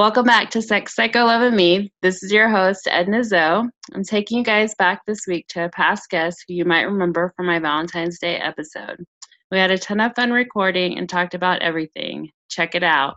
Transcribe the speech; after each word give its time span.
Welcome 0.00 0.24
back 0.24 0.48
to 0.52 0.62
Sex 0.62 0.94
Psycho 0.94 1.26
Love 1.26 1.42
and 1.42 1.54
Me. 1.54 1.92
This 2.00 2.22
is 2.22 2.32
your 2.32 2.48
host, 2.48 2.88
Edna 2.90 3.18
XO. 3.18 3.68
I'm 3.92 4.02
taking 4.02 4.38
you 4.38 4.44
guys 4.44 4.74
back 4.76 5.04
this 5.04 5.26
week 5.26 5.46
to 5.48 5.66
a 5.66 5.68
past 5.68 6.08
guest 6.08 6.46
who 6.48 6.54
you 6.54 6.64
might 6.64 6.84
remember 6.84 7.34
from 7.36 7.44
my 7.44 7.58
Valentine's 7.58 8.18
Day 8.18 8.36
episode. 8.36 9.04
We 9.50 9.58
had 9.58 9.70
a 9.70 9.76
ton 9.76 10.00
of 10.00 10.14
fun 10.16 10.32
recording 10.32 10.96
and 10.96 11.06
talked 11.06 11.34
about 11.34 11.60
everything. 11.60 12.30
Check 12.48 12.74
it 12.74 12.82
out. 12.82 13.16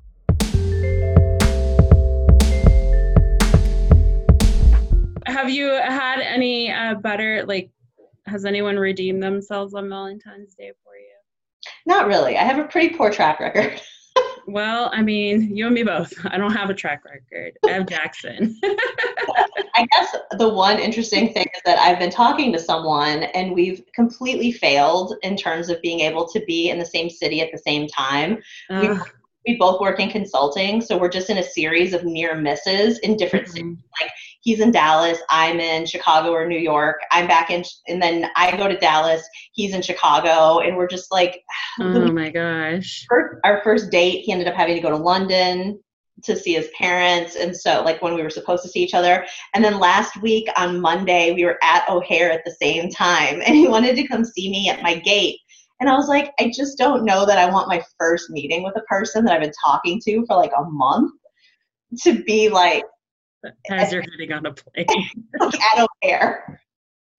Have 5.25 5.49
you 5.49 5.69
had 5.69 6.19
any 6.19 6.69
uh, 6.69 6.95
better, 6.95 7.45
like, 7.45 7.71
has 8.25 8.43
anyone 8.43 8.77
redeemed 8.77 9.23
themselves 9.23 9.73
on 9.73 9.87
Valentine's 9.87 10.53
Day 10.55 10.73
for 10.83 10.97
you? 10.97 11.15
Not 11.85 12.07
really. 12.07 12.37
I 12.37 12.43
have 12.43 12.59
a 12.59 12.67
pretty 12.67 12.93
poor 12.93 13.09
track 13.09 13.39
record. 13.39 13.81
Well, 14.47 14.89
I 14.93 15.01
mean, 15.01 15.55
you 15.55 15.65
and 15.65 15.75
me 15.75 15.83
both. 15.83 16.13
I 16.25 16.37
don't 16.37 16.53
have 16.53 16.69
a 16.69 16.73
track 16.73 17.03
record. 17.05 17.57
I 17.65 17.71
have 17.71 17.87
Jackson. 17.87 18.59
I 18.63 19.87
guess 19.91 20.15
the 20.37 20.49
one 20.49 20.79
interesting 20.79 21.33
thing 21.33 21.45
is 21.55 21.61
that 21.65 21.79
I've 21.79 21.99
been 21.99 22.11
talking 22.11 22.51
to 22.53 22.59
someone 22.59 23.23
and 23.23 23.53
we've 23.53 23.83
completely 23.95 24.51
failed 24.51 25.15
in 25.23 25.35
terms 25.35 25.69
of 25.69 25.81
being 25.81 26.01
able 26.01 26.27
to 26.29 26.39
be 26.45 26.69
in 26.69 26.77
the 26.77 26.85
same 26.85 27.09
city 27.09 27.41
at 27.41 27.51
the 27.51 27.57
same 27.57 27.87
time. 27.87 28.39
We, 28.69 28.89
we 29.47 29.57
both 29.57 29.81
work 29.81 29.99
in 29.99 30.09
consulting, 30.09 30.81
so 30.81 30.97
we're 30.97 31.09
just 31.09 31.29
in 31.29 31.37
a 31.37 31.43
series 31.43 31.93
of 31.93 32.03
near 32.05 32.35
misses 32.35 32.99
in 32.99 33.17
different 33.17 33.47
mm-hmm. 33.47 33.53
cities. 33.53 33.77
Like 34.01 34.11
he's 34.43 34.59
in 34.59 34.71
Dallas, 34.71 35.17
I'm 35.29 35.59
in 35.59 35.85
Chicago 35.85 36.31
or 36.31 36.45
New 36.45 36.59
York. 36.59 36.97
I'm 37.11 37.27
back 37.27 37.49
in, 37.49 37.63
and 37.87 38.01
then 38.01 38.29
I 38.35 38.55
go 38.55 38.67
to 38.67 38.77
Dallas, 38.77 39.23
he's 39.53 39.73
in 39.73 39.81
Chicago, 39.81 40.59
and 40.59 40.75
we're 40.75 40.87
just 40.87 41.11
like, 41.11 41.41
oh 41.79 42.11
my 42.11 42.29
gosh. 42.29 43.05
Our 43.43 43.61
first 43.63 43.89
date, 43.89 44.23
he 44.25 44.31
ended 44.31 44.47
up 44.47 44.53
having 44.53 44.75
to 44.75 44.81
go 44.81 44.89
to 44.89 44.97
London 44.97 45.79
to 46.23 46.35
see 46.35 46.53
his 46.53 46.69
parents, 46.77 47.35
and 47.35 47.55
so 47.55 47.81
like 47.83 48.01
when 48.01 48.13
we 48.13 48.21
were 48.21 48.29
supposed 48.29 48.63
to 48.63 48.69
see 48.69 48.83
each 48.83 48.93
other. 48.93 49.25
And 49.55 49.63
then 49.63 49.79
last 49.79 50.21
week 50.21 50.47
on 50.57 50.79
Monday, 50.79 51.31
we 51.33 51.45
were 51.45 51.57
at 51.63 51.89
O'Hare 51.89 52.31
at 52.31 52.43
the 52.45 52.55
same 52.61 52.89
time, 52.89 53.41
and 53.45 53.55
he 53.55 53.67
wanted 53.67 53.95
to 53.95 54.07
come 54.07 54.25
see 54.25 54.51
me 54.51 54.69
at 54.69 54.83
my 54.83 54.95
gate. 54.99 55.39
And 55.79 55.89
I 55.89 55.95
was 55.95 56.07
like, 56.07 56.31
I 56.39 56.51
just 56.55 56.77
don't 56.77 57.03
know 57.03 57.25
that 57.25 57.37
I 57.37 57.49
want 57.49 57.67
my 57.67 57.83
first 57.97 58.29
meeting 58.29 58.63
with 58.63 58.75
a 58.77 58.81
person 58.81 59.25
that 59.25 59.33
I've 59.33 59.41
been 59.41 59.51
talking 59.65 59.99
to 60.05 60.25
for 60.27 60.35
like 60.35 60.51
a 60.57 60.63
month 60.63 61.11
to 62.03 62.23
be 62.23 62.49
like 62.49 62.83
as 63.69 63.91
you're 63.91 64.01
getting 64.01 64.31
on 64.31 64.45
a 64.45 64.53
plane. 64.53 64.85
I 65.41 65.73
don't 65.75 65.89
care. 66.01 66.61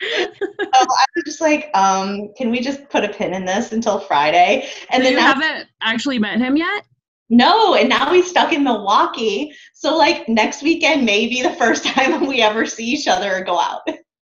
so 0.00 0.08
I 0.74 1.06
was 1.16 1.24
just 1.24 1.40
like, 1.40 1.70
um, 1.74 2.32
can 2.36 2.50
we 2.50 2.60
just 2.60 2.88
put 2.88 3.04
a 3.04 3.08
pin 3.08 3.34
in 3.34 3.44
this 3.44 3.72
until 3.72 4.00
Friday? 4.00 4.68
And 4.90 5.02
so 5.02 5.04
then 5.04 5.12
you 5.12 5.18
now, 5.18 5.34
haven't 5.34 5.68
actually 5.80 6.18
met 6.18 6.38
him 6.38 6.56
yet? 6.56 6.84
No, 7.30 7.74
and 7.74 7.88
now 7.88 8.12
he's 8.12 8.28
stuck 8.28 8.52
in 8.52 8.64
Milwaukee. 8.64 9.52
So 9.72 9.96
like 9.96 10.28
next 10.28 10.62
weekend, 10.62 11.04
maybe 11.04 11.42
the 11.42 11.54
first 11.54 11.84
time 11.86 12.26
we 12.26 12.42
ever 12.42 12.66
see 12.66 12.86
each 12.86 13.08
other 13.08 13.36
or 13.36 13.44
go 13.44 13.58
out. 13.58 13.82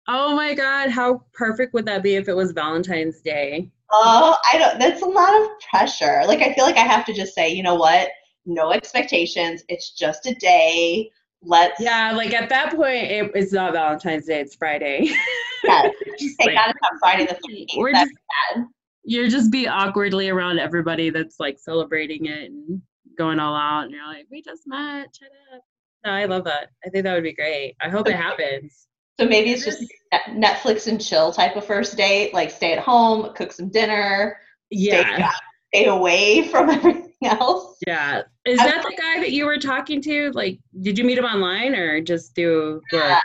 Oh 0.07 0.35
my 0.35 0.53
god, 0.53 0.89
how 0.89 1.23
perfect 1.33 1.73
would 1.73 1.85
that 1.85 2.01
be 2.01 2.15
if 2.15 2.29
it 2.29 2.35
was 2.35 2.53
Valentine's 2.53 3.21
Day? 3.21 3.69
Oh, 3.91 4.35
I 4.51 4.57
don't 4.57 4.79
that's 4.79 5.01
a 5.01 5.05
lot 5.05 5.41
of 5.41 5.47
pressure. 5.69 6.23
Like 6.25 6.41
I 6.41 6.53
feel 6.53 6.65
like 6.65 6.77
I 6.77 6.81
have 6.81 7.05
to 7.05 7.13
just 7.13 7.35
say, 7.35 7.49
you 7.49 7.61
know 7.61 7.75
what? 7.75 8.09
No 8.45 8.71
expectations. 8.71 9.63
It's 9.67 9.91
just 9.91 10.25
a 10.25 10.35
day 10.35 11.11
let's 11.43 11.79
yeah 11.79 12.11
like 12.13 12.33
at 12.33 12.49
that 12.49 12.75
point 12.75 13.11
it, 13.11 13.31
it's 13.35 13.53
not 13.53 13.73
valentine's 13.73 14.25
day 14.25 14.39
it's 14.39 14.55
friday. 14.55 15.09
Yeah. 15.63 15.89
Just 16.19 16.39
like, 16.39 16.53
gotta 16.53 16.73
come 16.81 16.99
friday 16.99 17.25
the 17.25 17.33
13th 17.33 17.77
we're 17.77 17.91
just, 17.91 18.11
you're 19.03 19.27
just 19.27 19.51
be 19.51 19.67
awkwardly 19.67 20.29
around 20.29 20.59
everybody 20.59 21.09
that's 21.09 21.39
like 21.39 21.57
celebrating 21.57 22.27
it 22.27 22.51
and 22.51 22.81
going 23.17 23.39
all 23.39 23.55
out 23.55 23.85
and 23.85 23.91
you're 23.91 24.05
like 24.05 24.27
we 24.31 24.41
just 24.41 24.63
met 24.67 25.07
shut 25.19 25.29
up. 25.53 25.61
No 26.05 26.11
i 26.11 26.25
love 26.25 26.43
that. 26.45 26.69
I 26.85 26.89
think 26.89 27.03
that 27.03 27.15
would 27.15 27.23
be 27.23 27.33
great. 27.33 27.75
I 27.81 27.89
hope 27.89 28.07
it 28.07 28.15
happens. 28.15 28.87
So 29.19 29.25
maybe 29.25 29.51
it's 29.51 29.65
just 29.65 29.83
netflix 30.29 30.87
and 30.87 31.03
chill 31.03 31.31
type 31.33 31.55
of 31.55 31.65
first 31.65 31.97
date 31.97 32.33
like 32.33 32.51
stay 32.51 32.73
at 32.73 32.79
home 32.79 33.33
cook 33.33 33.51
some 33.51 33.69
dinner 33.69 34.37
yeah 34.69 35.31
stay, 35.73 35.85
away 35.85 36.47
from 36.51 36.69
everything 36.69 37.13
else. 37.23 37.77
Yeah. 37.85 38.23
Is 38.45 38.57
that 38.59 38.83
the 38.83 38.95
guy 38.95 39.19
that 39.19 39.31
you 39.31 39.45
were 39.45 39.57
talking 39.57 40.01
to? 40.03 40.31
Like, 40.31 40.59
did 40.81 40.97
you 40.97 41.03
meet 41.03 41.17
him 41.17 41.25
online 41.25 41.75
or 41.75 42.01
just 42.01 42.35
through 42.35 42.81
work? 42.93 43.19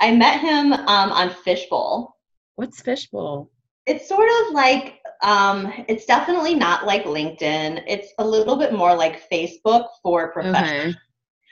I 0.00 0.14
met 0.14 0.40
him 0.40 0.72
um, 0.72 1.12
on 1.12 1.30
Fishbowl. 1.30 2.16
What's 2.56 2.80
Fishbowl? 2.80 3.50
It's 3.86 4.08
sort 4.08 4.28
of 4.28 4.54
like, 4.54 5.00
um, 5.22 5.72
it's 5.88 6.06
definitely 6.06 6.54
not 6.54 6.86
like 6.86 7.04
LinkedIn. 7.04 7.82
It's 7.86 8.08
a 8.18 8.26
little 8.26 8.56
bit 8.56 8.72
more 8.72 8.94
like 8.94 9.28
Facebook 9.30 9.86
for 10.02 10.32
professionals. 10.32 10.94
Okay. 10.94 10.98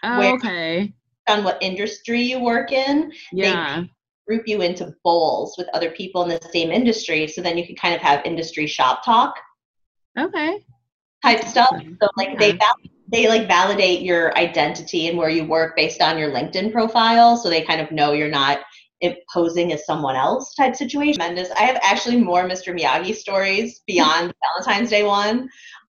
Oh, 0.04 0.34
okay. 0.34 0.92
On 1.28 1.44
what 1.44 1.58
industry 1.62 2.22
you 2.22 2.40
work 2.40 2.72
in. 2.72 3.12
Yeah. 3.32 3.84
group 4.26 4.46
you 4.46 4.62
into 4.62 4.94
bowls 5.04 5.54
with 5.58 5.68
other 5.74 5.90
people 5.90 6.22
in 6.22 6.28
the 6.28 6.40
same 6.52 6.70
industry 6.70 7.26
so 7.26 7.42
then 7.42 7.58
you 7.58 7.66
can 7.66 7.74
kind 7.74 7.94
of 7.94 8.00
have 8.00 8.24
industry 8.24 8.66
shop 8.66 9.04
talk. 9.04 9.34
Okay 10.18 10.58
type 11.22 11.44
stuff. 11.44 11.70
So 12.00 12.08
like 12.16 12.38
they 12.38 12.58
they 13.10 13.28
like 13.28 13.46
validate 13.46 14.02
your 14.02 14.36
identity 14.36 15.08
and 15.08 15.16
where 15.16 15.28
you 15.28 15.44
work 15.44 15.76
based 15.76 16.00
on 16.00 16.18
your 16.18 16.30
LinkedIn 16.30 16.72
profile. 16.72 17.36
So 17.36 17.48
they 17.48 17.62
kind 17.62 17.80
of 17.80 17.90
know 17.90 18.12
you're 18.12 18.28
not 18.28 18.60
posing 19.32 19.72
as 19.72 19.84
someone 19.84 20.14
else 20.14 20.54
type 20.54 20.76
situation. 20.76 21.14
Tremendous. 21.14 21.50
I 21.52 21.62
have 21.62 21.78
actually 21.82 22.18
more 22.18 22.44
Mr. 22.44 22.78
Miyagi 22.78 23.14
stories 23.14 23.82
beyond 23.86 24.32
Valentine's 24.56 24.90
Day 24.90 25.02
one. 25.02 25.40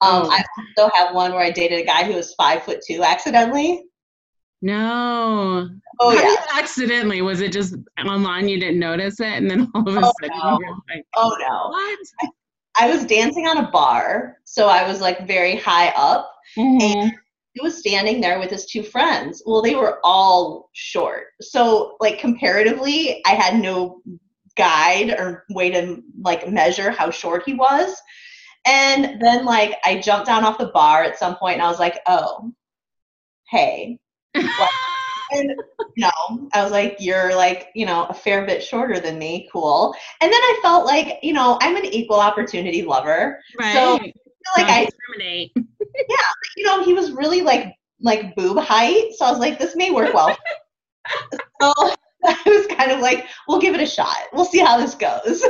Um, 0.01 0.23
oh. 0.25 0.29
I 0.31 0.43
also 0.79 0.93
have 0.95 1.13
one 1.13 1.31
where 1.31 1.43
I 1.43 1.51
dated 1.51 1.79
a 1.79 1.85
guy 1.85 2.03
who 2.03 2.15
was 2.15 2.33
five 2.35 2.63
foot 2.63 2.79
two 2.85 3.03
accidentally. 3.03 3.83
No. 4.61 5.69
Oh 5.99 6.17
How 6.17 6.23
yeah. 6.23 6.59
accidentally? 6.59 7.21
Was 7.21 7.41
it 7.41 7.51
just 7.51 7.75
online? 8.03 8.47
You 8.47 8.59
didn't 8.59 8.79
notice 8.79 9.19
it, 9.19 9.33
and 9.33 9.49
then 9.49 9.69
all 9.75 9.87
of 9.87 9.95
a 9.95 9.99
oh, 9.99 10.11
sudden 10.21 10.39
no. 10.39 10.59
like, 10.89 11.05
"Oh 11.15 11.35
no!" 11.39 11.69
What? 11.69 11.99
I 12.75 12.89
was 12.89 13.05
dancing 13.05 13.47
on 13.47 13.57
a 13.57 13.71
bar, 13.71 14.37
so 14.45 14.67
I 14.67 14.87
was 14.87 15.01
like 15.01 15.27
very 15.27 15.55
high 15.55 15.89
up, 15.89 16.33
mm-hmm. 16.57 16.81
and 16.81 17.13
he 17.53 17.61
was 17.61 17.77
standing 17.77 18.19
there 18.19 18.39
with 18.39 18.49
his 18.49 18.65
two 18.65 18.83
friends. 18.83 19.43
Well, 19.45 19.61
they 19.61 19.75
were 19.75 19.99
all 20.03 20.69
short, 20.73 21.27
so 21.41 21.97
like 21.99 22.19
comparatively, 22.19 23.21
I 23.25 23.31
had 23.31 23.59
no 23.59 24.01
guide 24.55 25.11
or 25.11 25.45
way 25.49 25.69
to 25.71 26.01
like 26.21 26.49
measure 26.49 26.91
how 26.91 27.09
short 27.09 27.43
he 27.45 27.53
was. 27.53 27.95
And 28.65 29.21
then 29.21 29.45
like 29.45 29.77
I 29.83 29.99
jumped 29.99 30.27
down 30.27 30.43
off 30.45 30.57
the 30.57 30.67
bar 30.67 31.03
at 31.03 31.19
some 31.19 31.35
point, 31.35 31.55
and 31.55 31.63
I 31.63 31.69
was 31.69 31.79
like, 31.79 31.99
"Oh, 32.07 32.51
hey." 33.49 33.99
and 35.33 35.55
you 35.95 36.01
know, 36.05 36.49
I 36.53 36.63
was 36.63 36.71
like, 36.71 36.97
you're 36.99 37.35
like, 37.35 37.69
you 37.75 37.85
know, 37.85 38.05
a 38.05 38.13
fair 38.13 38.45
bit 38.45 38.63
shorter 38.63 38.99
than 38.99 39.19
me. 39.19 39.49
Cool. 39.51 39.93
And 40.21 40.31
then 40.31 40.41
I 40.41 40.59
felt 40.61 40.85
like, 40.85 41.19
you 41.21 41.33
know, 41.33 41.57
I'm 41.61 41.75
an 41.75 41.85
equal 41.85 42.19
opportunity 42.19 42.83
lover. 42.83 43.39
Right. 43.59 43.73
So 43.73 43.95
I 43.95 43.99
feel 43.99 44.13
like 44.57 44.67
I 44.67 44.85
discriminate. 44.85 45.51
yeah. 45.55 46.15
You 46.57 46.63
know, 46.65 46.83
he 46.83 46.93
was 46.93 47.11
really 47.11 47.41
like 47.41 47.75
like 48.01 48.35
boob 48.35 48.57
height. 48.57 49.13
So 49.17 49.25
I 49.25 49.31
was 49.31 49.39
like, 49.39 49.59
this 49.59 49.75
may 49.75 49.91
work 49.91 50.13
well. 50.13 50.35
so 51.61 51.73
I 52.25 52.41
was 52.45 52.67
kind 52.67 52.91
of 52.91 52.99
like, 52.99 53.25
we'll 53.47 53.59
give 53.59 53.75
it 53.75 53.81
a 53.81 53.85
shot. 53.85 54.17
We'll 54.33 54.45
see 54.45 54.59
how 54.59 54.77
this 54.77 54.95
goes. 54.95 55.43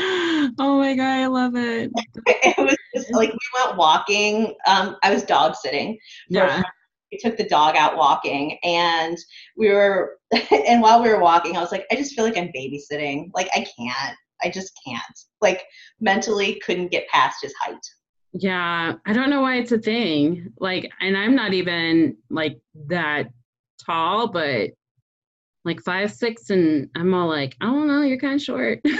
oh 0.00 0.78
my 0.78 0.94
god, 0.94 1.18
I 1.18 1.26
love 1.26 1.54
it. 1.56 1.90
it 2.26 2.58
was 2.58 2.76
just 2.94 3.12
like 3.14 3.30
we 3.30 3.64
went 3.64 3.76
walking. 3.76 4.54
Um, 4.66 4.96
I 5.02 5.12
was 5.12 5.22
dog 5.22 5.54
sitting 5.54 5.98
yeah 6.28 6.62
we 7.10 7.18
took 7.18 7.36
the 7.36 7.48
dog 7.48 7.76
out 7.76 7.96
walking 7.96 8.58
and 8.62 9.18
we 9.56 9.70
were 9.70 10.18
and 10.50 10.80
while 10.80 11.02
we 11.02 11.08
were 11.08 11.20
walking 11.20 11.56
i 11.56 11.60
was 11.60 11.72
like 11.72 11.86
i 11.90 11.96
just 11.96 12.14
feel 12.14 12.24
like 12.24 12.36
i'm 12.36 12.50
babysitting. 12.56 13.30
Like 13.34 13.48
i 13.54 13.66
can't. 13.78 14.16
I 14.42 14.48
just 14.48 14.72
can't. 14.86 15.02
Like 15.42 15.64
mentally 16.00 16.60
couldn't 16.64 16.90
get 16.90 17.06
past 17.08 17.42
his 17.42 17.54
height. 17.60 17.84
Yeah 18.32 18.94
i 19.06 19.12
don't 19.12 19.30
know 19.30 19.42
why 19.42 19.56
it's 19.56 19.72
a 19.72 19.78
thing. 19.78 20.52
Like 20.58 20.90
and 21.00 21.16
i'm 21.16 21.34
not 21.34 21.54
even 21.54 22.16
like 22.30 22.58
that 22.86 23.28
tall 23.84 24.28
but 24.28 24.70
like 25.64 25.80
five 25.82 26.12
six 26.12 26.50
and 26.50 26.88
i'm 26.96 27.14
all 27.14 27.28
like 27.28 27.56
oh, 27.60 27.66
i 27.66 27.70
don't 27.70 27.88
know 27.88 28.02
you're 28.02 28.18
kind 28.18 28.34
of 28.34 28.42
short. 28.42 28.80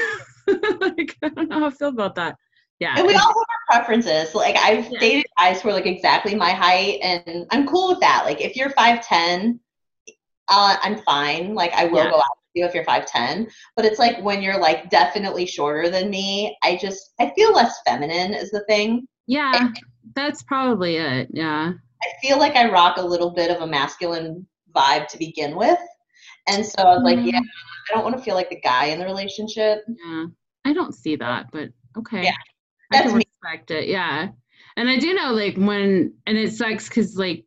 Like 0.81 1.17
i 1.23 1.29
don't 1.29 1.49
know 1.49 1.61
how 1.61 1.67
i 1.67 1.71
feel 1.71 1.91
about 1.91 2.17
that 2.17 2.35
yeah. 2.81 2.95
And 2.97 3.07
we 3.07 3.15
all 3.15 3.21
have 3.21 3.35
our 3.37 3.79
preferences. 3.79 4.35
Like 4.35 4.57
I've 4.57 4.91
yeah. 4.91 4.99
dated 4.99 5.27
guys 5.39 5.61
who 5.61 5.69
are 5.69 5.73
like 5.75 5.87
exactly 5.87 6.35
my 6.35 6.51
height 6.51 6.99
and 7.03 7.47
I'm 7.51 7.67
cool 7.67 7.89
with 7.89 8.01
that. 8.01 8.23
Like 8.25 8.41
if 8.41 8.57
you're 8.57 8.71
5'10, 8.71 9.59
uh, 10.49 10.77
I'm 10.83 10.97
fine. 11.03 11.55
Like 11.55 11.73
I 11.75 11.85
will 11.85 12.05
yeah. 12.05 12.11
go 12.11 12.17
out 12.17 12.39
with 12.39 12.55
you 12.55 12.65
if 12.65 12.75
you're 12.75 12.85
5'10. 12.85 13.51
But 13.77 13.85
it's 13.85 13.99
like 13.99 14.23
when 14.23 14.43
you're 14.43 14.59
like 14.59 14.89
definitely 14.89 15.45
shorter 15.45 15.91
than 15.91 16.09
me, 16.09 16.57
I 16.63 16.79
just 16.81 17.13
I 17.21 17.33
feel 17.37 17.53
less 17.53 17.81
feminine 17.87 18.33
is 18.33 18.51
the 18.51 18.65
thing. 18.65 19.07
Yeah. 19.27 19.53
And 19.55 19.79
that's 20.15 20.43
probably 20.43 20.97
it. 20.97 21.29
Yeah. 21.33 21.73
I 22.03 22.09
feel 22.23 22.39
like 22.39 22.57
I 22.57 22.71
rock 22.71 22.97
a 22.97 23.05
little 23.05 23.31
bit 23.31 23.55
of 23.55 23.61
a 23.61 23.67
masculine 23.67 24.47
vibe 24.75 25.07
to 25.09 25.19
begin 25.19 25.55
with. 25.55 25.79
And 26.49 26.65
so 26.65 26.83
I 26.83 26.95
was 26.95 27.03
like, 27.03 27.19
mm-hmm. 27.19 27.29
yeah, 27.29 27.41
I 27.41 27.95
don't 27.95 28.05
want 28.05 28.17
to 28.17 28.23
feel 28.23 28.35
like 28.35 28.49
the 28.49 28.61
guy 28.61 28.87
in 28.87 28.99
the 28.99 29.05
relationship. 29.05 29.83
Yeah. 29.87 30.25
I 30.65 30.73
don't 30.73 30.95
see 30.95 31.17
that, 31.17 31.47
but 31.53 31.69
okay. 31.99 32.25
Yeah. 32.25 32.33
That's 32.91 33.07
I 33.07 33.09
can 33.09 33.19
me. 33.19 33.25
respect 33.43 33.71
it. 33.71 33.89
Yeah. 33.89 34.29
And 34.77 34.89
I 34.89 34.99
do 34.99 35.15
know 35.15 35.33
like 35.33 35.57
when 35.57 36.15
and 36.27 36.39
it 36.39 36.53
sucks 36.53 36.89
because 36.89 37.17
like 37.17 37.45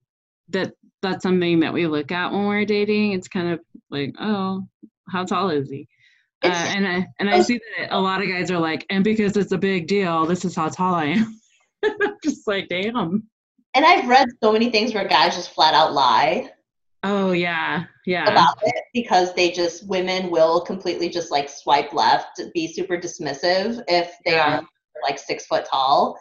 that 0.50 0.74
that's 1.02 1.24
something 1.24 1.60
that 1.60 1.74
we 1.74 1.88
look 1.88 2.12
at 2.12 2.32
when 2.32 2.46
we're 2.46 2.66
dating. 2.66 3.14
It's 3.14 3.28
kind 3.28 3.50
of 3.50 3.60
like, 3.90 4.16
oh, 4.20 4.68
how 5.10 5.26
tall 5.26 5.50
is 5.50 5.70
he? 5.70 5.88
Uh, 6.44 6.48
and 6.48 6.88
I 6.88 7.08
and 7.20 7.30
I 7.30 7.42
see 7.42 7.60
that 7.78 7.96
a 7.96 8.00
lot 8.00 8.22
of 8.22 8.28
guys 8.28 8.52
are 8.52 8.60
like, 8.60 8.86
and 8.90 9.04
because 9.04 9.38
it's 9.38 9.54
a 9.54 9.58
big 9.58 9.88
deal, 9.88 10.26
this 10.26 10.44
is 10.44 10.56
how 10.56 10.68
tall 10.68 10.94
I 10.94 11.06
am. 11.06 11.40
just 12.24 12.48
like, 12.48 12.68
damn. 12.68 13.24
And 13.76 13.86
I've 13.86 14.08
read 14.08 14.28
so 14.42 14.52
many 14.52 14.70
things 14.70 14.94
where 14.94 15.08
guys 15.08 15.36
just 15.36 15.52
flat 15.52 15.74
out 15.74 15.94
lie. 15.94 16.52
Oh 17.04 17.32
yeah, 17.32 17.86
yeah. 18.06 18.30
About 18.30 18.58
it 18.64 18.84
because 18.94 19.34
they 19.34 19.52
just 19.52 19.88
women 19.88 20.30
will 20.30 20.62
completely 20.62 21.10
just 21.10 21.32
like 21.32 21.50
swipe 21.50 21.94
left, 21.94 22.42
be 22.54 22.72
super 22.72 22.98
dismissive 22.98 23.82
if 23.88 24.14
they 24.26 24.34
yeah. 24.34 24.60
are 24.60 24.68
like 25.02 25.18
six 25.18 25.46
foot 25.46 25.66
tall. 25.70 26.18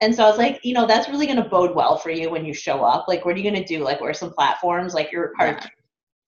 And 0.00 0.14
so 0.14 0.24
I 0.24 0.28
was 0.28 0.38
like, 0.38 0.60
you 0.64 0.74
know, 0.74 0.86
that's 0.86 1.08
really 1.08 1.26
going 1.26 1.40
to 1.40 1.48
bode 1.48 1.76
well 1.76 1.96
for 1.96 2.10
you 2.10 2.28
when 2.28 2.44
you 2.44 2.52
show 2.52 2.82
up. 2.82 3.06
Like, 3.06 3.24
what 3.24 3.34
are 3.34 3.38
you 3.38 3.48
going 3.48 3.62
to 3.62 3.64
do? 3.64 3.84
Like, 3.84 4.00
wear 4.00 4.12
some 4.12 4.32
platforms? 4.32 4.94
Like, 4.94 5.12
you're 5.12 5.32
part 5.38 5.58
yeah. 5.58 5.64
of 5.64 5.70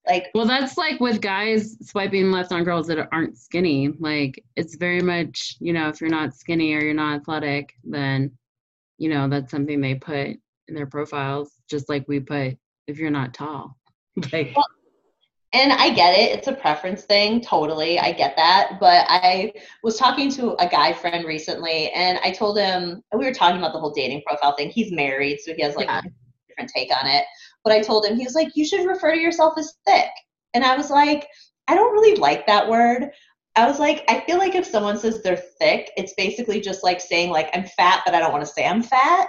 like 0.06 0.26
well 0.34 0.46
that's 0.46 0.76
like 0.76 1.00
with 1.00 1.20
guys 1.20 1.76
swiping 1.82 2.30
left 2.30 2.52
on 2.52 2.64
girls 2.64 2.86
that 2.86 3.08
aren't 3.12 3.38
skinny 3.38 3.88
like 3.98 4.42
it's 4.56 4.76
very 4.76 5.00
much 5.00 5.56
you 5.60 5.72
know 5.72 5.88
if 5.88 6.00
you're 6.00 6.10
not 6.10 6.34
skinny 6.34 6.74
or 6.74 6.80
you're 6.80 6.94
not 6.94 7.20
athletic 7.20 7.74
then 7.84 8.30
you 8.98 9.08
know 9.08 9.28
that's 9.28 9.50
something 9.50 9.80
they 9.80 9.94
put 9.94 10.28
in 10.68 10.74
their 10.74 10.86
profiles 10.86 11.52
just 11.68 11.88
like 11.88 12.04
we 12.06 12.20
put 12.20 12.56
if 12.86 12.98
you're 12.98 13.10
not 13.10 13.34
tall 13.34 13.76
like 14.32 14.52
well, 14.54 14.66
and 15.54 15.72
I 15.72 15.90
get 15.90 16.18
it. 16.18 16.36
It's 16.36 16.48
a 16.48 16.52
preference 16.52 17.04
thing. 17.04 17.40
Totally. 17.40 17.98
I 18.00 18.10
get 18.10 18.34
that. 18.36 18.78
But 18.80 19.06
I 19.08 19.52
was 19.84 19.96
talking 19.96 20.28
to 20.32 20.54
a 20.60 20.68
guy 20.68 20.92
friend 20.92 21.24
recently 21.24 21.90
and 21.92 22.18
I 22.24 22.32
told 22.32 22.58
him, 22.58 23.02
we 23.16 23.24
were 23.24 23.32
talking 23.32 23.58
about 23.58 23.72
the 23.72 23.78
whole 23.78 23.92
dating 23.92 24.22
profile 24.26 24.56
thing. 24.56 24.70
He's 24.70 24.90
married, 24.90 25.38
so 25.40 25.54
he 25.54 25.62
has 25.62 25.76
like 25.76 25.86
yeah. 25.86 26.00
a 26.00 26.48
different 26.48 26.72
take 26.74 26.90
on 26.90 27.08
it. 27.08 27.24
But 27.62 27.72
I 27.72 27.80
told 27.80 28.04
him, 28.04 28.16
he 28.16 28.24
was 28.24 28.34
like, 28.34 28.56
you 28.56 28.66
should 28.66 28.84
refer 28.84 29.12
to 29.12 29.20
yourself 29.20 29.54
as 29.56 29.74
thick. 29.86 30.10
And 30.54 30.64
I 30.64 30.76
was 30.76 30.90
like, 30.90 31.28
I 31.68 31.76
don't 31.76 31.92
really 31.92 32.16
like 32.16 32.46
that 32.48 32.68
word. 32.68 33.10
I 33.54 33.68
was 33.68 33.78
like, 33.78 34.04
I 34.08 34.24
feel 34.26 34.38
like 34.38 34.56
if 34.56 34.66
someone 34.66 34.98
says 34.98 35.22
they're 35.22 35.36
thick, 35.36 35.92
it's 35.96 36.14
basically 36.14 36.60
just 36.60 36.82
like 36.82 37.00
saying 37.00 37.30
like 37.30 37.48
I'm 37.54 37.64
fat, 37.64 38.02
but 38.04 38.12
I 38.12 38.18
don't 38.18 38.32
want 38.32 38.44
to 38.44 38.52
say 38.52 38.66
I'm 38.66 38.82
fat. 38.82 39.28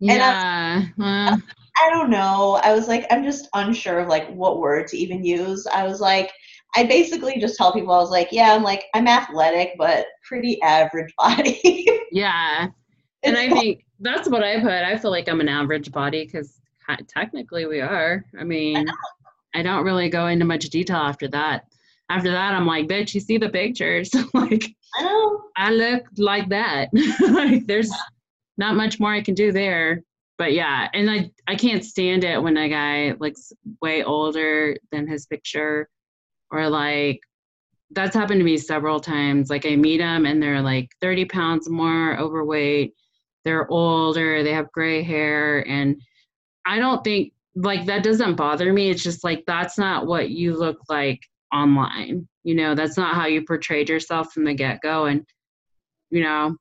Yeah. 0.00 0.82
And 0.96 1.02
I, 1.02 1.32
was, 1.32 1.42
I 1.84 1.90
don't 1.90 2.10
know. 2.10 2.60
I 2.62 2.72
was 2.72 2.88
like, 2.88 3.06
I'm 3.10 3.24
just 3.24 3.48
unsure 3.54 4.00
of 4.00 4.08
like 4.08 4.28
what 4.30 4.58
word 4.58 4.86
to 4.88 4.96
even 4.96 5.24
use. 5.24 5.66
I 5.66 5.86
was 5.86 6.00
like, 6.00 6.32
I 6.76 6.84
basically 6.84 7.38
just 7.40 7.56
tell 7.56 7.72
people 7.72 7.92
I 7.92 7.98
was 7.98 8.10
like, 8.10 8.28
yeah, 8.30 8.52
I'm 8.52 8.62
like 8.62 8.84
I'm 8.94 9.08
athletic, 9.08 9.74
but 9.78 10.06
pretty 10.26 10.60
average 10.62 11.12
body. 11.18 11.88
yeah. 12.12 12.68
And 13.22 13.36
I 13.36 13.48
think 13.48 13.84
that's 14.00 14.28
what 14.28 14.44
I 14.44 14.60
put. 14.60 14.70
I 14.70 14.96
feel 14.98 15.10
like 15.10 15.28
I'm 15.28 15.40
an 15.40 15.48
average 15.48 15.90
body 15.90 16.24
because 16.24 16.60
technically 17.08 17.66
we 17.66 17.80
are. 17.80 18.24
I 18.38 18.44
mean, 18.44 18.88
I, 18.88 19.60
I 19.60 19.62
don't 19.62 19.84
really 19.84 20.08
go 20.08 20.26
into 20.28 20.44
much 20.44 20.64
detail 20.66 20.98
after 20.98 21.28
that. 21.28 21.64
After 22.10 22.30
that, 22.30 22.54
I'm 22.54 22.66
like, 22.66 22.86
bitch, 22.86 23.14
you 23.14 23.20
see 23.20 23.38
the 23.38 23.50
pictures. 23.50 24.14
like, 24.34 24.64
I 24.96 25.02
know. 25.02 25.42
I 25.56 25.70
look 25.70 26.04
like 26.16 26.48
that. 26.48 26.88
like, 27.20 27.66
there's 27.66 27.92
not 28.58 28.76
much 28.76 29.00
more 29.00 29.12
I 29.12 29.22
can 29.22 29.34
do 29.34 29.52
there. 29.52 30.02
But 30.36 30.52
yeah, 30.52 30.88
and 30.92 31.10
I 31.10 31.30
I 31.48 31.56
can't 31.56 31.84
stand 31.84 32.24
it 32.24 32.40
when 32.40 32.56
a 32.56 32.68
guy 32.68 33.14
looks 33.18 33.52
way 33.82 34.04
older 34.04 34.76
than 34.92 35.08
his 35.08 35.26
picture, 35.26 35.88
or 36.50 36.68
like 36.68 37.20
that's 37.90 38.14
happened 38.14 38.40
to 38.40 38.44
me 38.44 38.58
several 38.58 39.00
times. 39.00 39.50
Like 39.50 39.66
I 39.66 39.74
meet 39.76 39.98
them 39.98 40.26
and 40.26 40.42
they're 40.42 40.60
like 40.60 40.90
30 41.00 41.24
pounds 41.24 41.68
more 41.68 42.18
overweight, 42.18 42.92
they're 43.44 43.70
older, 43.70 44.42
they 44.42 44.52
have 44.52 44.70
gray 44.72 45.02
hair, 45.02 45.66
and 45.68 46.00
I 46.66 46.78
don't 46.78 47.02
think 47.02 47.32
like 47.56 47.86
that 47.86 48.04
doesn't 48.04 48.36
bother 48.36 48.72
me. 48.72 48.90
It's 48.90 49.02
just 49.02 49.24
like 49.24 49.44
that's 49.46 49.78
not 49.78 50.06
what 50.06 50.30
you 50.30 50.56
look 50.56 50.78
like 50.88 51.20
online. 51.52 52.28
You 52.44 52.54
know, 52.54 52.74
that's 52.74 52.96
not 52.96 53.14
how 53.14 53.26
you 53.26 53.44
portrayed 53.44 53.88
yourself 53.88 54.32
from 54.32 54.44
the 54.44 54.54
get 54.54 54.80
go. 54.80 55.06
And, 55.06 55.26
you 56.10 56.22
know, 56.22 56.56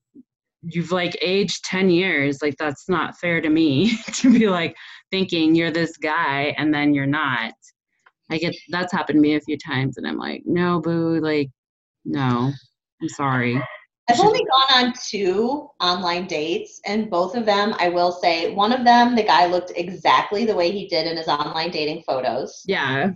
you've 0.61 0.91
like 0.91 1.17
aged 1.21 1.63
10 1.65 1.89
years 1.89 2.39
like 2.41 2.55
that's 2.57 2.89
not 2.89 3.17
fair 3.17 3.41
to 3.41 3.49
me 3.49 3.97
to 4.13 4.31
be 4.31 4.49
like 4.49 4.75
thinking 5.11 5.55
you're 5.55 5.71
this 5.71 5.97
guy 5.97 6.55
and 6.57 6.73
then 6.73 6.93
you're 6.93 7.05
not 7.05 7.53
i 8.31 8.37
get 8.37 8.55
that's 8.69 8.91
happened 8.91 9.17
to 9.17 9.21
me 9.21 9.35
a 9.35 9.41
few 9.41 9.57
times 9.57 9.97
and 9.97 10.07
i'm 10.07 10.17
like 10.17 10.43
no 10.45 10.81
boo 10.81 11.19
like 11.19 11.49
no 12.05 12.51
i'm 13.01 13.09
sorry 13.09 13.61
I've 14.09 14.21
only 14.21 14.39
gone 14.39 14.85
on 14.85 14.93
two 15.05 15.69
online 15.81 16.27
dates, 16.27 16.79
and 16.85 17.09
both 17.09 17.35
of 17.35 17.45
them, 17.45 17.75
I 17.77 17.89
will 17.89 18.13
say, 18.13 18.53
one 18.53 18.71
of 18.71 18.85
them, 18.85 19.15
the 19.15 19.23
guy 19.23 19.47
looked 19.47 19.73
exactly 19.75 20.45
the 20.45 20.55
way 20.55 20.71
he 20.71 20.87
did 20.87 21.07
in 21.07 21.17
his 21.17 21.27
online 21.27 21.71
dating 21.71 22.03
photos. 22.07 22.63
Yeah. 22.65 23.11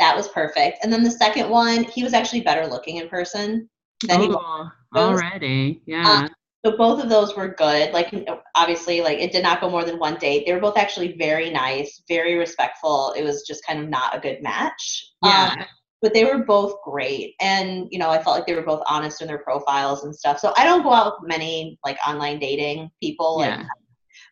That 0.00 0.16
was 0.16 0.26
perfect. 0.26 0.78
And 0.82 0.92
then 0.92 1.04
the 1.04 1.10
second 1.10 1.48
one, 1.50 1.84
he 1.84 2.02
was 2.02 2.14
actually 2.14 2.40
better 2.40 2.66
looking 2.66 2.96
in 2.96 3.08
person 3.08 3.70
than 4.08 4.18
oh, 4.18 4.22
he 4.22 4.28
was. 4.28 4.72
Already. 4.96 5.82
Yeah. 5.86 6.24
Um, 6.24 6.33
so 6.64 6.76
both 6.76 7.02
of 7.02 7.08
those 7.08 7.36
were 7.36 7.54
good. 7.54 7.92
Like 7.92 8.14
obviously 8.54 9.00
like 9.00 9.18
it 9.18 9.32
did 9.32 9.42
not 9.42 9.60
go 9.60 9.70
more 9.70 9.84
than 9.84 9.98
one 9.98 10.16
date. 10.16 10.44
They 10.46 10.52
were 10.52 10.60
both 10.60 10.78
actually 10.78 11.16
very 11.18 11.50
nice 11.50 12.02
very 12.08 12.36
respectful. 12.36 13.14
It 13.16 13.22
was 13.22 13.44
just 13.46 13.66
kind 13.66 13.80
of 13.80 13.88
not 13.88 14.16
a 14.16 14.20
good 14.20 14.42
match. 14.42 15.12
Yeah. 15.22 15.54
um, 15.58 15.64
but 16.02 16.12
they 16.12 16.24
were 16.24 16.44
both 16.44 16.74
great. 16.82 17.34
And 17.40 17.88
you 17.90 17.98
know 17.98 18.10
i 18.10 18.22
felt 18.22 18.36
like 18.36 18.46
they 18.46 18.54
were 18.54 18.62
both 18.62 18.82
honest 18.86 19.22
in 19.22 19.28
their 19.28 19.38
profiles 19.38 20.04
and 20.04 20.14
stuff. 20.14 20.38
So 20.38 20.52
i 20.56 20.64
don't 20.64 20.82
go 20.82 20.92
out 20.92 21.20
with 21.20 21.28
many 21.28 21.78
like 21.84 21.98
online 22.06 22.38
dating 22.38 22.90
people. 23.02 23.38
Yeah. 23.40 23.58
Like, 23.58 23.66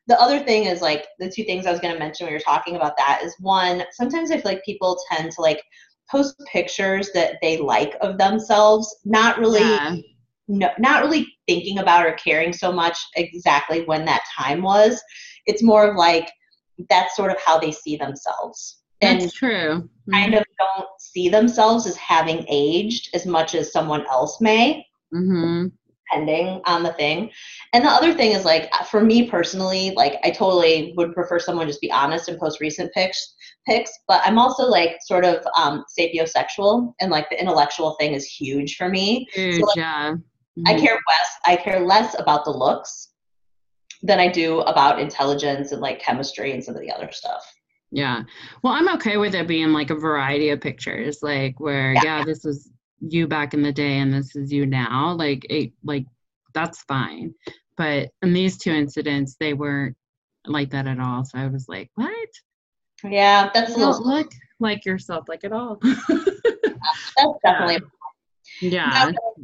the 0.08 0.20
other 0.20 0.40
thing 0.40 0.64
is 0.64 0.80
like 0.80 1.06
the 1.18 1.30
two 1.30 1.44
things 1.44 1.64
i 1.64 1.70
was 1.70 1.80
going 1.80 1.92
to 1.92 1.98
mention 1.98 2.24
when 2.24 2.32
you're 2.32 2.40
talking 2.40 2.74
about 2.76 2.96
that 2.96 3.20
is 3.22 3.36
one 3.38 3.84
sometimes 3.92 4.30
i 4.30 4.34
feel 4.36 4.50
like 4.50 4.64
people 4.64 4.98
tend 5.10 5.30
to 5.30 5.40
like 5.40 5.62
post 6.12 6.36
pictures 6.52 7.10
that 7.14 7.36
they 7.42 7.56
like 7.56 7.96
of 8.00 8.18
themselves. 8.18 8.94
Not 9.04 9.38
really 9.38 9.60
yeah. 9.60 9.96
no, 10.46 10.70
not 10.78 11.02
really 11.02 11.26
thinking 11.52 11.78
about 11.78 12.06
or 12.06 12.12
caring 12.12 12.52
so 12.52 12.72
much 12.72 12.98
exactly 13.16 13.84
when 13.84 14.04
that 14.06 14.22
time 14.38 14.62
was. 14.62 15.02
It's 15.46 15.62
more 15.62 15.90
of 15.90 15.96
like 15.96 16.30
that's 16.88 17.14
sort 17.14 17.30
of 17.30 17.36
how 17.44 17.58
they 17.58 17.72
see 17.72 17.96
themselves. 17.96 18.78
That's 19.00 19.24
and 19.24 19.32
true. 19.32 19.68
Mm-hmm. 20.08 20.12
Kind 20.12 20.34
of 20.34 20.44
don't 20.58 20.88
see 20.98 21.28
themselves 21.28 21.86
as 21.86 21.96
having 21.96 22.46
aged 22.48 23.14
as 23.14 23.26
much 23.26 23.54
as 23.54 23.72
someone 23.72 24.06
else 24.06 24.40
may. 24.40 24.86
Mm-hmm. 25.14 25.66
Depending 26.10 26.60
on 26.64 26.82
the 26.82 26.92
thing. 26.94 27.30
And 27.72 27.84
the 27.84 27.90
other 27.90 28.14
thing 28.14 28.32
is 28.32 28.44
like 28.44 28.72
for 28.90 29.02
me 29.02 29.28
personally, 29.28 29.92
like 29.96 30.14
I 30.24 30.30
totally 30.30 30.94
would 30.96 31.14
prefer 31.14 31.38
someone 31.38 31.66
just 31.66 31.80
be 31.80 31.92
honest 31.92 32.28
and 32.28 32.38
post 32.38 32.60
recent 32.60 32.92
pics 32.92 33.34
pics, 33.66 33.90
but 34.08 34.20
I'm 34.24 34.38
also 34.38 34.64
like 34.64 34.96
sort 35.02 35.24
of 35.24 35.44
um 35.56 35.84
sapiosexual 35.98 36.94
and 37.00 37.10
like 37.10 37.30
the 37.30 37.40
intellectual 37.40 37.96
thing 37.98 38.12
is 38.14 38.26
huge 38.26 38.76
for 38.76 38.88
me. 38.88 39.26
Huge, 39.32 39.60
so, 39.60 39.66
like, 39.66 39.76
yeah. 39.76 40.14
Mm-hmm. 40.58 40.68
I 40.68 40.80
care 40.80 40.94
less. 41.08 41.36
I 41.46 41.56
care 41.56 41.80
less 41.80 42.18
about 42.18 42.44
the 42.44 42.50
looks 42.50 43.08
than 44.02 44.18
I 44.18 44.28
do 44.28 44.60
about 44.60 45.00
intelligence 45.00 45.72
and 45.72 45.80
like 45.80 46.00
chemistry 46.00 46.52
and 46.52 46.62
some 46.62 46.74
of 46.74 46.80
the 46.80 46.90
other 46.90 47.10
stuff. 47.12 47.44
Yeah. 47.90 48.22
Well, 48.62 48.72
I'm 48.72 48.88
okay 48.96 49.16
with 49.16 49.34
it 49.34 49.46
being 49.46 49.72
like 49.72 49.90
a 49.90 49.94
variety 49.94 50.48
of 50.50 50.60
pictures, 50.60 51.18
like 51.22 51.60
where 51.60 51.92
yeah, 51.92 52.02
yeah 52.04 52.24
this 52.24 52.42
was 52.44 52.70
you 53.00 53.26
back 53.26 53.54
in 53.54 53.62
the 53.62 53.72
day 53.72 53.98
and 53.98 54.12
this 54.12 54.34
is 54.34 54.52
you 54.52 54.66
now. 54.66 55.14
Like 55.14 55.46
it, 55.50 55.72
like 55.84 56.06
that's 56.54 56.82
fine. 56.84 57.34
But 57.76 58.10
in 58.22 58.32
these 58.32 58.58
two 58.58 58.72
incidents, 58.72 59.36
they 59.38 59.54
weren't 59.54 59.96
like 60.46 60.70
that 60.70 60.86
at 60.86 61.00
all. 61.00 61.24
So 61.24 61.38
I 61.38 61.46
was 61.48 61.66
like, 61.68 61.90
what? 61.94 62.28
Yeah, 63.04 63.50
that's 63.52 63.70
you 63.70 63.78
don't 63.78 64.04
look 64.04 64.32
like 64.58 64.84
yourself 64.84 65.28
like 65.28 65.44
at 65.44 65.52
all. 65.52 65.78
that's 65.82 67.38
definitely 67.44 67.74
yeah. 67.74 67.88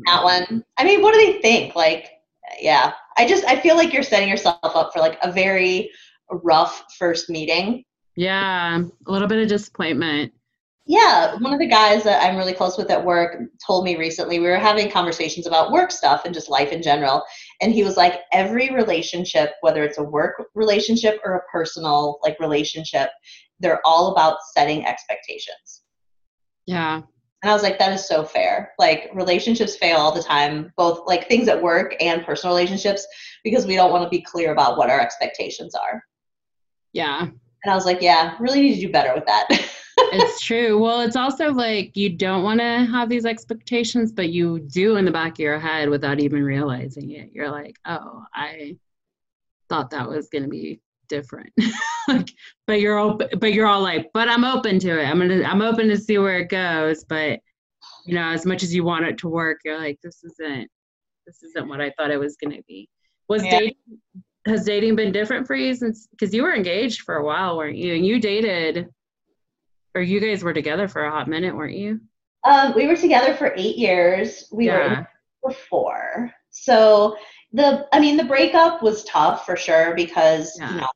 That 0.06 0.24
one. 0.24 0.64
I 0.78 0.84
mean, 0.84 1.02
what 1.02 1.12
do 1.12 1.18
they 1.18 1.40
think? 1.40 1.74
Like, 1.74 2.10
yeah. 2.60 2.92
I 3.16 3.26
just 3.26 3.44
I 3.44 3.58
feel 3.58 3.76
like 3.76 3.92
you're 3.92 4.02
setting 4.02 4.28
yourself 4.28 4.58
up 4.62 4.92
for 4.92 5.00
like 5.00 5.18
a 5.22 5.32
very 5.32 5.90
rough 6.30 6.84
first 6.98 7.28
meeting. 7.28 7.84
Yeah, 8.16 8.80
a 9.06 9.10
little 9.10 9.28
bit 9.28 9.42
of 9.42 9.48
disappointment. 9.48 10.32
Yeah, 10.86 11.34
one 11.40 11.52
of 11.52 11.58
the 11.58 11.66
guys 11.66 12.02
that 12.04 12.24
I'm 12.24 12.36
really 12.36 12.54
close 12.54 12.78
with 12.78 12.90
at 12.90 13.04
work 13.04 13.42
told 13.64 13.84
me 13.84 13.98
recently 13.98 14.38
we 14.38 14.46
were 14.46 14.56
having 14.56 14.90
conversations 14.90 15.46
about 15.46 15.70
work 15.70 15.90
stuff 15.90 16.24
and 16.24 16.32
just 16.32 16.48
life 16.48 16.72
in 16.72 16.82
general. 16.82 17.22
And 17.60 17.74
he 17.74 17.84
was 17.84 17.98
like, 17.98 18.20
every 18.32 18.74
relationship, 18.74 19.50
whether 19.60 19.84
it's 19.84 19.98
a 19.98 20.02
work 20.02 20.42
relationship 20.54 21.20
or 21.26 21.34
a 21.34 21.42
personal 21.52 22.18
like 22.22 22.40
relationship, 22.40 23.10
they're 23.60 23.82
all 23.84 24.12
about 24.12 24.38
setting 24.56 24.86
expectations. 24.86 25.82
Yeah. 26.64 27.02
And 27.42 27.50
I 27.50 27.54
was 27.54 27.62
like, 27.62 27.78
that 27.78 27.92
is 27.92 28.06
so 28.06 28.24
fair. 28.24 28.72
Like 28.78 29.10
relationships 29.14 29.76
fail 29.76 29.98
all 29.98 30.12
the 30.12 30.22
time, 30.22 30.72
both 30.76 31.06
like 31.06 31.28
things 31.28 31.46
at 31.48 31.62
work 31.62 31.94
and 32.00 32.24
personal 32.24 32.54
relationships, 32.54 33.06
because 33.44 33.66
we 33.66 33.76
don't 33.76 33.92
want 33.92 34.02
to 34.04 34.08
be 34.08 34.22
clear 34.22 34.52
about 34.52 34.76
what 34.76 34.90
our 34.90 35.00
expectations 35.00 35.74
are. 35.74 36.02
Yeah. 36.92 37.22
And 37.22 37.72
I 37.72 37.74
was 37.74 37.84
like, 37.84 38.02
yeah, 38.02 38.34
really 38.40 38.60
need 38.60 38.74
to 38.74 38.80
do 38.80 38.92
better 38.92 39.14
with 39.14 39.26
that. 39.26 39.46
it's 39.98 40.40
true. 40.40 40.78
Well, 40.78 41.00
it's 41.00 41.16
also 41.16 41.52
like 41.52 41.96
you 41.96 42.10
don't 42.10 42.42
want 42.42 42.60
to 42.60 42.88
have 42.90 43.08
these 43.08 43.26
expectations, 43.26 44.10
but 44.10 44.30
you 44.30 44.60
do 44.60 44.96
in 44.96 45.04
the 45.04 45.10
back 45.10 45.32
of 45.32 45.38
your 45.38 45.58
head 45.58 45.88
without 45.90 46.20
even 46.20 46.42
realizing 46.42 47.10
it. 47.10 47.30
You're 47.32 47.50
like, 47.50 47.76
oh, 47.84 48.24
I 48.34 48.76
thought 49.68 49.90
that 49.90 50.08
was 50.08 50.28
going 50.28 50.44
to 50.44 50.50
be 50.50 50.80
different. 51.08 51.52
like, 52.08 52.30
but 52.66 52.80
you're 52.80 52.98
open, 52.98 53.28
but 53.38 53.52
you're 53.52 53.66
all 53.66 53.82
like, 53.82 54.10
but 54.12 54.28
I'm 54.28 54.44
open 54.44 54.78
to 54.80 55.00
it. 55.00 55.06
I'm 55.06 55.18
gonna, 55.18 55.42
I'm 55.42 55.62
open 55.62 55.88
to 55.88 55.96
see 55.96 56.18
where 56.18 56.38
it 56.38 56.48
goes. 56.48 57.04
But 57.04 57.40
you 58.06 58.14
know, 58.14 58.28
as 58.28 58.46
much 58.46 58.62
as 58.62 58.74
you 58.74 58.84
want 58.84 59.06
it 59.06 59.18
to 59.18 59.28
work, 59.28 59.58
you're 59.64 59.78
like, 59.78 59.98
this 60.02 60.22
isn't, 60.24 60.68
this 61.26 61.42
isn't 61.42 61.68
what 61.68 61.80
I 61.80 61.92
thought 61.96 62.10
it 62.10 62.18
was 62.18 62.36
gonna 62.36 62.62
be. 62.66 62.88
Was 63.28 63.44
yeah. 63.44 63.58
dating, 63.58 63.74
has 64.46 64.64
dating 64.64 64.96
been 64.96 65.12
different 65.12 65.46
for 65.46 65.54
you 65.54 65.74
since? 65.74 66.08
Because 66.08 66.32
you 66.34 66.42
were 66.42 66.54
engaged 66.54 67.02
for 67.02 67.16
a 67.16 67.24
while, 67.24 67.56
weren't 67.56 67.76
you? 67.76 67.94
And 67.94 68.06
you 68.06 68.20
dated, 68.20 68.88
or 69.94 70.02
you 70.02 70.20
guys 70.20 70.42
were 70.42 70.54
together 70.54 70.88
for 70.88 71.04
a 71.04 71.10
hot 71.10 71.28
minute, 71.28 71.54
weren't 71.54 71.76
you? 71.76 72.00
Um, 72.44 72.72
we 72.74 72.86
were 72.86 72.96
together 72.96 73.34
for 73.34 73.52
eight 73.56 73.76
years. 73.76 74.48
We 74.52 74.66
yeah. 74.66 75.00
were 75.00 75.08
for 75.42 75.52
four. 75.52 76.32
So 76.50 77.16
the 77.52 77.86
I 77.92 78.00
mean 78.00 78.16
the 78.16 78.24
breakup 78.24 78.82
was 78.82 79.04
tough 79.04 79.46
for 79.46 79.56
sure 79.56 79.94
because 79.94 80.56
yeah. 80.58 80.70
you 80.70 80.80
know 80.80 80.88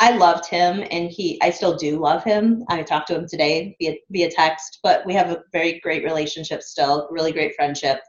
I 0.00 0.16
loved 0.16 0.46
him 0.46 0.84
and 0.90 1.10
he 1.10 1.40
I 1.42 1.50
still 1.50 1.76
do 1.76 1.98
love 1.98 2.22
him. 2.22 2.64
I 2.68 2.82
talked 2.82 3.08
to 3.08 3.16
him 3.16 3.26
today 3.28 3.76
via 3.80 3.94
via 4.10 4.30
text, 4.30 4.78
but 4.82 5.04
we 5.06 5.14
have 5.14 5.30
a 5.30 5.42
very 5.52 5.80
great 5.80 6.04
relationship 6.04 6.62
still, 6.62 7.08
really 7.10 7.32
great 7.32 7.54
friendship. 7.56 8.00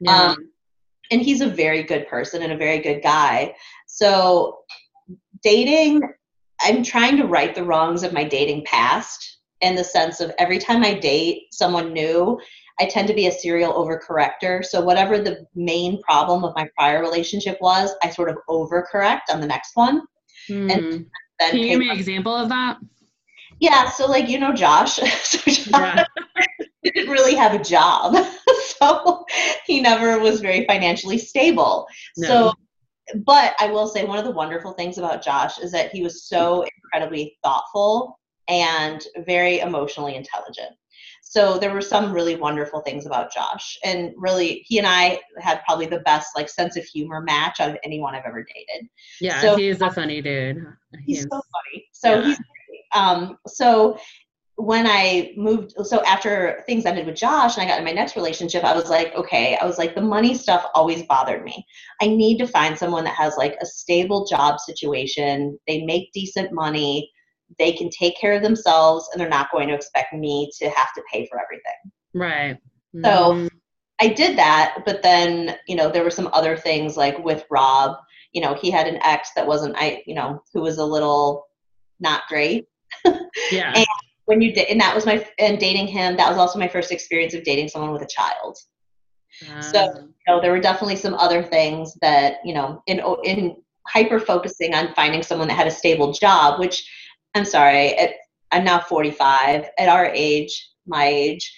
Yeah. 0.00 0.32
Um, 0.32 0.50
and 1.10 1.22
he's 1.22 1.40
a 1.40 1.48
very 1.48 1.82
good 1.82 2.06
person 2.06 2.42
and 2.42 2.52
a 2.52 2.56
very 2.56 2.80
good 2.80 3.02
guy. 3.02 3.54
So 3.86 4.58
dating 5.42 6.02
I'm 6.60 6.82
trying 6.82 7.16
to 7.18 7.24
right 7.24 7.54
the 7.54 7.64
wrongs 7.64 8.02
of 8.02 8.12
my 8.12 8.24
dating 8.24 8.64
past 8.64 9.38
in 9.60 9.74
the 9.74 9.84
sense 9.84 10.20
of 10.20 10.32
every 10.38 10.58
time 10.58 10.84
I 10.84 10.94
date 10.94 11.52
someone 11.52 11.92
new, 11.92 12.38
I 12.80 12.86
tend 12.86 13.08
to 13.08 13.14
be 13.14 13.26
a 13.26 13.32
serial 13.32 13.72
overcorrector. 13.72 14.64
So 14.64 14.80
whatever 14.80 15.18
the 15.18 15.46
main 15.54 16.00
problem 16.02 16.44
of 16.44 16.54
my 16.54 16.68
prior 16.76 17.00
relationship 17.00 17.58
was, 17.60 17.94
I 18.02 18.10
sort 18.10 18.28
of 18.28 18.38
overcorrect 18.48 19.30
on 19.30 19.40
the 19.40 19.46
next 19.46 19.72
one. 19.74 20.02
Mm. 20.48 20.72
And 20.72 20.94
hmm. 20.94 21.02
Then 21.38 21.50
Can 21.50 21.58
you 21.60 21.68
give 21.68 21.78
me 21.80 21.90
an 21.90 21.96
example 21.96 22.34
of 22.34 22.48
that? 22.48 22.78
Yeah, 23.60 23.88
so 23.88 24.06
like 24.06 24.28
you 24.28 24.38
know 24.38 24.52
Josh, 24.52 24.96
so 25.22 25.38
Josh 25.38 25.66
yeah. 25.68 26.04
didn't 26.84 27.10
really 27.10 27.34
have 27.34 27.54
a 27.54 27.62
job, 27.62 28.16
so 28.80 29.24
he 29.66 29.80
never 29.80 30.18
was 30.18 30.40
very 30.40 30.64
financially 30.66 31.18
stable. 31.18 31.86
No. 32.16 32.28
So, 32.28 32.52
but 33.24 33.54
I 33.58 33.68
will 33.68 33.88
say 33.88 34.04
one 34.04 34.18
of 34.18 34.24
the 34.24 34.30
wonderful 34.30 34.72
things 34.72 34.98
about 34.98 35.24
Josh 35.24 35.58
is 35.58 35.72
that 35.72 35.90
he 35.90 36.02
was 36.02 36.24
so 36.24 36.64
incredibly 36.84 37.36
thoughtful 37.42 38.18
and 38.48 39.04
very 39.26 39.60
emotionally 39.60 40.14
intelligent. 40.14 40.74
So 41.30 41.58
there 41.58 41.74
were 41.74 41.82
some 41.82 42.10
really 42.10 42.36
wonderful 42.36 42.80
things 42.80 43.04
about 43.04 43.30
Josh. 43.30 43.76
And 43.84 44.14
really, 44.16 44.64
he 44.66 44.78
and 44.78 44.86
I 44.86 45.20
had 45.38 45.60
probably 45.66 45.84
the 45.84 46.00
best 46.00 46.30
like 46.34 46.48
sense 46.48 46.74
of 46.78 46.84
humor 46.84 47.20
match 47.20 47.60
out 47.60 47.68
of 47.68 47.76
anyone 47.84 48.14
I've 48.14 48.24
ever 48.24 48.42
dated. 48.42 48.88
Yeah, 49.20 49.38
so, 49.42 49.54
he's 49.54 49.82
a 49.82 49.90
funny 49.90 50.22
dude. 50.22 50.64
He's, 51.04 51.18
he's 51.18 51.22
so 51.24 51.28
funny. 51.52 51.84
So 51.92 52.14
yeah. 52.14 52.24
he's 52.24 52.38
um 52.94 53.36
so 53.46 53.98
when 54.56 54.86
I 54.88 55.34
moved, 55.36 55.74
so 55.84 56.02
after 56.04 56.64
things 56.66 56.86
ended 56.86 57.06
with 57.06 57.14
Josh 57.14 57.56
and 57.56 57.64
I 57.64 57.70
got 57.70 57.78
in 57.78 57.84
my 57.84 57.92
next 57.92 58.16
relationship, 58.16 58.64
I 58.64 58.74
was 58.74 58.88
like, 58.88 59.14
okay, 59.14 59.56
I 59.56 59.66
was 59.66 59.78
like, 59.78 59.94
the 59.94 60.00
money 60.00 60.34
stuff 60.34 60.64
always 60.74 61.04
bothered 61.04 61.44
me. 61.44 61.64
I 62.00 62.08
need 62.08 62.38
to 62.38 62.46
find 62.46 62.76
someone 62.76 63.04
that 63.04 63.14
has 63.14 63.36
like 63.36 63.56
a 63.60 63.66
stable 63.66 64.26
job 64.26 64.58
situation. 64.58 65.58
They 65.68 65.84
make 65.84 66.10
decent 66.12 66.52
money 66.52 67.12
they 67.58 67.72
can 67.72 67.88
take 67.90 68.18
care 68.18 68.32
of 68.32 68.42
themselves 68.42 69.08
and 69.12 69.20
they're 69.20 69.28
not 69.28 69.50
going 69.50 69.68
to 69.68 69.74
expect 69.74 70.12
me 70.12 70.50
to 70.58 70.68
have 70.70 70.92
to 70.94 71.02
pay 71.12 71.26
for 71.26 71.40
everything. 71.40 71.92
Right. 72.14 72.58
So 73.04 73.32
mm-hmm. 73.32 73.46
I 74.00 74.08
did 74.08 74.36
that, 74.38 74.82
but 74.84 75.02
then, 75.02 75.56
you 75.66 75.76
know, 75.76 75.90
there 75.90 76.04
were 76.04 76.10
some 76.10 76.30
other 76.32 76.56
things 76.56 76.96
like 76.96 77.18
with 77.24 77.44
Rob, 77.50 77.96
you 78.32 78.40
know, 78.40 78.54
he 78.54 78.70
had 78.70 78.86
an 78.86 78.98
ex 79.02 79.30
that 79.34 79.46
wasn't 79.46 79.74
I, 79.76 80.02
you 80.06 80.14
know, 80.14 80.42
who 80.52 80.60
was 80.60 80.78
a 80.78 80.84
little 80.84 81.46
not 82.00 82.22
great. 82.28 82.66
Yeah. 83.52 83.72
and 83.74 83.86
when 84.24 84.40
you 84.42 84.52
did 84.52 84.68
and 84.68 84.80
that 84.80 84.94
was 84.94 85.06
my 85.06 85.26
and 85.38 85.58
dating 85.58 85.86
him, 85.86 86.16
that 86.16 86.28
was 86.28 86.38
also 86.38 86.58
my 86.58 86.68
first 86.68 86.90
experience 86.90 87.34
of 87.34 87.44
dating 87.44 87.68
someone 87.68 87.92
with 87.92 88.02
a 88.02 88.06
child. 88.06 88.58
Um. 89.50 89.62
So, 89.62 89.78
ah. 89.78 90.00
you 90.00 90.14
know, 90.26 90.40
there 90.40 90.50
were 90.50 90.60
definitely 90.60 90.96
some 90.96 91.14
other 91.14 91.42
things 91.42 91.94
that, 92.02 92.36
you 92.44 92.52
know, 92.52 92.82
in 92.86 93.00
in 93.24 93.56
hyper 93.86 94.20
focusing 94.20 94.74
on 94.74 94.94
finding 94.94 95.22
someone 95.22 95.48
that 95.48 95.54
had 95.54 95.66
a 95.66 95.70
stable 95.70 96.12
job, 96.12 96.60
which 96.60 96.86
I'm 97.34 97.44
sorry, 97.44 97.94
at, 97.94 98.14
I'm 98.50 98.64
now 98.64 98.80
45. 98.80 99.66
At 99.78 99.88
our 99.88 100.06
age, 100.06 100.70
my 100.86 101.06
age, 101.06 101.52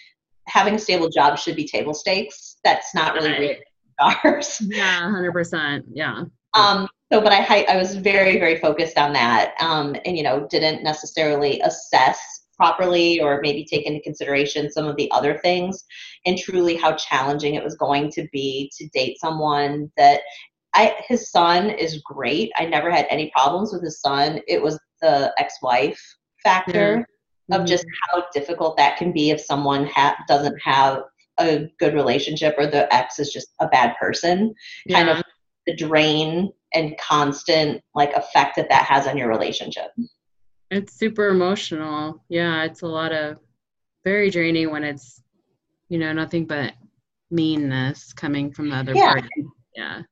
having 0.47 0.75
a 0.75 0.79
stable 0.79 1.09
job 1.09 1.39
should 1.39 1.57
be 1.57 1.67
table 1.67 1.95
stakes. 1.95 2.57
That's 2.65 2.95
not 2.95 3.15
really 3.15 3.31
right. 3.49 3.59
ours. 4.25 4.61
Yeah, 4.61 5.03
100%. 5.03 5.85
Yeah. 5.93 6.25
Um, 6.55 6.89
so, 7.13 7.21
but 7.21 7.33
I, 7.33 7.65
I 7.69 7.77
was 7.77 7.95
very, 7.95 8.39
very 8.39 8.59
focused 8.59 8.99
on 8.99 9.13
that 9.13 9.55
um, 9.61 9.95
and, 10.05 10.17
you 10.17 10.23
know, 10.23 10.47
didn't 10.51 10.83
necessarily 10.83 11.61
assess 11.61 12.41
properly 12.57 13.21
or 13.21 13.41
maybe 13.43 13.65
take 13.65 13.87
into 13.87 14.01
consideration 14.03 14.71
some 14.71 14.87
of 14.87 14.95
the 14.97 15.11
other 15.13 15.39
things 15.39 15.83
and 16.27 16.37
truly 16.37 16.77
how 16.77 16.93
challenging 16.93 17.55
it 17.55 17.65
was 17.65 17.75
going 17.77 18.11
to 18.11 18.29
be 18.33 18.71
to 18.77 18.87
date 18.89 19.19
someone 19.19 19.91
that 19.97 20.21
I 20.75 20.97
his 21.09 21.31
son 21.31 21.71
is 21.71 22.03
great. 22.05 22.53
I 22.57 22.67
never 22.67 22.91
had 22.91 23.07
any 23.11 23.31
problems 23.31 23.73
with 23.73 23.83
his 23.83 24.01
son. 24.01 24.41
It 24.47 24.63
was 24.63 24.79
the 25.03 25.33
ex-wife 25.39 26.01
factor 26.43 27.07
of 27.51 27.59
mm-hmm. 27.59 27.67
just 27.67 27.87
how 28.09 28.25
difficult 28.33 28.77
that 28.77 28.97
can 28.97 29.13
be 29.13 29.31
if 29.31 29.41
someone 29.41 29.87
ha- 29.87 30.17
doesn't 30.29 30.61
have 30.63 31.03
a 31.39 31.69
good 31.79 31.95
relationship 31.95 32.55
or 32.59 32.67
the 32.67 32.93
ex 32.95 33.19
is 33.19 33.33
just 33.33 33.49
a 33.61 33.69
bad 33.69 33.97
person. 33.99 34.55
Yeah. 34.87 34.97
Kind 35.05 35.19
of 35.19 35.25
the 35.67 35.75
drain 35.75 36.53
and 36.75 36.97
constant 36.99 37.83
like 37.95 38.13
effect 38.13 38.57
that 38.57 38.69
that 38.69 38.85
has 38.85 39.07
on 39.07 39.17
your 39.17 39.29
relationship. 39.29 39.91
It's 40.71 40.93
super 40.93 41.29
emotional. 41.29 42.23
Yeah, 42.29 42.63
it's 42.63 42.83
a 42.83 42.87
lot 42.87 43.13
of 43.13 43.39
very 44.05 44.31
draining 44.31 44.71
when 44.71 44.85
it's 44.85 45.21
you 45.89 45.99
know 45.99 46.13
nothing 46.13 46.47
but 46.47 46.75
meanness 47.33 48.13
coming 48.13 48.53
from 48.53 48.71
the 48.71 48.77
other 48.77 48.95
yeah. 48.95 49.13
party. 49.13 49.29
Yeah 49.75 50.03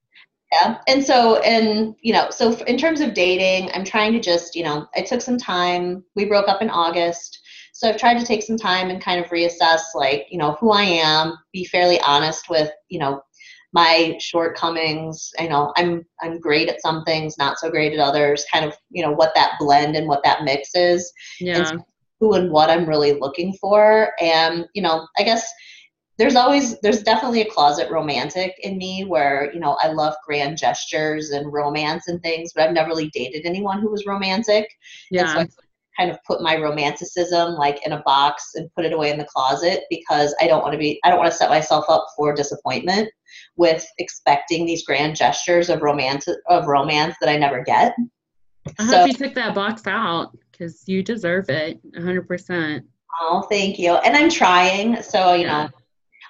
yeah. 0.52 0.78
And 0.88 1.04
so 1.04 1.36
and 1.40 1.94
you 2.00 2.12
know 2.12 2.30
so 2.30 2.52
in 2.64 2.78
terms 2.78 3.00
of 3.00 3.14
dating 3.14 3.70
i'm 3.74 3.84
trying 3.84 4.12
to 4.12 4.20
just 4.20 4.54
you 4.54 4.64
know 4.64 4.86
i 4.94 5.02
took 5.02 5.20
some 5.20 5.38
time. 5.38 6.04
We 6.16 6.24
broke 6.24 6.48
up 6.48 6.62
in 6.62 6.70
august. 6.70 7.40
So 7.72 7.88
i've 7.88 7.98
tried 7.98 8.18
to 8.18 8.26
take 8.26 8.42
some 8.42 8.56
time 8.56 8.90
and 8.90 9.02
kind 9.02 9.22
of 9.22 9.30
reassess 9.30 9.80
like 9.94 10.26
you 10.30 10.38
know 10.38 10.56
who 10.60 10.70
i 10.70 10.82
am 10.82 11.34
be 11.52 11.64
fairly 11.64 12.00
honest 12.00 12.48
with 12.48 12.70
you 12.88 12.98
know 12.98 13.20
my 13.74 14.16
shortcomings. 14.18 15.30
You 15.38 15.50
know 15.50 15.72
i'm 15.76 16.04
i'm 16.22 16.40
great 16.40 16.68
at 16.68 16.80
some 16.80 17.04
things 17.04 17.36
not 17.38 17.58
so 17.58 17.70
great 17.70 17.92
at 17.92 18.00
others 18.00 18.46
kind 18.52 18.64
of 18.64 18.74
you 18.90 19.02
know 19.02 19.12
what 19.12 19.34
that 19.34 19.56
blend 19.58 19.96
and 19.96 20.08
what 20.08 20.24
that 20.24 20.44
mix 20.44 20.74
is. 20.74 21.12
Yeah. 21.40 21.70
and 21.70 21.82
who 22.20 22.32
and 22.34 22.50
what 22.50 22.70
i'm 22.70 22.88
really 22.88 23.12
looking 23.12 23.52
for. 23.60 24.12
And 24.20 24.66
you 24.74 24.82
know 24.82 25.06
i 25.18 25.22
guess 25.22 25.46
there's 26.18 26.36
always 26.36 26.78
there's 26.80 27.02
definitely 27.02 27.40
a 27.40 27.50
closet 27.50 27.90
romantic 27.90 28.54
in 28.62 28.76
me 28.76 29.04
where 29.04 29.50
you 29.54 29.60
know 29.60 29.78
i 29.82 29.88
love 29.88 30.14
grand 30.26 30.58
gestures 30.58 31.30
and 31.30 31.52
romance 31.52 32.08
and 32.08 32.22
things 32.22 32.52
but 32.54 32.64
i've 32.64 32.74
never 32.74 32.88
really 32.88 33.10
dated 33.10 33.46
anyone 33.46 33.80
who 33.80 33.90
was 33.90 34.04
romantic 34.06 34.68
yeah 35.10 35.32
so 35.32 35.40
I 35.40 35.48
kind 35.98 36.10
of 36.12 36.22
put 36.24 36.42
my 36.42 36.56
romanticism 36.56 37.54
like 37.54 37.84
in 37.84 37.90
a 37.90 38.02
box 38.02 38.52
and 38.54 38.72
put 38.76 38.84
it 38.84 38.92
away 38.92 39.10
in 39.10 39.18
the 39.18 39.24
closet 39.24 39.82
because 39.90 40.34
i 40.40 40.46
don't 40.46 40.62
want 40.62 40.72
to 40.72 40.78
be 40.78 41.00
i 41.04 41.10
don't 41.10 41.18
want 41.18 41.30
to 41.30 41.36
set 41.36 41.50
myself 41.50 41.86
up 41.88 42.06
for 42.16 42.34
disappointment 42.34 43.08
with 43.56 43.84
expecting 43.98 44.64
these 44.64 44.84
grand 44.84 45.16
gestures 45.16 45.70
of 45.70 45.82
romance 45.82 46.28
of 46.48 46.66
romance 46.66 47.16
that 47.20 47.28
i 47.28 47.36
never 47.36 47.62
get 47.64 47.94
i 48.78 48.86
so, 48.86 48.98
hope 48.98 49.08
you 49.08 49.14
took 49.14 49.34
that 49.34 49.54
box 49.54 49.86
out 49.86 50.36
because 50.52 50.84
you 50.86 51.02
deserve 51.02 51.48
it 51.48 51.80
100% 51.92 52.82
Oh, 53.20 53.42
thank 53.50 53.78
you. 53.78 53.94
And 53.94 54.16
I'm 54.16 54.30
trying. 54.30 55.02
So, 55.02 55.32
you 55.32 55.46
yeah. 55.46 55.64
know, 55.64 55.70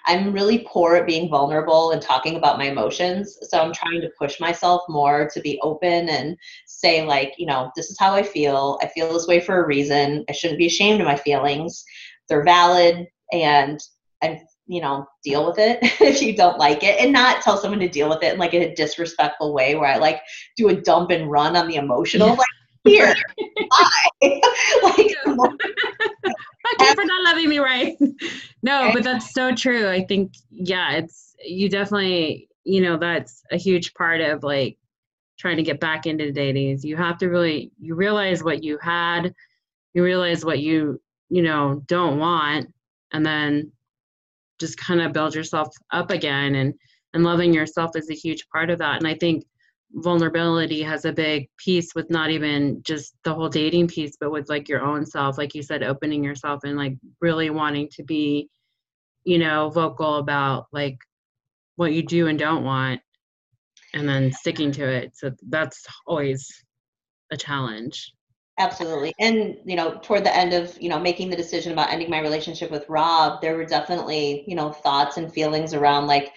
I'm 0.09 0.33
really 0.33 0.67
poor 0.67 0.97
at 0.97 1.07
being 1.07 1.29
vulnerable 1.29 1.91
and 1.91 2.01
talking 2.01 2.37
about 2.37 2.57
my 2.57 2.65
emotions. 2.65 3.39
So 3.43 3.61
I'm 3.61 3.75
trying 3.75 4.01
to 4.01 4.11
push 4.19 4.41
myself 4.41 4.83
more 4.89 5.29
to 5.35 5.41
be 5.41 5.61
open 5.63 6.09
and 6.09 6.35
say, 6.67 7.05
like, 7.05 7.35
you 7.37 7.45
know, 7.45 7.71
this 7.77 7.91
is 7.91 7.99
how 7.99 8.15
I 8.15 8.23
feel. 8.23 8.79
I 8.83 8.87
feel 8.89 9.13
this 9.13 9.27
way 9.27 9.39
for 9.39 9.63
a 9.63 9.67
reason. 9.67 10.25
I 10.29 10.33
shouldn't 10.33 10.59
be 10.59 10.67
ashamed 10.67 11.03
of 11.03 11.07
my 11.07 11.17
feelings. 11.17 11.85
They're 12.29 12.43
valid 12.43 13.07
and 13.33 13.79
I, 14.23 14.41
you 14.67 14.81
know, 14.81 15.07
deal 15.23 15.47
with 15.47 15.59
it 15.59 15.79
if 16.01 16.23
you 16.23 16.35
don't 16.35 16.59
like 16.59 16.83
it 16.83 16.99
and 17.01 17.13
not 17.13 17.43
tell 17.43 17.59
someone 17.59 17.81
to 17.81 17.89
deal 17.89 18.09
with 18.09 18.23
it 18.23 18.33
in 18.33 18.39
like 18.39 18.55
a 18.55 18.75
disrespectful 18.75 19.53
way 19.53 19.75
where 19.75 19.93
I 19.93 19.99
like 19.99 20.23
do 20.57 20.69
a 20.71 20.81
dump 20.81 21.11
and 21.11 21.31
run 21.31 21.55
on 21.55 21.69
the 21.69 21.77
emotional. 21.77 22.29
Yeah. 22.29 22.35
Like, 22.35 22.47
here, 22.85 23.15
like, 24.83 25.17
okay 26.81 26.95
for 26.95 27.05
not 27.05 27.25
loving 27.25 27.49
me 27.49 27.59
right 27.59 27.97
no 28.63 28.91
but 28.93 29.03
that's 29.03 29.33
so 29.33 29.55
true. 29.55 29.89
I 29.89 30.05
think 30.05 30.35
yeah 30.51 30.93
it's 30.93 31.35
you 31.45 31.69
definitely 31.69 32.49
you 32.65 32.81
know 32.81 32.97
that's 32.97 33.43
a 33.51 33.57
huge 33.57 33.95
part 33.95 34.21
of 34.21 34.43
like 34.43 34.79
trying 35.39 35.57
to 35.57 35.63
get 35.63 35.81
back 35.81 36.07
into 36.07 36.33
dating 36.33 36.71
is 36.71 36.85
you 36.85 36.97
have 36.97 37.19
to 37.19 37.29
really 37.29 37.73
you 37.79 37.95
realize 37.95 38.43
what 38.43 38.63
you 38.63 38.79
had 38.83 39.33
you 39.95 40.03
realize 40.03 40.45
what 40.45 40.59
you 40.59 41.01
you 41.29 41.43
know 41.43 41.83
don't 41.87 42.19
want 42.19 42.73
and 43.13 43.25
then 43.25 43.71
just 44.59 44.77
kind 44.77 45.01
of 45.01 45.13
build 45.13 45.35
yourself 45.35 45.69
up 45.93 46.11
again 46.11 46.57
and 46.57 46.75
and 47.15 47.25
loving 47.25 47.55
yourself 47.55 47.93
is 47.95 48.11
a 48.11 48.15
huge 48.15 48.47
part 48.49 48.71
of 48.71 48.79
that 48.79 48.99
and 48.99 49.07
i 49.07 49.15
think 49.15 49.45
vulnerability 49.93 50.83
has 50.83 51.05
a 51.05 51.13
big 51.13 51.49
piece 51.57 51.95
with 51.95 52.11
not 52.11 52.31
even 52.31 52.83
just 52.83 53.15
the 53.25 53.35
whole 53.35 53.49
dating 53.49 53.89
piece, 53.89 54.17
but 54.21 54.31
with 54.31 54.49
like 54.49 54.69
your 54.69 54.83
own 54.83 55.05
self, 55.07 55.39
like 55.39 55.55
you 55.55 55.63
said, 55.63 55.83
opening 55.83 56.23
yourself 56.23 56.65
and 56.65 56.77
like 56.77 56.95
really 57.21 57.51
wanting 57.51 57.89
to 57.93 58.03
be, 58.03 58.49
you 59.25 59.39
know, 59.39 59.71
vocal 59.71 60.17
about 60.17 60.67
like 60.73 60.99
what 61.77 61.93
you 61.93 62.03
do 62.03 62.27
and 62.27 62.39
don't 62.39 62.65
want 62.65 63.01
and 63.95 64.09
then 64.09 64.33
sticking 64.33 64.73
to 64.73 64.87
it. 64.87 65.13
So 65.17 65.33
that's 65.49 65.87
always 66.07 66.47
a 67.33 67.37
challenge. 67.37 68.13
Absolutely. 68.59 69.15
And, 69.21 69.57
you 69.65 69.77
know, 69.77 69.99
toward 70.03 70.25
the 70.25 70.37
end 70.37 70.53
of, 70.53 70.77
you 70.83 70.89
know, 70.89 70.99
making 70.99 71.31
the 71.31 71.37
decision 71.37 71.73
about 71.73 71.91
ending 71.91 72.11
my 72.11 72.21
relationship 72.21 72.71
with 72.73 72.89
Rob, 72.89 73.41
there 73.41 73.57
were 73.57 73.65
definitely, 73.65 74.45
you 74.49 74.57
know, 74.57 74.73
thoughts 74.73 75.17
and 75.17 75.33
feelings 75.33 75.75
around 75.75 76.09
like 76.09 76.33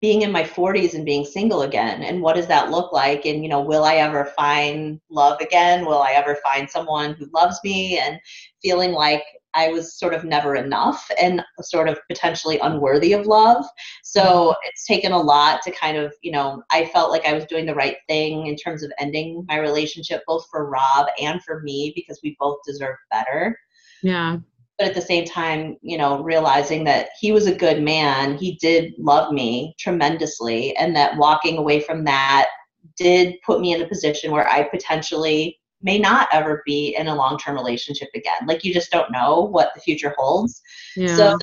being 0.00 0.22
in 0.22 0.30
my 0.30 0.42
40s 0.42 0.94
and 0.94 1.04
being 1.04 1.24
single 1.24 1.62
again 1.62 2.02
and 2.02 2.20
what 2.20 2.36
does 2.36 2.46
that 2.46 2.70
look 2.70 2.92
like 2.92 3.24
and 3.24 3.42
you 3.42 3.48
know 3.48 3.60
will 3.60 3.84
i 3.84 3.94
ever 3.94 4.26
find 4.36 5.00
love 5.10 5.40
again 5.40 5.86
will 5.86 6.02
i 6.02 6.12
ever 6.12 6.36
find 6.36 6.68
someone 6.68 7.14
who 7.14 7.26
loves 7.32 7.58
me 7.64 7.98
and 7.98 8.18
feeling 8.62 8.92
like 8.92 9.22
I 9.56 9.68
was 9.68 9.98
sort 9.98 10.12
of 10.12 10.22
never 10.22 10.54
enough 10.54 11.10
and 11.20 11.42
sort 11.62 11.88
of 11.88 11.98
potentially 12.08 12.58
unworthy 12.58 13.14
of 13.14 13.26
love. 13.26 13.64
So 14.04 14.22
mm-hmm. 14.22 14.58
it's 14.64 14.84
taken 14.84 15.12
a 15.12 15.18
lot 15.18 15.62
to 15.62 15.70
kind 15.70 15.96
of, 15.96 16.12
you 16.22 16.30
know, 16.30 16.62
I 16.70 16.84
felt 16.86 17.10
like 17.10 17.26
I 17.26 17.32
was 17.32 17.46
doing 17.46 17.64
the 17.64 17.74
right 17.74 17.96
thing 18.06 18.48
in 18.48 18.56
terms 18.56 18.82
of 18.82 18.92
ending 18.98 19.44
my 19.48 19.58
relationship, 19.58 20.22
both 20.26 20.46
for 20.50 20.68
Rob 20.68 21.06
and 21.18 21.42
for 21.42 21.62
me, 21.62 21.92
because 21.96 22.20
we 22.22 22.36
both 22.38 22.58
deserve 22.66 22.96
better. 23.10 23.58
Yeah. 24.02 24.36
But 24.78 24.88
at 24.88 24.94
the 24.94 25.00
same 25.00 25.24
time, 25.24 25.76
you 25.80 25.96
know, 25.96 26.22
realizing 26.22 26.84
that 26.84 27.08
he 27.18 27.32
was 27.32 27.46
a 27.46 27.54
good 27.54 27.82
man, 27.82 28.36
he 28.36 28.56
did 28.56 28.92
love 28.98 29.32
me 29.32 29.74
tremendously, 29.78 30.76
and 30.76 30.94
that 30.94 31.16
walking 31.16 31.56
away 31.58 31.80
from 31.80 32.04
that 32.04 32.48
did 32.96 33.36
put 33.44 33.60
me 33.60 33.72
in 33.72 33.82
a 33.82 33.88
position 33.88 34.32
where 34.32 34.48
I 34.48 34.64
potentially 34.64 35.58
may 35.82 35.98
not 35.98 36.28
ever 36.32 36.62
be 36.66 36.96
in 36.98 37.08
a 37.08 37.14
long-term 37.14 37.54
relationship 37.54 38.08
again. 38.14 38.46
Like 38.46 38.64
you 38.64 38.72
just 38.72 38.90
don't 38.90 39.12
know 39.12 39.42
what 39.42 39.70
the 39.74 39.80
future 39.80 40.14
holds. 40.16 40.60
Yeah. 40.94 41.14
so 41.14 41.38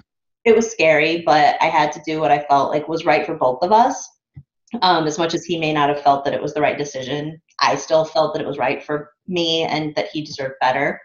it 0.45 0.55
was 0.55 0.69
scary 0.69 1.21
but 1.25 1.55
i 1.61 1.65
had 1.65 1.91
to 1.91 2.01
do 2.05 2.19
what 2.19 2.31
i 2.31 2.45
felt 2.49 2.69
like 2.69 2.87
was 2.87 3.05
right 3.05 3.25
for 3.25 3.35
both 3.35 3.59
of 3.61 3.71
us. 3.71 4.09
Um, 4.81 5.05
as 5.05 5.19
much 5.19 5.35
as 5.35 5.45
he 5.45 5.59
may 5.59 5.71
not 5.71 5.89
have 5.89 6.01
felt 6.01 6.25
that 6.25 6.33
it 6.33 6.41
was 6.41 6.53
the 6.53 6.61
right 6.61 6.77
decision 6.77 7.39
i 7.59 7.75
still 7.75 8.05
felt 8.05 8.33
that 8.33 8.41
it 8.41 8.47
was 8.47 8.57
right 8.57 8.83
for 8.83 9.11
me 9.27 9.63
and 9.63 9.93
that 9.95 10.09
he 10.11 10.23
deserved 10.23 10.55
better 10.59 10.99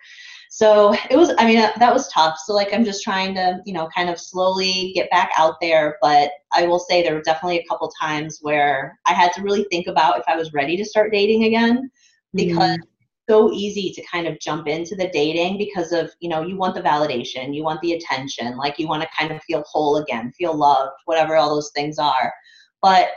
so 0.51 0.95
it 1.11 1.17
was 1.17 1.33
i 1.39 1.45
mean 1.45 1.57
that 1.57 1.93
was 1.93 2.09
tough. 2.09 2.39
So 2.45 2.55
like 2.55 2.73
i'm 2.73 2.85
just 2.85 3.03
trying 3.03 3.35
to 3.35 3.61
you 3.65 3.73
know 3.73 3.89
kind 3.95 4.09
of 4.09 4.19
slowly 4.19 4.93
get 4.95 5.11
back 5.11 5.31
out 5.37 5.57
there. 5.61 5.99
But 6.01 6.31
i 6.53 6.67
will 6.67 6.79
say 6.79 7.03
there 7.03 7.15
were 7.15 7.23
definitely 7.23 7.59
a 7.59 7.67
couple 7.69 7.91
times 8.01 8.39
where 8.43 8.99
i 9.07 9.13
had 9.13 9.33
to 9.35 9.43
really 9.43 9.65
think 9.71 9.87
about 9.87 10.19
if 10.19 10.25
i 10.29 10.37
was 10.37 10.53
ready 10.53 10.77
to 10.77 10.85
start 10.85 11.13
dating 11.13 11.45
again 11.45 11.91
because 12.35 12.79
mm 12.79 12.83
so 13.31 13.53
easy 13.53 13.93
to 13.93 14.03
kind 14.11 14.27
of 14.27 14.41
jump 14.41 14.67
into 14.67 14.97
the 14.97 15.11
dating 15.11 15.59
because 15.59 15.93
of 15.93 16.11
you 16.21 16.31
know 16.31 16.41
you 16.41 16.57
want 16.57 16.75
the 16.75 16.81
validation 16.81 17.55
you 17.55 17.63
want 17.63 17.79
the 17.83 17.93
attention 17.93 18.57
like 18.57 18.79
you 18.79 18.89
want 18.89 19.03
to 19.03 19.09
kind 19.15 19.31
of 19.31 19.43
feel 19.43 19.63
whole 19.71 19.99
again 19.99 20.33
feel 20.33 20.57
loved 20.57 20.93
whatever 21.05 21.37
all 21.37 21.55
those 21.55 21.71
things 21.75 21.99
are. 21.99 22.33
But 22.81 23.09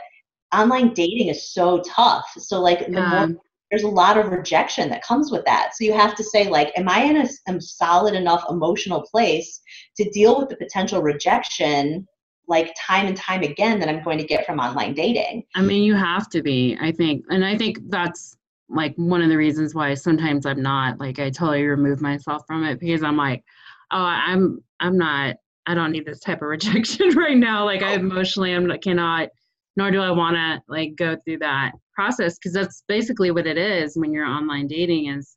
online 0.52 0.92
dating 0.92 1.28
is 1.28 1.52
so 1.52 1.82
tough. 1.86 2.26
So 2.36 2.60
like 2.60 2.86
the 2.86 3.00
more 3.00 3.28
there's 3.72 3.82
a 3.82 3.88
lot 3.88 4.18
of 4.18 4.30
rejection 4.30 4.88
that 4.90 5.02
comes 5.02 5.32
with 5.32 5.44
that. 5.46 5.72
So 5.74 5.82
you 5.84 5.94
have 5.94 6.14
to 6.14 6.22
say 6.22 6.48
like 6.48 6.72
am 6.76 6.88
i 6.88 7.02
in 7.02 7.16
a, 7.16 7.28
a 7.48 7.60
solid 7.60 8.14
enough 8.14 8.44
emotional 8.48 9.02
place 9.02 9.60
to 9.96 10.08
deal 10.10 10.38
with 10.38 10.50
the 10.50 10.56
potential 10.56 11.02
rejection 11.02 12.06
like 12.48 12.74
time 12.78 13.06
and 13.06 13.16
time 13.16 13.42
again 13.42 13.78
that 13.78 13.88
i'm 13.88 14.02
going 14.02 14.18
to 14.18 14.24
get 14.24 14.44
from 14.44 14.60
online 14.60 14.94
dating? 14.94 15.44
I 15.56 15.62
mean 15.62 15.82
you 15.82 15.94
have 15.94 16.28
to 16.30 16.42
be 16.42 16.76
i 16.80 16.92
think 16.92 17.24
and 17.30 17.44
i 17.44 17.56
think 17.56 17.78
that's 17.88 18.36
like 18.72 18.94
one 18.96 19.22
of 19.22 19.28
the 19.28 19.36
reasons 19.36 19.74
why 19.74 19.94
sometimes 19.94 20.46
I'm 20.46 20.62
not 20.62 20.98
like 20.98 21.18
I 21.18 21.30
totally 21.30 21.64
remove 21.64 22.00
myself 22.00 22.42
from 22.46 22.64
it 22.64 22.80
because 22.80 23.02
I'm 23.02 23.16
like, 23.16 23.44
oh, 23.90 23.98
I'm 23.98 24.62
I'm 24.80 24.96
not 24.96 25.36
I 25.66 25.74
don't 25.74 25.92
need 25.92 26.06
this 26.06 26.20
type 26.20 26.42
of 26.42 26.48
rejection 26.48 27.10
right 27.10 27.36
now. 27.36 27.64
Like 27.64 27.82
I 27.82 27.92
oh. 27.92 28.00
emotionally 28.00 28.54
I'm 28.54 28.70
cannot 28.80 29.28
nor 29.76 29.90
do 29.90 30.00
I 30.00 30.10
want 30.10 30.36
to 30.36 30.62
like 30.68 30.96
go 30.96 31.16
through 31.24 31.38
that 31.38 31.72
process 31.94 32.38
because 32.38 32.52
that's 32.52 32.84
basically 32.88 33.30
what 33.30 33.46
it 33.46 33.58
is 33.58 33.96
when 33.96 34.12
you're 34.12 34.26
online 34.26 34.66
dating 34.66 35.06
is 35.06 35.36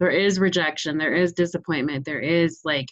there 0.00 0.10
is 0.10 0.38
rejection, 0.38 0.98
there 0.98 1.14
is 1.14 1.32
disappointment, 1.32 2.04
there 2.04 2.20
is 2.20 2.60
like 2.64 2.88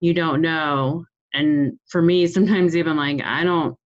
you 0.00 0.14
don't 0.14 0.40
know. 0.40 1.04
And 1.34 1.78
for 1.88 2.02
me, 2.02 2.26
sometimes 2.26 2.76
even 2.76 2.96
like 2.96 3.22
I 3.22 3.44
don't 3.44 3.76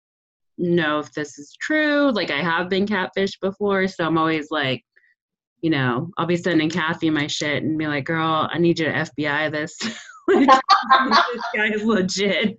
know 0.59 0.98
if 0.98 1.12
this 1.12 1.38
is 1.38 1.57
true. 1.61 2.11
Like 2.12 2.31
I 2.31 2.42
have 2.42 2.68
been 2.68 2.87
catfished 2.87 3.40
before, 3.40 3.88
so 3.88 4.05
I'm 4.05 4.18
always 4.18 4.48
like, 4.50 4.85
you 5.62 5.70
know, 5.70 6.11
I'll 6.16 6.26
be 6.26 6.37
sending 6.37 6.70
Kathy 6.70 7.11
my 7.11 7.26
shit 7.26 7.62
and 7.62 7.79
be 7.79 7.87
like, 7.87 8.05
girl, 8.05 8.48
I 8.50 8.59
need 8.59 8.79
you 8.79 8.87
to 8.87 8.92
FBI 8.92 9.50
this. 9.50 9.76
this 10.38 11.44
guy 11.54 11.68
is 11.68 11.84
legit. 11.84 12.58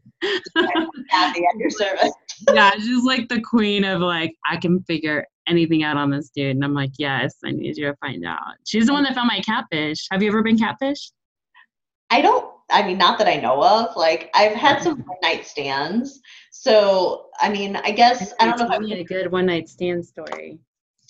Kathy 1.09 1.45
at 1.45 1.57
your 1.57 1.69
service. 1.69 2.11
yeah, 2.53 2.71
she's 2.71 3.03
like 3.03 3.27
the 3.29 3.41
queen 3.41 3.83
of 3.83 4.01
like, 4.01 4.33
I 4.47 4.57
can 4.57 4.81
figure 4.83 5.25
anything 5.47 5.83
out 5.83 5.97
on 5.97 6.09
this 6.09 6.29
dude. 6.29 6.55
And 6.55 6.63
I'm 6.63 6.73
like, 6.73 6.91
yes, 6.97 7.35
I 7.43 7.51
need 7.51 7.77
you 7.77 7.87
to 7.87 7.95
find 7.97 8.25
out. 8.25 8.39
She's 8.65 8.87
the 8.87 8.93
one 8.93 9.03
that 9.03 9.15
found 9.15 9.27
my 9.27 9.41
catfish. 9.41 10.07
Have 10.11 10.21
you 10.21 10.29
ever 10.29 10.43
been 10.43 10.57
catfish? 10.57 11.11
I 12.09 12.21
don't, 12.21 12.51
I 12.69 12.83
mean, 12.83 12.97
not 12.97 13.17
that 13.19 13.27
I 13.27 13.35
know 13.35 13.63
of. 13.63 13.95
Like, 13.95 14.29
I've 14.33 14.53
had 14.53 14.81
some 14.81 14.99
one 14.99 15.17
night 15.23 15.45
stands. 15.45 16.19
So, 16.51 17.27
I 17.39 17.49
mean, 17.49 17.75
I 17.77 17.91
guess, 17.91 18.33
I 18.39 18.45
don't 18.45 18.59
know 18.59 18.65
if 18.65 18.71
I'm 18.71 18.85
a 18.85 19.03
good 19.03 19.31
one 19.31 19.45
night 19.47 19.69
stand 19.69 20.05
story. 20.05 20.59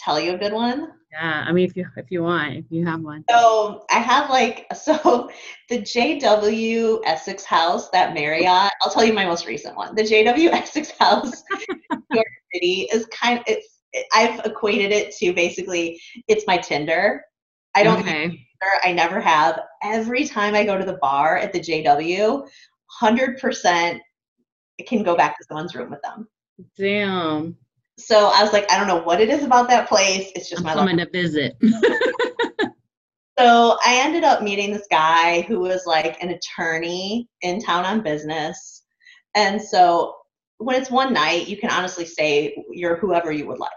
Tell 0.04 0.20
you 0.20 0.34
a 0.34 0.38
good 0.38 0.54
one? 0.54 0.94
Yeah, 1.12 1.44
I 1.46 1.52
mean, 1.52 1.66
if 1.66 1.76
you 1.76 1.86
if 1.98 2.10
you 2.10 2.24
want, 2.24 2.56
if 2.56 2.66
you 2.70 2.86
have 2.86 3.02
one. 3.02 3.24
So 3.30 3.86
I 3.92 4.00
have 4.00 4.30
like 4.30 4.66
so 4.76 5.30
the 5.70 5.80
JW 5.80 7.02
Essex 7.06 7.44
House, 7.44 7.90
that 7.90 8.14
Marriott. 8.14 8.72
I'll 8.82 8.92
tell 8.92 9.04
you 9.04 9.14
my 9.14 9.26
most 9.26 9.46
recent 9.46 9.76
one. 9.76 9.94
The 9.94 10.04
JW 10.04 10.50
Essex 10.52 10.92
House, 11.00 11.44
New 11.52 12.00
York 12.14 12.28
City, 12.54 12.88
is 12.92 13.06
kind. 13.08 13.40
Of, 13.40 13.44
it's 13.48 13.80
I've 14.14 14.40
equated 14.46 14.92
it 14.92 15.14
to 15.18 15.34
basically 15.34 16.02
it's 16.28 16.48
my 16.48 16.58
Tinder. 16.58 17.24
I 17.76 17.84
don't. 17.84 18.00
Okay. 18.00 18.48
I 18.84 18.94
never 18.94 19.20
have. 19.20 19.60
Every 19.84 20.26
time 20.26 20.56
I 20.56 20.64
go 20.64 20.78
to 20.78 20.86
the 20.86 20.98
bar 21.02 21.38
at 21.38 21.52
the 21.52 21.60
JW, 21.60 22.48
hundred 22.88 23.40
percent, 23.40 24.02
can 24.88 25.04
go 25.04 25.16
back 25.16 25.38
to 25.38 25.44
someone's 25.44 25.76
room 25.76 25.92
with 25.92 26.02
them. 26.02 26.28
Damn 26.78 27.58
so 28.04 28.28
I 28.34 28.42
was 28.44 28.54
like, 28.54 28.70
I 28.72 28.78
don't 28.78 28.88
know 28.88 29.02
what 29.04 29.22
it 29.22 29.30
is 29.30 29.44
about 29.44 29.70
that 29.70 29.88
place. 29.88 30.32
It's 30.36 30.50
just 30.50 30.62
I'm 30.62 30.66
my 30.66 30.74
coming 30.74 30.98
to 30.98 31.10
visit. 31.10 31.56
so 33.40 33.78
I 33.86 34.02
ended 34.04 34.24
up 34.24 34.42
meeting 34.42 34.72
this 34.72 34.88
guy 34.90 35.42
who 35.42 35.60
was 35.60 35.86
like 35.86 36.22
an 36.22 36.30
attorney 36.30 37.28
in 37.42 37.62
town 37.62 37.86
on 37.86 38.02
business. 38.02 38.84
And 39.36 39.62
so 39.62 40.16
when 40.58 40.80
it's 40.80 40.92
one 40.92 41.14
night, 41.14 41.48
you 41.48 41.58
can 41.58 41.72
honestly 41.72 42.06
say 42.06 42.56
you're 42.72 42.98
whoever 42.98 43.32
you 43.32 43.48
would 43.48 43.60
like. 43.60 43.72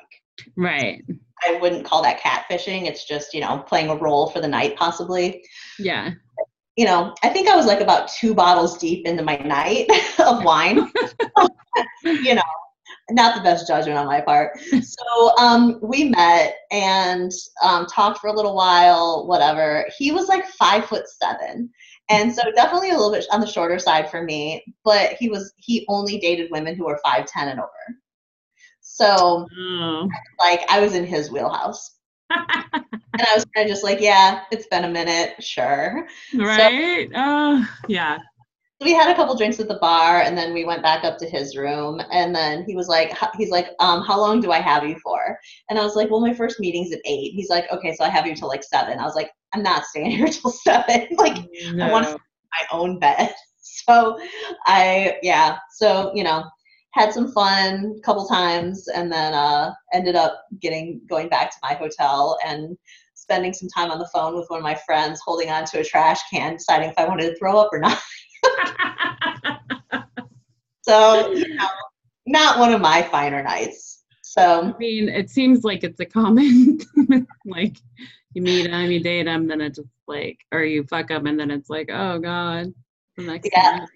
Right. 0.56 1.02
I 1.46 1.58
wouldn't 1.60 1.84
call 1.84 2.02
that 2.02 2.20
catfishing. 2.20 2.86
It's 2.86 3.06
just, 3.06 3.34
you 3.34 3.40
know, 3.40 3.58
playing 3.58 3.90
a 3.90 3.96
role 3.96 4.30
for 4.30 4.40
the 4.40 4.48
night, 4.48 4.76
possibly. 4.76 5.44
Yeah. 5.78 6.12
You 6.76 6.86
know, 6.86 7.14
I 7.22 7.28
think 7.28 7.48
I 7.48 7.56
was 7.56 7.66
like 7.66 7.80
about 7.80 8.08
two 8.08 8.34
bottles 8.34 8.78
deep 8.78 9.06
into 9.06 9.22
my 9.22 9.36
night 9.36 9.88
of 10.18 10.42
wine. 10.42 10.90
you 12.04 12.34
know, 12.34 12.42
not 13.10 13.34
the 13.34 13.42
best 13.42 13.66
judgment 13.66 13.98
on 13.98 14.06
my 14.06 14.20
part. 14.20 14.58
so 14.82 15.36
um, 15.38 15.78
we 15.82 16.04
met 16.10 16.56
and 16.70 17.30
um, 17.62 17.86
talked 17.86 18.18
for 18.18 18.28
a 18.28 18.32
little 18.32 18.54
while, 18.54 19.26
whatever. 19.26 19.86
He 19.96 20.12
was 20.12 20.28
like 20.28 20.46
five 20.46 20.86
foot 20.86 21.04
seven. 21.08 21.70
And 22.10 22.34
so 22.34 22.42
definitely 22.54 22.90
a 22.90 22.94
little 22.94 23.12
bit 23.12 23.26
on 23.32 23.40
the 23.40 23.46
shorter 23.46 23.78
side 23.78 24.10
for 24.10 24.22
me, 24.22 24.62
but 24.84 25.12
he 25.14 25.28
was 25.30 25.52
he 25.56 25.86
only 25.88 26.18
dated 26.18 26.50
women 26.50 26.74
who 26.74 26.84
were 26.84 27.00
five 27.02 27.26
ten 27.26 27.48
and 27.48 27.60
over. 27.60 27.70
So 28.80 29.48
oh. 29.58 30.08
like 30.38 30.60
I 30.70 30.80
was 30.80 30.94
in 30.94 31.06
his 31.06 31.30
wheelhouse. 31.30 31.92
and 32.30 32.42
I 33.14 33.34
was 33.34 33.44
kind 33.54 33.68
of 33.68 33.68
just 33.68 33.84
like, 33.84 34.00
yeah, 34.00 34.42
it's 34.50 34.66
been 34.66 34.84
a 34.84 34.90
minute, 34.90 35.42
sure. 35.42 36.06
Right. 36.34 37.08
So, 37.12 37.18
uh, 37.18 37.64
yeah 37.88 38.18
we 38.80 38.92
had 38.92 39.10
a 39.10 39.14
couple 39.14 39.36
drinks 39.36 39.60
at 39.60 39.68
the 39.68 39.78
bar 39.78 40.20
and 40.20 40.36
then 40.36 40.52
we 40.52 40.64
went 40.64 40.82
back 40.82 41.04
up 41.04 41.16
to 41.18 41.28
his 41.28 41.56
room 41.56 42.00
and 42.10 42.34
then 42.34 42.64
he 42.64 42.74
was 42.74 42.88
like 42.88 43.16
he's 43.36 43.50
like 43.50 43.68
um 43.78 44.02
how 44.02 44.18
long 44.18 44.40
do 44.40 44.50
i 44.50 44.60
have 44.60 44.84
you 44.84 44.96
for? 45.02 45.38
And 45.70 45.78
i 45.78 45.82
was 45.82 45.96
like 45.96 46.10
well 46.10 46.20
my 46.20 46.34
first 46.34 46.60
meeting's 46.60 46.92
at 46.92 47.00
eight. 47.04 47.32
He's 47.34 47.50
like 47.50 47.70
okay 47.70 47.94
so 47.94 48.04
i 48.04 48.08
have 48.08 48.26
you 48.26 48.34
till 48.34 48.48
like 48.48 48.64
seven. 48.64 48.98
I 48.98 49.04
was 49.04 49.14
like 49.14 49.30
i'm 49.54 49.62
not 49.62 49.84
staying 49.84 50.10
here 50.16 50.28
till 50.28 50.50
seven. 50.50 51.08
Like 51.16 51.36
no. 51.72 51.86
i 51.86 51.90
want 51.92 52.06
to 52.06 52.12
my 52.12 52.78
own 52.78 52.98
bed. 52.98 53.32
So 53.86 54.18
i 54.66 55.18
yeah 55.22 55.58
so 55.72 56.12
you 56.14 56.22
know 56.22 56.44
had 56.92 57.12
some 57.12 57.32
fun 57.32 57.96
a 57.98 58.00
couple 58.02 58.26
times 58.26 58.88
and 58.88 59.10
then 59.10 59.34
uh 59.34 59.72
ended 59.92 60.14
up 60.14 60.44
getting 60.60 61.00
going 61.08 61.28
back 61.28 61.50
to 61.50 61.56
my 61.62 61.74
hotel 61.74 62.38
and 62.46 62.76
spending 63.14 63.52
some 63.52 63.68
time 63.68 63.90
on 63.90 63.98
the 63.98 64.08
phone 64.14 64.36
with 64.36 64.48
one 64.48 64.58
of 64.58 64.62
my 64.62 64.78
friends 64.86 65.20
holding 65.24 65.50
on 65.50 65.64
to 65.64 65.80
a 65.80 65.84
trash 65.84 66.20
can 66.30 66.52
deciding 66.54 66.88
if 66.88 66.98
i 66.98 67.06
wanted 67.06 67.28
to 67.28 67.36
throw 67.36 67.58
up 67.58 67.70
or 67.72 67.78
not 67.78 67.98
so, 70.82 71.32
you 71.32 71.54
know, 71.56 71.68
not 72.26 72.58
one 72.58 72.72
of 72.72 72.80
my 72.80 73.02
finer 73.02 73.42
nights. 73.42 74.04
So 74.22 74.74
I 74.74 74.78
mean, 74.78 75.08
it 75.08 75.30
seems 75.30 75.64
like 75.64 75.84
it's 75.84 76.00
a 76.00 76.06
common 76.06 76.78
like 77.46 77.76
you 78.34 78.42
meet 78.42 78.68
them, 78.68 78.90
you 78.90 79.00
date 79.00 79.24
them, 79.24 79.46
then 79.46 79.60
it's 79.60 79.78
just 79.78 79.88
like, 80.08 80.38
or 80.52 80.62
you 80.64 80.84
fuck 80.84 81.08
them, 81.08 81.26
and 81.26 81.38
then 81.38 81.50
it's 81.50 81.70
like, 81.70 81.88
oh 81.90 82.18
god, 82.18 82.72
the 83.16 83.22
next 83.22 83.50
Yeah. 83.52 83.78
time. 83.78 83.88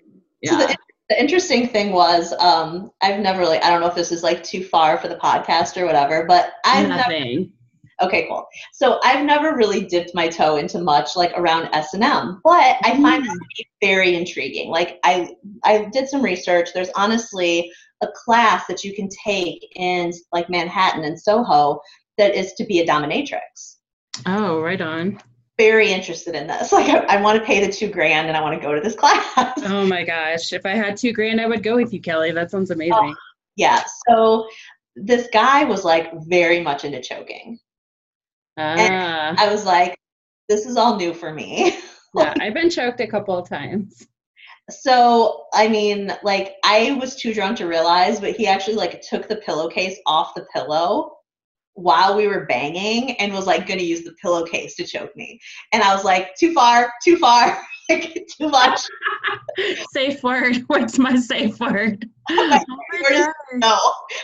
So 0.44 0.56
the, 0.58 0.76
the 1.08 1.20
interesting 1.20 1.68
thing 1.68 1.92
was, 1.92 2.32
um, 2.34 2.90
I've 3.00 3.20
never 3.20 3.40
really, 3.40 3.58
I 3.58 3.70
don't 3.70 3.80
know 3.80 3.88
if 3.88 3.94
this 3.96 4.12
is 4.12 4.22
like 4.22 4.44
too 4.44 4.62
far 4.62 4.96
for 4.98 5.08
the 5.08 5.16
podcast 5.16 5.76
or 5.76 5.86
whatever, 5.86 6.24
but 6.26 6.52
I've 6.64 6.88
never, 6.88 6.98
Nothing. 6.98 7.52
Okay, 8.00 8.26
cool. 8.28 8.46
So 8.72 9.00
I've 9.02 9.24
never 9.24 9.56
really 9.56 9.84
dipped 9.84 10.14
my 10.14 10.28
toe 10.28 10.56
into 10.56 10.80
much 10.80 11.16
like 11.16 11.32
around 11.36 11.68
S 11.72 11.94
and 11.94 12.04
M, 12.04 12.40
but 12.44 12.76
I 12.82 13.00
find 13.02 13.24
mm. 13.24 13.32
to 13.32 13.40
be 13.56 13.66
very 13.80 14.14
intriguing. 14.14 14.70
Like 14.70 14.98
I, 15.04 15.34
I 15.64 15.88
did 15.92 16.08
some 16.08 16.22
research. 16.22 16.70
There's 16.74 16.90
honestly 16.96 17.70
a 18.00 18.08
class 18.24 18.66
that 18.68 18.84
you 18.84 18.94
can 18.94 19.08
take 19.24 19.66
in 19.76 20.12
like 20.32 20.48
Manhattan 20.48 21.04
and 21.04 21.20
Soho 21.20 21.80
that 22.16 22.34
is 22.34 22.52
to 22.54 22.64
be 22.64 22.80
a 22.80 22.86
dominatrix. 22.86 23.76
Oh, 24.26 24.60
right 24.60 24.80
on. 24.80 25.20
Very 25.56 25.90
interested 25.90 26.34
in 26.34 26.46
this. 26.46 26.72
Like 26.78 26.88
I, 26.88 27.16
I 27.16 27.20
want 27.22 27.38
to 27.38 27.44
pay 27.44 27.64
the 27.64 27.72
two 27.72 27.88
grand 27.88 28.28
and 28.28 28.36
I 28.36 28.40
want 28.40 28.60
to 28.60 28.64
go 28.64 28.74
to 28.74 28.80
this 28.80 28.94
class. 28.96 29.24
Oh 29.64 29.86
my 29.86 30.04
gosh. 30.04 30.52
If 30.52 30.64
I 30.64 30.74
had 30.74 30.96
two 30.96 31.12
grand, 31.12 31.40
I 31.40 31.46
would 31.46 31.62
go 31.62 31.76
with 31.76 31.92
you, 31.92 32.00
Kelly. 32.00 32.30
That 32.30 32.50
sounds 32.50 32.70
amazing. 32.70 32.94
Oh, 32.94 33.14
yeah. 33.56 33.82
So 34.08 34.48
this 34.94 35.28
guy 35.32 35.64
was 35.64 35.84
like 35.84 36.12
very 36.26 36.60
much 36.60 36.84
into 36.84 37.00
choking. 37.00 37.58
Ah, 38.58 39.34
I 39.38 39.50
was 39.50 39.64
like, 39.64 39.96
this 40.48 40.66
is 40.66 40.76
all 40.76 40.96
new 40.96 41.14
for 41.14 41.32
me. 41.32 41.78
yeah, 42.14 42.34
I've 42.40 42.54
been 42.54 42.70
choked 42.70 43.00
a 43.00 43.06
couple 43.06 43.36
of 43.36 43.48
times. 43.48 44.06
So, 44.70 45.46
I 45.54 45.68
mean, 45.68 46.12
like 46.22 46.56
I 46.62 46.92
was 47.00 47.16
too 47.16 47.32
drunk 47.32 47.58
to 47.58 47.66
realize, 47.66 48.20
but 48.20 48.36
he 48.36 48.46
actually 48.46 48.76
like 48.76 49.00
took 49.00 49.28
the 49.28 49.36
pillowcase 49.36 49.98
off 50.06 50.34
the 50.34 50.46
pillow 50.52 51.12
while 51.78 52.16
we 52.16 52.26
were 52.26 52.44
banging 52.46 53.12
and 53.18 53.32
was 53.32 53.46
like 53.46 53.66
going 53.66 53.78
to 53.78 53.84
use 53.84 54.02
the 54.02 54.14
pillowcase 54.20 54.74
to 54.76 54.84
choke 54.84 55.14
me. 55.16 55.40
And 55.72 55.82
I 55.82 55.94
was 55.94 56.04
like, 56.04 56.34
too 56.34 56.52
far, 56.52 56.92
too 57.04 57.16
far, 57.16 57.62
like 57.88 58.26
too 58.36 58.48
much. 58.48 58.80
safe 59.92 60.22
word. 60.22 60.56
What's 60.66 60.98
my 60.98 61.16
safe 61.16 61.58
word? 61.60 62.08
my 62.28 62.62
Oh 62.68 62.76
my 63.00 63.10
God. 63.10 63.32
No. 63.54 63.78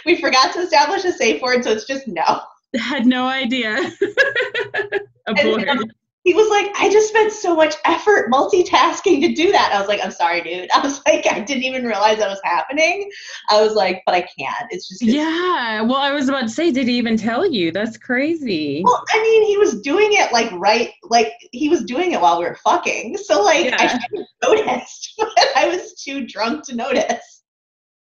We 0.05 0.21
forgot 0.21 0.53
to 0.55 0.61
establish 0.61 1.05
a 1.05 1.13
safe 1.13 1.41
word, 1.41 1.65
so 1.65 1.71
it's 1.71 1.87
just 1.87 2.09
no. 2.09 2.41
Had 2.79 3.07
no 3.07 3.27
idea. 3.27 3.77
Abort. 5.27 5.69
um, 5.69 5.85
he 6.25 6.33
was 6.33 6.49
like, 6.49 6.73
I 6.81 6.89
just 6.91 7.09
spent 7.09 7.33
so 7.33 7.55
much 7.55 7.75
effort 7.85 8.31
multitasking 8.33 9.21
to 9.21 9.35
do 9.35 9.53
that. 9.53 9.73
I 9.75 9.79
was 9.79 9.89
like, 9.89 10.01
I'm 10.03 10.11
sorry, 10.11 10.41
dude. 10.41 10.71
I 10.75 10.81
was 10.81 11.03
like, 11.07 11.27
I 11.31 11.41
didn't 11.41 11.65
even 11.65 11.85
realize 11.85 12.17
that 12.19 12.31
was 12.31 12.41
happening. 12.45 13.11
I 13.51 13.63
was 13.63 13.75
like, 13.75 14.03
but 14.07 14.15
I 14.15 14.23
can't. 14.39 14.67
It's 14.71 14.89
just 14.89 15.03
Yeah. 15.03 15.83
Well, 15.83 15.97
I 15.99 16.13
was 16.13 16.29
about 16.31 16.43
to 16.43 16.49
say, 16.49 16.71
did 16.71 16.89
he 16.89 16.97
even 16.97 17.19
tell 17.19 17.47
you? 17.47 17.71
That's 17.73 17.99
crazy. 17.99 18.81
Well, 18.85 19.05
I 19.13 19.21
mean, 19.23 19.47
he 19.47 19.59
was 19.59 19.81
doing 19.83 20.09
it 20.13 20.33
like 20.33 20.51
right, 20.53 20.93
like 21.03 21.33
he 21.53 21.69
was 21.69 21.85
doing 21.85 22.13
it 22.13 22.21
while 22.23 22.39
we 22.39 22.47
were 22.47 22.57
fucking. 22.65 23.19
So 23.19 23.43
like 23.43 23.67
I 23.79 23.85
Yeah. 23.85 23.89
should 23.89 24.01
have 24.19 24.57
noticed, 24.67 25.15
but 25.19 25.47
I 25.57 25.69
was 25.69 25.93
too 26.03 26.27
drunk 26.27 26.65
to 26.69 26.75
notice. 26.75 27.34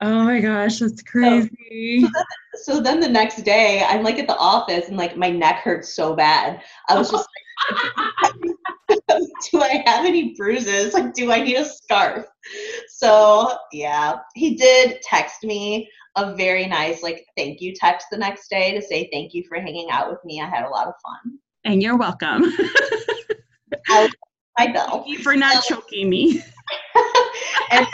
Oh 0.05 0.23
my 0.25 0.39
gosh, 0.39 0.81
that's 0.81 1.03
crazy. 1.03 2.07
So 2.57 2.79
then 2.79 3.01
the 3.01 3.09
next 3.09 3.43
day, 3.43 3.83
I'm 3.89 4.03
like 4.03 4.19
at 4.19 4.27
the 4.27 4.37
office 4.37 4.89
and 4.89 4.99
like 4.99 5.17
my 5.17 5.31
neck 5.31 5.61
hurts 5.61 5.97
so 5.97 6.15
bad. 6.15 6.63
I 6.91 6.99
was 6.99 7.11
just 7.11 7.27
like, 7.71 8.33
do 9.51 9.63
I 9.63 9.83
have 9.87 10.05
any 10.05 10.35
bruises? 10.35 10.93
Like, 10.93 11.15
do 11.15 11.33
I 11.33 11.41
need 11.43 11.57
a 11.57 11.65
scarf? 11.65 12.27
So 12.89 13.57
yeah, 13.73 14.17
he 14.35 14.57
did 14.57 15.01
text 15.01 15.43
me 15.43 15.91
a 16.17 16.37
very 16.37 16.67
nice 16.67 17.03
like 17.03 17.25
thank 17.35 17.63
you 17.63 17.73
text 17.75 18.09
the 18.11 18.19
next 18.19 18.49
day 18.49 18.75
to 18.75 18.83
say 18.83 19.09
thank 19.11 19.33
you 19.33 19.43
for 19.49 19.59
hanging 19.59 19.91
out 19.91 20.11
with 20.11 20.23
me. 20.23 20.43
I 20.43 20.47
had 20.47 20.67
a 20.67 20.69
lot 20.69 20.87
of 20.87 20.95
fun. 21.03 21.39
And 21.65 21.83
you're 21.83 21.97
welcome. 21.97 22.45
My 24.59 24.71
bill. 24.71 24.87
Thank 24.87 25.09
you 25.09 25.19
for 25.21 25.35
not 25.35 25.65
choking 25.65 26.11
me. 26.11 26.43
and 27.71 27.87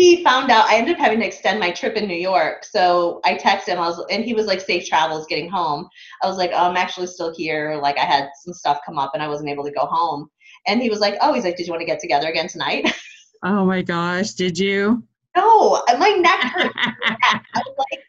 he 0.00 0.24
found 0.24 0.50
out 0.50 0.66
I 0.66 0.76
ended 0.76 0.94
up 0.94 1.00
having 1.00 1.20
to 1.20 1.26
extend 1.26 1.60
my 1.60 1.70
trip 1.70 1.94
in 1.94 2.08
New 2.08 2.16
York. 2.16 2.64
So 2.64 3.20
I 3.22 3.34
texted 3.34 3.66
him, 3.66 3.78
I 3.78 3.86
was 3.86 4.02
and 4.10 4.24
he 4.24 4.32
was 4.32 4.46
like 4.46 4.60
safe 4.62 4.86
travels 4.86 5.26
getting 5.26 5.50
home. 5.50 5.88
I 6.22 6.26
was 6.26 6.38
like, 6.38 6.52
oh, 6.54 6.70
I'm 6.70 6.76
actually 6.78 7.06
still 7.06 7.34
here. 7.34 7.78
Like 7.82 7.98
I 7.98 8.04
had 8.06 8.30
some 8.42 8.54
stuff 8.54 8.80
come 8.86 8.98
up 8.98 9.10
and 9.12 9.22
I 9.22 9.28
wasn't 9.28 9.50
able 9.50 9.64
to 9.64 9.70
go 9.70 9.84
home. 9.84 10.30
And 10.66 10.80
he 10.80 10.88
was 10.88 11.00
like, 11.00 11.16
Oh, 11.20 11.34
he's 11.34 11.44
like, 11.44 11.56
Did 11.56 11.66
you 11.66 11.72
want 11.72 11.82
to 11.82 11.86
get 11.86 12.00
together 12.00 12.28
again 12.28 12.48
tonight? 12.48 12.90
Oh 13.42 13.64
my 13.64 13.80
gosh, 13.80 14.32
did 14.32 14.58
you? 14.58 15.02
no, 15.34 15.82
my 15.98 16.10
neck 16.10 16.40
hurt. 16.40 16.72
I 16.76 17.40
was 17.54 17.74
like, 17.78 18.00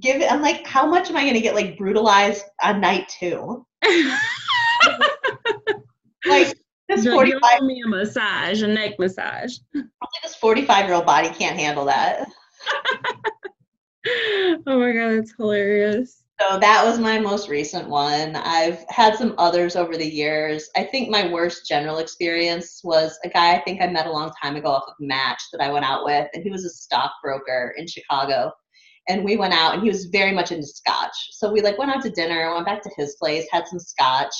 give 0.00 0.22
it 0.22 0.30
I'm 0.30 0.40
like, 0.40 0.64
how 0.64 0.86
much 0.86 1.10
am 1.10 1.16
I 1.16 1.26
gonna 1.26 1.40
get 1.40 1.56
like 1.56 1.76
brutalized 1.76 2.44
on 2.62 2.80
night 2.80 3.08
two? 3.08 3.66
Like 6.24 6.56
this 6.88 7.04
You're 7.04 7.14
45 7.14 7.40
giving 7.52 7.66
me 7.66 7.82
a 7.84 7.88
massage, 7.88 8.62
a 8.62 8.68
neck 8.68 8.98
massage. 8.98 9.56
this 10.22 10.36
45 10.36 10.86
year 10.86 10.94
old 10.94 11.06
body 11.06 11.28
can't 11.28 11.58
handle 11.58 11.84
that. 11.86 12.28
Oh 14.66 14.78
my 14.78 14.92
god, 14.92 15.16
that's 15.16 15.34
hilarious. 15.36 16.22
So 16.38 16.58
that 16.58 16.84
was 16.84 16.98
my 16.98 17.18
most 17.18 17.48
recent 17.48 17.88
one. 17.88 18.36
I've 18.36 18.84
had 18.90 19.16
some 19.16 19.34
others 19.38 19.74
over 19.74 19.96
the 19.96 20.06
years. 20.06 20.68
I 20.76 20.84
think 20.84 21.08
my 21.08 21.32
worst 21.32 21.66
general 21.66 21.98
experience 21.98 22.82
was 22.84 23.18
a 23.24 23.28
guy 23.28 23.54
I 23.54 23.62
think 23.62 23.80
I 23.80 23.86
met 23.86 24.06
a 24.06 24.12
long 24.12 24.30
time 24.42 24.54
ago 24.54 24.68
off 24.68 24.84
of 24.86 24.94
Match 25.00 25.42
that 25.52 25.62
I 25.62 25.72
went 25.72 25.86
out 25.86 26.04
with, 26.04 26.28
and 26.34 26.42
he 26.42 26.50
was 26.50 26.66
a 26.66 26.70
stockbroker 26.70 27.74
in 27.78 27.86
Chicago. 27.86 28.52
And 29.08 29.24
we 29.24 29.36
went 29.36 29.54
out, 29.54 29.74
and 29.74 29.82
he 29.82 29.88
was 29.88 30.06
very 30.06 30.32
much 30.32 30.52
into 30.52 30.66
scotch. 30.66 31.16
So 31.30 31.50
we 31.50 31.62
like 31.62 31.78
went 31.78 31.90
out 31.90 32.02
to 32.02 32.10
dinner, 32.10 32.52
went 32.52 32.66
back 32.66 32.82
to 32.82 32.90
his 32.96 33.16
place, 33.16 33.46
had 33.50 33.66
some 33.66 33.78
scotch, 33.78 34.34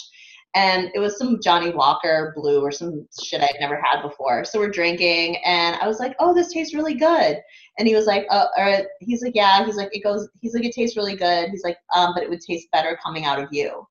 and 0.56 0.90
it 0.94 0.98
was 0.98 1.18
some 1.18 1.38
Johnnie 1.40 1.70
Walker 1.70 2.32
Blue 2.34 2.60
or 2.60 2.72
some 2.72 3.06
shit 3.22 3.42
I'd 3.42 3.54
never 3.60 3.80
had 3.80 4.02
before. 4.02 4.44
So 4.44 4.58
we're 4.58 4.70
drinking, 4.70 5.36
and 5.44 5.76
I 5.76 5.86
was 5.86 6.00
like, 6.00 6.16
"Oh, 6.18 6.34
this 6.34 6.52
tastes 6.52 6.74
really 6.74 6.94
good." 6.94 7.36
And 7.78 7.86
he 7.86 7.94
was 7.94 8.06
like, 8.06 8.26
uh, 8.30 8.46
or 8.56 8.86
he's 9.00 9.22
like, 9.22 9.34
yeah. 9.34 9.62
He's 9.66 9.76
like, 9.76 9.94
it 9.94 10.02
goes. 10.02 10.26
He's 10.40 10.54
like, 10.54 10.64
it 10.64 10.72
tastes 10.72 10.96
really 10.96 11.14
good. 11.14 11.50
He's 11.50 11.62
like, 11.62 11.76
um, 11.94 12.12
but 12.14 12.22
it 12.22 12.30
would 12.30 12.40
taste 12.40 12.68
better 12.72 12.98
coming 13.04 13.26
out 13.26 13.38
of 13.38 13.48
you. 13.52 13.86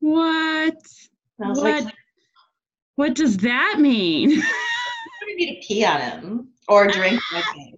What? 0.00 0.74
I 1.44 1.48
was 1.48 1.58
What? 1.60 1.84
like, 1.84 1.94
What 2.96 3.14
does 3.14 3.36
that 3.38 3.76
mean? 3.78 4.40
I 4.42 5.34
me 5.36 5.60
to 5.60 5.66
pee 5.66 5.84
on 5.84 6.00
him 6.00 6.48
or 6.68 6.86
drink 6.88 7.20
with 7.34 7.44
me. 7.54 7.74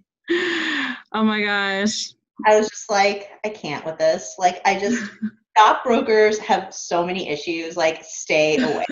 oh 1.13 1.25
my 1.25 1.43
gosh. 1.43 2.13
I 2.47 2.57
was 2.57 2.69
just 2.71 2.89
like, 2.91 3.29
I 3.45 3.49
can't 3.51 3.85
with 3.85 3.99
this. 3.99 4.37
Like, 4.39 4.61
I 4.65 4.79
just 4.79 5.03
stockbrokers 5.57 6.39
have 6.39 6.73
so 6.73 7.05
many 7.05 7.29
issues. 7.29 7.77
Like, 7.77 8.05
stay 8.05 8.57
away. 8.63 8.87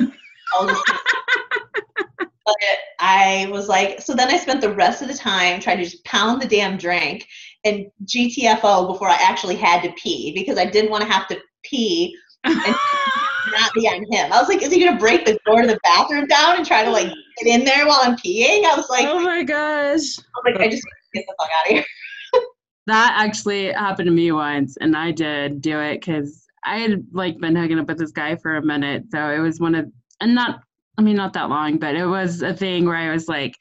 But 2.49 2.57
I 2.99 3.47
was 3.51 3.69
like, 3.69 4.01
so 4.01 4.15
then 4.15 4.31
I 4.31 4.39
spent 4.39 4.63
the 4.63 4.75
rest 4.75 5.03
of 5.03 5.09
the 5.09 5.15
time 5.15 5.61
trying 5.61 5.77
to 5.79 5.85
just 5.85 6.03
pound 6.05 6.41
the 6.41 6.49
damn 6.49 6.79
drink 6.79 7.27
and 7.65 7.87
GTFO 8.07 8.87
before 8.87 9.09
I 9.09 9.19
actually 9.21 9.57
had 9.57 9.83
to 9.83 9.93
pee 9.93 10.33
because 10.35 10.57
I 10.57 10.65
didn't 10.65 10.91
want 10.91 11.03
to 11.03 11.13
have 11.13 11.29
to 11.29 11.39
pee 11.63 12.17
and 12.45 12.57
not 13.53 13.75
be 13.75 13.87
on 13.87 14.05
him. 14.11 14.33
I 14.33 14.41
was 14.41 14.49
like, 14.49 14.63
is 14.63 14.73
he 14.73 14.83
gonna 14.83 14.99
break 14.99 15.27
the 15.27 15.39
door 15.45 15.61
to 15.61 15.69
the 15.69 15.79
bathroom 15.83 16.27
down 16.27 16.57
and 16.57 16.67
try 16.67 16.85
to 16.85 16.91
like 16.91 17.13
get 17.43 17.61
in 17.61 17.65
there 17.65 17.87
while 17.87 18.01
I'm 18.03 18.17
peeing? 18.17 18.65
I 18.65 18.75
was 18.77 18.89
like, 18.89 19.07
oh 19.07 19.21
my 19.21 19.43
gosh. 19.43 20.19
I 20.19 20.23
was 20.37 20.43
like, 20.47 20.57
I 20.57 20.69
just 20.69 20.83
get 21.13 21.25
the 21.27 21.35
fuck 21.39 21.51
out 21.61 21.67
of 21.67 21.73
here. 21.73 21.85
That 22.87 23.17
actually 23.19 23.71
happened 23.71 24.07
to 24.07 24.13
me 24.13 24.33
once, 24.33 24.79
and 24.79 24.97
I 24.97 25.11
did 25.11 25.61
do 25.61 25.79
it 25.79 26.01
because 26.01 26.48
I 26.65 26.79
had 26.79 27.05
like 27.13 27.39
been 27.39 27.57
hooking 27.57 27.79
up 27.79 27.89
with 27.89 27.99
this 27.99 28.13
guy 28.13 28.37
for 28.37 28.57
a 28.57 28.65
minute. 28.65 29.05
So 29.11 29.31
it 29.31 29.39
was 29.39 29.61
one 29.61 29.75
of, 29.75 29.87
and 30.21 30.35
not, 30.35 30.61
I 30.99 31.03
mean, 31.03 31.17
not 31.17 31.33
that 31.35 31.49
long, 31.49 31.79
but 31.79 31.95
it 31.95 32.07
was 32.07 32.43
a 32.43 32.55
thing 32.55 32.85
where 32.85 32.97
I 32.97 33.13
was 33.13 33.29
like, 33.29 33.55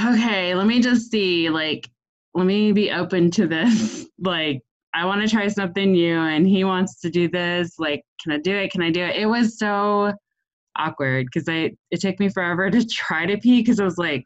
okay, 0.00 0.54
let 0.54 0.66
me 0.66 0.80
just 0.80 1.10
see, 1.10 1.50
like, 1.50 1.88
let 2.34 2.46
me 2.46 2.72
be 2.72 2.90
open 2.90 3.30
to 3.32 3.46
this. 3.46 4.06
like, 4.18 4.62
I 4.94 5.04
want 5.04 5.22
to 5.22 5.28
try 5.28 5.48
something 5.48 5.92
new, 5.92 6.16
and 6.16 6.46
he 6.46 6.64
wants 6.64 7.00
to 7.00 7.10
do 7.10 7.28
this. 7.28 7.78
Like, 7.78 8.02
can 8.22 8.32
I 8.32 8.38
do 8.38 8.56
it? 8.56 8.72
Can 8.72 8.82
I 8.82 8.90
do 8.90 9.02
it? 9.02 9.16
It 9.16 9.26
was 9.26 9.58
so 9.58 10.12
awkward 10.78 11.26
because 11.26 11.48
I 11.48 11.72
it 11.90 12.00
took 12.00 12.18
me 12.18 12.28
forever 12.28 12.70
to 12.70 12.86
try 12.90 13.26
to 13.26 13.36
pee 13.36 13.60
because 13.60 13.80
I 13.80 13.84
was 13.84 13.98
like 13.98 14.22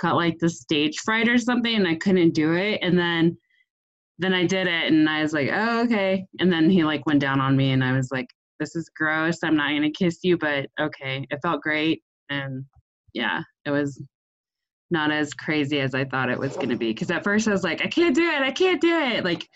got 0.00 0.16
like 0.16 0.38
the 0.38 0.48
stage 0.48 0.98
fright 1.04 1.28
or 1.28 1.38
something 1.38 1.74
and 1.74 1.86
I 1.86 1.96
couldn't 1.96 2.34
do 2.34 2.54
it 2.54 2.78
and 2.82 2.98
then 2.98 3.36
then 4.18 4.34
I 4.34 4.44
did 4.46 4.66
it 4.66 4.92
and 4.92 5.08
I 5.08 5.22
was 5.22 5.32
like 5.32 5.50
oh 5.52 5.82
okay. 5.84 6.26
And 6.40 6.52
then 6.52 6.70
he 6.70 6.84
like 6.84 7.06
went 7.06 7.20
down 7.20 7.40
on 7.40 7.56
me 7.56 7.72
and 7.72 7.84
I 7.84 7.92
was 7.92 8.10
like 8.10 8.28
this 8.60 8.74
is 8.74 8.90
gross. 8.96 9.38
I'm 9.42 9.56
not 9.56 9.70
gonna 9.70 9.90
kiss 9.90 10.18
you 10.22 10.36
but 10.36 10.66
okay. 10.80 11.26
It 11.30 11.40
felt 11.42 11.62
great 11.62 12.02
and 12.30 12.64
yeah 13.14 13.42
it 13.64 13.70
was 13.70 14.02
not 14.90 15.10
as 15.10 15.34
crazy 15.34 15.80
as 15.80 15.94
I 15.94 16.04
thought 16.04 16.30
it 16.30 16.38
was 16.38 16.56
gonna 16.56 16.76
be. 16.76 16.92
Because 16.92 17.10
at 17.10 17.24
first 17.24 17.48
I 17.48 17.52
was 17.52 17.64
like 17.64 17.84
I 17.84 17.88
can't 17.88 18.14
do 18.14 18.28
it. 18.28 18.42
I 18.42 18.50
can't 18.50 18.80
do 18.80 18.98
it. 18.98 19.24
Like 19.24 19.46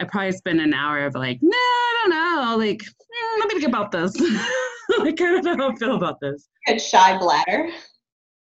I 0.00 0.04
probably 0.04 0.32
spent 0.32 0.60
an 0.60 0.74
hour 0.74 1.04
of 1.04 1.14
like 1.14 1.38
no 1.40 1.56
I 1.56 1.94
don't 2.02 2.10
know. 2.10 2.56
Like 2.58 2.78
mm, 2.78 3.38
let 3.38 3.48
me 3.48 3.54
think 3.60 3.68
about 3.68 3.92
this. 3.92 4.14
Like 4.98 5.20
I 5.20 5.40
don't 5.40 5.44
know 5.44 5.56
how 5.56 5.70
I 5.72 5.76
feel 5.76 5.96
about 5.96 6.20
this. 6.20 6.48
Good 6.66 6.80
shy 6.80 7.16
bladder. 7.16 7.70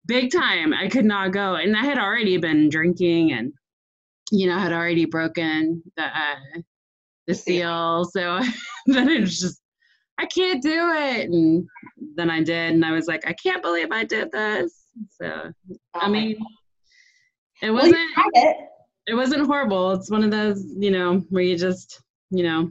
big 0.07 0.33
time. 0.33 0.73
I 0.73 0.89
could 0.89 1.05
not 1.05 1.33
go. 1.33 1.55
And 1.55 1.77
i 1.77 1.85
had 1.85 1.99
already 1.99 2.39
been 2.39 2.69
drinking 2.69 3.33
and 3.33 3.53
you 4.31 4.47
know 4.47 4.59
had 4.59 4.73
already 4.73 5.05
broken 5.05 5.83
the 5.97 6.05
uh, 6.05 6.61
the 7.31 7.35
seal. 7.35 8.05
So 8.05 8.41
then 8.87 9.09
it 9.09 9.21
was 9.21 9.41
just, 9.41 9.61
I 10.19 10.27
can't 10.27 10.63
do 10.63 10.93
it. 10.93 11.31
And 11.31 11.67
then 12.15 12.31
I 12.31 12.43
did, 12.43 12.75
and 12.75 12.85
I 12.85 12.93
was 12.93 13.07
like, 13.07 13.27
I 13.27 13.33
can't 13.33 13.63
believe 13.63 13.91
I 13.91 14.05
did 14.05 14.31
this. 14.31 14.85
So, 15.21 15.53
I 15.95 16.07
Oh 16.07 16.09
mean, 16.09 16.37
it 17.63 17.71
wasn't, 17.71 17.97
tried 18.15 18.31
it. 18.35 18.57
it 19.07 19.15
wasn't 19.15 19.47
horrible. 19.47 19.93
It's 19.93 20.11
one 20.11 20.25
of 20.25 20.31
those, 20.31 20.65
you 20.77 20.91
know, 20.91 21.21
where 21.31 21.43
you 21.43 21.57
just, 21.57 22.03
you 22.31 22.43
know, 22.43 22.71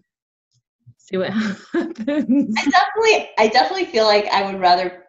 see 0.97 1.17
what 1.17 1.29
happens. 1.73 2.55
I 2.57 2.65
definitely, 2.69 3.29
I 3.37 3.47
definitely 3.51 3.85
feel 3.85 4.05
like 4.05 4.25
I 4.27 4.51
would 4.51 4.59
rather. 4.59 5.05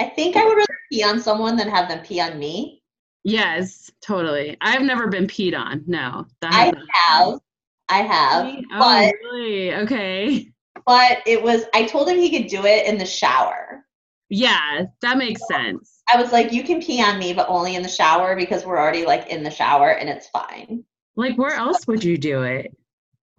I 0.00 0.06
think 0.06 0.36
I 0.36 0.44
would 0.44 0.56
rather 0.56 0.78
pee 0.90 1.04
on 1.04 1.20
someone 1.20 1.56
than 1.56 1.68
have 1.68 1.88
them 1.88 2.04
pee 2.04 2.20
on 2.20 2.36
me. 2.38 2.81
Yes, 3.24 3.90
totally. 4.00 4.56
I've 4.60 4.82
never 4.82 5.08
been 5.08 5.26
peed 5.26 5.56
on. 5.56 5.84
No, 5.86 6.26
that 6.40 6.52
I 6.52 6.64
hasn't 6.64 6.88
have, 6.92 7.40
I 7.88 7.98
have, 7.98 8.44
Really? 8.44 8.66
Oh, 8.72 8.78
but 8.78 9.14
really? 9.22 9.74
Okay. 9.74 10.48
but 10.86 11.18
it 11.26 11.42
was. 11.42 11.64
I 11.74 11.84
told 11.84 12.08
him 12.08 12.18
he 12.18 12.30
could 12.30 12.48
do 12.48 12.64
it 12.64 12.86
in 12.86 12.98
the 12.98 13.06
shower. 13.06 13.84
Yeah, 14.28 14.84
that 15.02 15.18
makes 15.18 15.46
sense. 15.46 16.02
I 16.12 16.20
was 16.20 16.32
like, 16.32 16.52
you 16.52 16.64
can 16.64 16.80
pee 16.80 17.02
on 17.02 17.18
me, 17.18 17.34
but 17.34 17.48
only 17.48 17.76
in 17.76 17.82
the 17.82 17.88
shower 17.88 18.34
because 18.34 18.64
we're 18.64 18.78
already 18.78 19.04
like 19.04 19.28
in 19.28 19.42
the 19.42 19.50
shower 19.50 19.90
and 19.90 20.08
it's 20.08 20.28
fine. 20.28 20.84
Like, 21.16 21.36
where 21.36 21.54
else 21.54 21.86
would 21.86 22.02
you 22.02 22.16
do 22.16 22.42
it? 22.42 22.74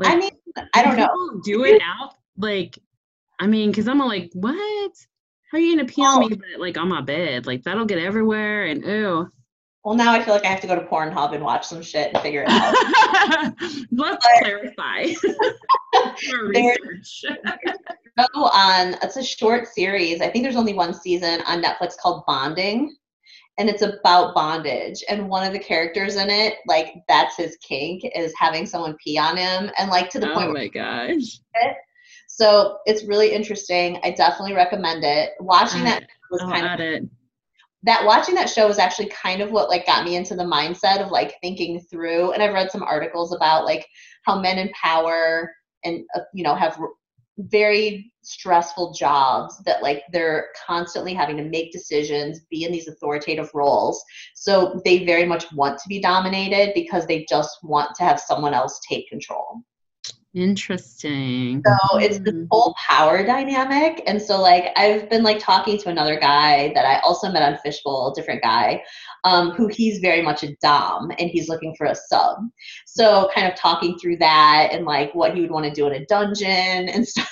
I 0.03 0.15
mean, 0.15 0.31
I 0.73 0.83
don't 0.83 0.95
do 0.95 1.01
know. 1.01 1.41
Do 1.43 1.63
it 1.65 1.81
out? 1.81 2.15
Like, 2.37 2.77
I 3.39 3.47
mean, 3.47 3.71
because 3.71 3.87
I'm 3.87 3.99
like, 3.99 4.31
what? 4.33 4.91
How 5.51 5.57
are 5.57 5.61
you 5.61 5.75
gonna 5.75 5.87
pee 5.87 6.03
on 6.03 6.21
me, 6.21 6.29
but 6.29 6.59
like 6.59 6.77
on 6.77 6.89
my 6.89 7.01
bed? 7.01 7.45
Like 7.45 7.63
that'll 7.63 7.85
get 7.85 7.99
everywhere, 7.99 8.65
and 8.65 8.83
ew. 8.83 9.31
Well, 9.83 9.95
now 9.95 10.13
I 10.13 10.23
feel 10.23 10.33
like 10.33 10.45
I 10.45 10.49
have 10.49 10.61
to 10.61 10.67
go 10.67 10.75
to 10.75 10.85
Pornhub 10.85 11.33
and 11.33 11.43
watch 11.43 11.65
some 11.67 11.81
shit 11.81 12.13
and 12.13 12.21
figure 12.23 12.45
it 12.47 12.49
out. 12.49 12.73
Let's 13.91 13.91
But- 13.91 14.19
clarify. 14.41 15.13
Research. 16.47 17.25
Go 18.17 18.43
on. 18.45 18.95
It's 19.01 19.17
a 19.17 19.23
short 19.23 19.67
series. 19.67 20.21
I 20.21 20.29
think 20.29 20.43
there's 20.43 20.55
only 20.55 20.73
one 20.73 20.93
season 20.93 21.41
on 21.47 21.61
Netflix 21.61 21.97
called 21.97 22.23
Bonding, 22.27 22.95
and 23.57 23.69
it's 23.69 23.81
about 23.81 24.33
bondage. 24.33 25.03
And 25.09 25.27
one 25.27 25.45
of 25.45 25.51
the 25.51 25.59
characters 25.59 26.15
in 26.15 26.29
it, 26.29 26.55
like 26.67 26.93
that's 27.07 27.35
his 27.35 27.57
kink, 27.57 28.03
is 28.15 28.33
having 28.37 28.65
someone 28.65 28.95
pee 29.03 29.17
on 29.17 29.35
him, 29.35 29.69
and 29.77 29.89
like 29.89 30.09
to 30.11 30.19
the 30.19 30.31
oh 30.31 30.33
point 30.33 30.49
Oh 30.49 30.53
where 30.53 30.61
my 30.63 30.67
gosh. 30.67 31.39
So 32.27 32.77
it's 32.85 33.03
really 33.03 33.31
interesting. 33.33 33.99
I 34.03 34.11
definitely 34.11 34.53
recommend 34.53 35.03
it. 35.03 35.31
Watching 35.39 35.83
that 35.83 36.03
was 36.31 36.41
I'll 36.41 36.51
kind 36.51 36.65
of 36.67 36.79
it. 36.79 37.03
That 37.83 38.05
watching 38.05 38.35
that 38.35 38.49
show 38.49 38.67
was 38.67 38.79
actually 38.79 39.09
kind 39.09 39.41
of 39.41 39.51
what 39.51 39.69
like 39.69 39.85
got 39.85 40.05
me 40.05 40.15
into 40.15 40.35
the 40.35 40.43
mindset 40.43 41.03
of 41.03 41.11
like 41.11 41.35
thinking 41.41 41.81
through. 41.91 42.31
And 42.31 42.41
I've 42.41 42.53
read 42.53 42.71
some 42.71 42.83
articles 42.83 43.33
about 43.33 43.65
like 43.65 43.85
how 44.25 44.39
men 44.39 44.57
in 44.57 44.69
power 44.69 45.53
and 45.83 46.03
uh, 46.15 46.21
you 46.33 46.43
know 46.43 46.55
have 46.55 46.79
very 47.37 48.11
stressful 48.21 48.93
jobs 48.93 49.61
that 49.65 49.81
like 49.81 50.03
they're 50.11 50.47
constantly 50.65 51.13
having 51.13 51.35
to 51.37 51.43
make 51.43 51.71
decisions, 51.71 52.41
be 52.49 52.63
in 52.63 52.71
these 52.71 52.87
authoritative 52.87 53.49
roles. 53.53 54.03
So 54.35 54.81
they 54.85 55.05
very 55.05 55.25
much 55.25 55.51
want 55.53 55.79
to 55.79 55.89
be 55.89 55.99
dominated 55.99 56.73
because 56.73 57.05
they 57.05 57.25
just 57.27 57.57
want 57.63 57.95
to 57.95 58.03
have 58.03 58.19
someone 58.19 58.53
else 58.53 58.79
take 58.87 59.09
control. 59.09 59.61
Interesting. 60.33 61.63
So 61.65 61.97
it's 61.99 62.19
this 62.19 62.33
Hmm. 62.33 62.45
whole 62.49 62.75
power 62.89 63.23
dynamic. 63.25 64.01
And 64.07 64.21
so 64.21 64.41
like 64.41 64.71
I've 64.75 65.09
been 65.09 65.21
like 65.23 65.39
talking 65.39 65.77
to 65.77 65.89
another 65.89 66.19
guy 66.19 66.71
that 66.73 66.85
I 66.85 66.99
also 66.99 67.31
met 67.31 67.43
on 67.43 67.59
Fishbowl, 67.59 68.11
a 68.11 68.15
different 68.19 68.41
guy, 68.41 68.83
um, 69.23 69.51
who 69.51 69.67
he's 69.67 69.99
very 69.99 70.21
much 70.21 70.43
a 70.43 70.55
Dom 70.61 71.11
and 71.19 71.29
he's 71.29 71.49
looking 71.49 71.75
for 71.77 71.85
a 71.85 71.95
sub. 71.95 72.37
So 72.87 73.29
kind 73.33 73.47
of 73.47 73.55
talking 73.55 73.97
through 73.99 74.17
that 74.17 74.69
and 74.71 74.85
like 74.85 75.13
what 75.13 75.35
he 75.35 75.41
would 75.41 75.51
want 75.51 75.65
to 75.65 75.71
do 75.71 75.85
in 75.87 75.93
a 75.93 76.05
dungeon 76.05 76.49
and 76.89 77.07
stuff. 77.07 77.31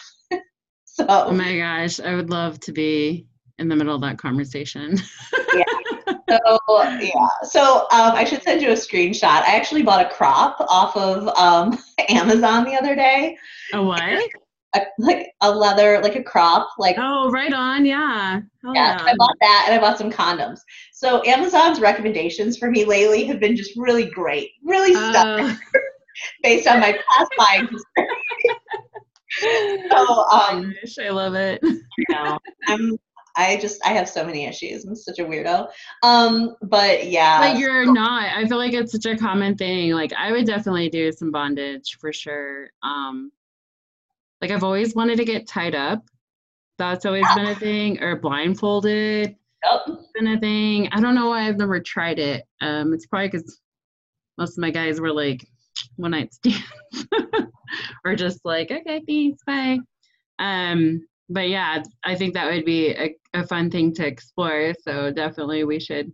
so 0.86 1.06
Oh 1.10 1.32
my 1.32 1.58
gosh, 1.58 2.00
I 2.00 2.16
would 2.16 2.30
love 2.30 2.60
to 2.62 2.72
be 2.72 3.26
in 3.58 3.68
the 3.68 3.76
middle 3.76 3.96
of 3.96 4.02
that 4.02 4.20
conversation. 4.20 4.98
so 6.38 6.60
yeah. 7.00 7.28
So 7.44 7.82
um, 7.92 8.14
I 8.16 8.24
should 8.24 8.42
send 8.44 8.62
you 8.62 8.70
a 8.70 8.74
screenshot. 8.74 9.24
I 9.44 9.56
actually 9.56 9.84
bought 9.84 10.06
a 10.06 10.10
crop 10.10 10.58
off 10.70 10.96
of 10.96 11.28
um, 11.38 11.78
Amazon 12.10 12.66
the 12.66 12.76
other 12.76 12.96
day. 12.96 13.38
A 13.74 13.84
what? 13.84 14.02
A, 14.74 14.82
like 15.00 15.34
a 15.42 15.52
leather, 15.52 16.00
like 16.02 16.16
a 16.16 16.24
crop, 16.24 16.70
like 16.80 16.96
Oh, 16.98 17.30
right 17.30 17.52
on. 17.52 17.86
Yeah. 17.86 18.40
Hell 18.64 18.74
Yeah, 18.74 18.98
I 19.02 19.14
bought 19.18 19.36
that 19.42 19.66
and 19.68 19.76
I 19.76 19.82
bought 19.82 19.98
some 19.98 20.10
condoms. 20.10 20.60
So 20.94 21.22
Amazon's 21.26 21.82
recommendations 21.82 22.58
for 22.58 22.72
me 22.72 22.86
lately 22.86 23.26
have 23.26 23.40
been 23.42 23.58
just 23.58 23.72
really 23.76 24.06
great, 24.06 24.52
really 24.64 24.94
stuck 24.94 25.42
Uh, 25.42 25.56
based 26.44 26.68
on 26.68 26.80
my 26.80 26.94
past 26.94 27.32
buying 27.38 27.68
history. 27.68 28.08
so 29.90 30.24
um, 30.30 30.74
gosh, 30.82 31.06
I 31.06 31.10
love 31.10 31.36
it. 31.36 31.60
you 31.64 32.06
know, 32.10 32.38
I'm 32.68 32.98
I 33.42 33.58
just 33.58 33.86
I 33.86 33.90
have 33.90 34.08
so 34.08 34.24
many 34.26 34.46
issues. 34.46 34.86
I'm 34.86 34.96
such 34.96 35.20
a 35.20 35.24
weirdo. 35.24 35.68
Um, 36.04 36.56
but 36.62 37.08
yeah, 37.08 37.40
But 37.40 37.60
you're 37.60 37.92
not. 37.92 38.36
I 38.36 38.48
feel 38.48 38.58
like 38.58 38.74
it's 38.74 38.92
such 38.92 39.06
a 39.06 39.18
common 39.18 39.56
thing. 39.58 39.92
Like 39.92 40.14
I 40.14 40.32
would 40.32 40.46
definitely 40.46 40.90
do 40.90 41.12
some 41.12 41.32
bondage 41.32 41.98
for 42.00 42.14
sure. 42.14 42.70
Um 42.84 43.32
like 44.42 44.52
I've 44.52 44.64
always 44.64 44.96
wanted 44.96 45.18
to 45.18 45.26
get 45.26 45.48
tied 45.48 45.76
up. 45.76 46.04
That's 46.78 47.06
always 47.06 47.26
been 47.36 47.48
a 47.48 47.56
thing. 47.56 48.02
Or 48.02 48.16
blindfolded. 48.16 49.36
Yep. 49.64 49.98
Been 50.16 50.28
a 50.28 50.40
thing. 50.40 50.90
I 50.92 51.00
don't 51.00 51.16
know 51.16 51.30
why 51.30 51.48
I've 51.48 51.58
never 51.58 51.80
tried 51.80 52.20
it. 52.20 52.44
Um 52.62 52.94
it's 52.94 53.06
probably 53.06 53.30
because 53.30 53.60
most 54.38 54.58
of 54.58 54.62
my 54.62 54.72
guys 54.72 55.00
were 55.00 55.14
like 55.14 55.46
one 55.96 56.12
night 56.12 56.34
stands. 56.34 56.64
or 58.06 58.16
just 58.16 58.40
like, 58.44 58.72
okay, 58.72 59.02
thanks, 59.08 59.44
bye. 59.46 59.80
Um 60.40 61.08
but 61.32 61.50
yeah, 61.50 61.84
I 62.04 62.16
think 62.16 62.34
that 62.34 62.52
would 62.52 62.66
be 62.66 62.90
a, 62.90 63.16
a 63.34 63.48
fun 63.48 63.70
thing 63.72 63.94
to 63.96 64.06
explore. 64.06 64.74
So 64.84 65.12
definitely 65.12 65.64
we 65.64 65.80
should 65.80 66.12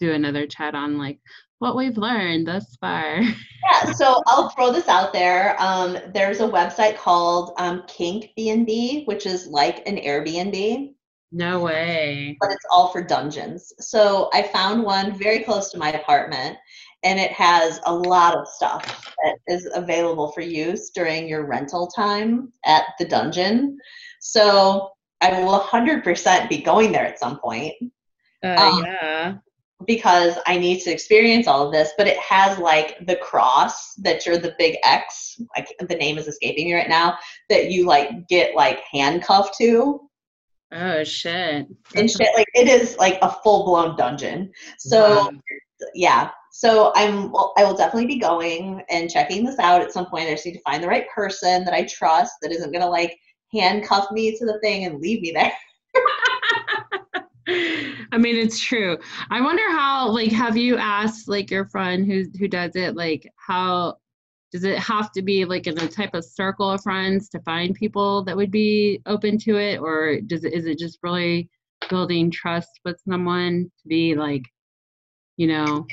do 0.00 0.12
another 0.12 0.46
chat 0.46 0.74
on 0.74 0.98
like 0.98 1.20
what 1.58 1.76
we've 1.76 1.96
learned 1.96 2.46
thus 2.46 2.76
far. 2.80 3.20
Yeah, 3.70 3.92
so 3.92 4.22
I'll 4.28 4.48
throw 4.50 4.72
this 4.72 4.88
out 4.88 5.12
there. 5.12 5.54
Um, 5.60 5.98
there's 6.14 6.40
a 6.40 6.48
website 6.48 6.96
called 6.96 7.52
um, 7.58 7.82
Kink 7.86 8.30
B&B, 8.34 9.02
which 9.04 9.26
is 9.26 9.46
like 9.48 9.86
an 9.86 9.96
Airbnb. 9.96 10.94
No 11.32 11.60
way. 11.60 12.36
but 12.40 12.50
it's 12.50 12.64
all 12.72 12.88
for 12.88 13.02
dungeons. 13.02 13.72
So 13.78 14.30
I 14.32 14.42
found 14.42 14.82
one 14.84 15.18
very 15.18 15.40
close 15.40 15.70
to 15.72 15.78
my 15.78 15.92
apartment, 15.92 16.56
and 17.02 17.18
it 17.18 17.32
has 17.32 17.80
a 17.84 17.94
lot 17.94 18.34
of 18.34 18.48
stuff 18.48 19.14
that 19.22 19.36
is 19.48 19.68
available 19.74 20.32
for 20.32 20.40
use 20.40 20.90
during 20.90 21.28
your 21.28 21.44
rental 21.44 21.88
time 21.88 22.52
at 22.64 22.84
the 22.98 23.04
dungeon. 23.04 23.78
So 24.20 24.90
I 25.20 25.42
will 25.42 25.60
100% 25.60 26.48
be 26.48 26.58
going 26.62 26.92
there 26.92 27.06
at 27.06 27.18
some 27.18 27.38
point 27.38 27.74
Uh, 28.44 28.56
Um, 28.56 28.84
yeah. 28.84 29.34
because 29.86 30.38
I 30.46 30.58
need 30.58 30.80
to 30.82 30.90
experience 30.92 31.46
all 31.46 31.66
of 31.66 31.72
this. 31.72 31.92
But 31.98 32.06
it 32.06 32.18
has 32.18 32.58
like 32.58 33.04
the 33.06 33.16
cross 33.16 33.94
that 33.96 34.24
you're 34.26 34.38
the 34.38 34.54
big 34.58 34.76
X, 34.84 35.40
like 35.56 35.68
the 35.88 35.94
name 35.96 36.18
is 36.18 36.28
escaping 36.28 36.66
me 36.66 36.74
right 36.74 36.88
now, 36.88 37.16
that 37.48 37.70
you 37.70 37.86
like 37.86 38.28
get 38.28 38.54
like 38.54 38.80
handcuffed 38.92 39.56
to 39.58 40.00
Oh 40.70 41.02
shit. 41.02 41.66
and 41.96 42.10
shit. 42.10 42.28
Like 42.36 42.48
it 42.54 42.68
is 42.68 42.96
like 42.98 43.18
a 43.22 43.30
full 43.42 43.64
blown 43.64 43.96
dungeon. 43.96 44.52
So 44.78 45.00
Wow. 45.24 45.30
yeah 45.94 46.30
so 46.50 46.90
i'm 46.96 47.30
well, 47.30 47.52
i 47.56 47.62
will 47.64 47.76
definitely 47.76 48.06
be 48.06 48.18
going 48.18 48.82
and 48.90 49.08
checking 49.08 49.44
this 49.44 49.58
out 49.60 49.80
at 49.80 49.92
some 49.92 50.06
point 50.06 50.26
i 50.28 50.32
just 50.32 50.44
need 50.44 50.54
to 50.54 50.60
find 50.62 50.82
the 50.82 50.88
right 50.88 51.08
person 51.14 51.64
that 51.64 51.72
i 51.72 51.84
trust 51.84 52.32
that 52.42 52.50
isn't 52.50 52.72
going 52.72 52.82
to 52.82 52.88
like 52.88 53.16
handcuff 53.52 54.10
me 54.12 54.36
to 54.36 54.44
the 54.44 54.58
thing 54.60 54.84
and 54.84 55.00
leave 55.00 55.20
me 55.22 55.32
there 55.32 55.52
I 58.12 58.18
mean, 58.18 58.36
it's 58.36 58.60
true. 58.60 58.98
I 59.30 59.40
wonder 59.40 59.62
how. 59.70 60.10
Like, 60.10 60.32
have 60.32 60.56
you 60.56 60.76
asked 60.76 61.28
like 61.28 61.50
your 61.50 61.66
friend 61.66 62.06
who 62.06 62.24
who 62.38 62.46
does 62.46 62.76
it? 62.76 62.94
Like, 62.94 63.30
how 63.36 63.96
does 64.52 64.64
it 64.64 64.78
have 64.78 65.12
to 65.12 65.22
be 65.22 65.44
like 65.44 65.66
in 65.66 65.78
a 65.78 65.88
type 65.88 66.14
of 66.14 66.24
circle 66.24 66.70
of 66.70 66.82
friends 66.82 67.28
to 67.30 67.40
find 67.40 67.74
people 67.74 68.24
that 68.24 68.36
would 68.36 68.50
be 68.50 69.00
open 69.06 69.38
to 69.38 69.56
it, 69.56 69.78
or 69.78 70.20
does 70.20 70.44
it 70.44 70.52
is 70.52 70.66
it 70.66 70.78
just 70.78 70.98
really 71.02 71.48
building 71.88 72.30
trust 72.30 72.80
with 72.84 73.00
someone 73.08 73.70
to 73.80 73.88
be 73.88 74.14
like, 74.14 74.42
you 75.36 75.46
know, 75.46 75.86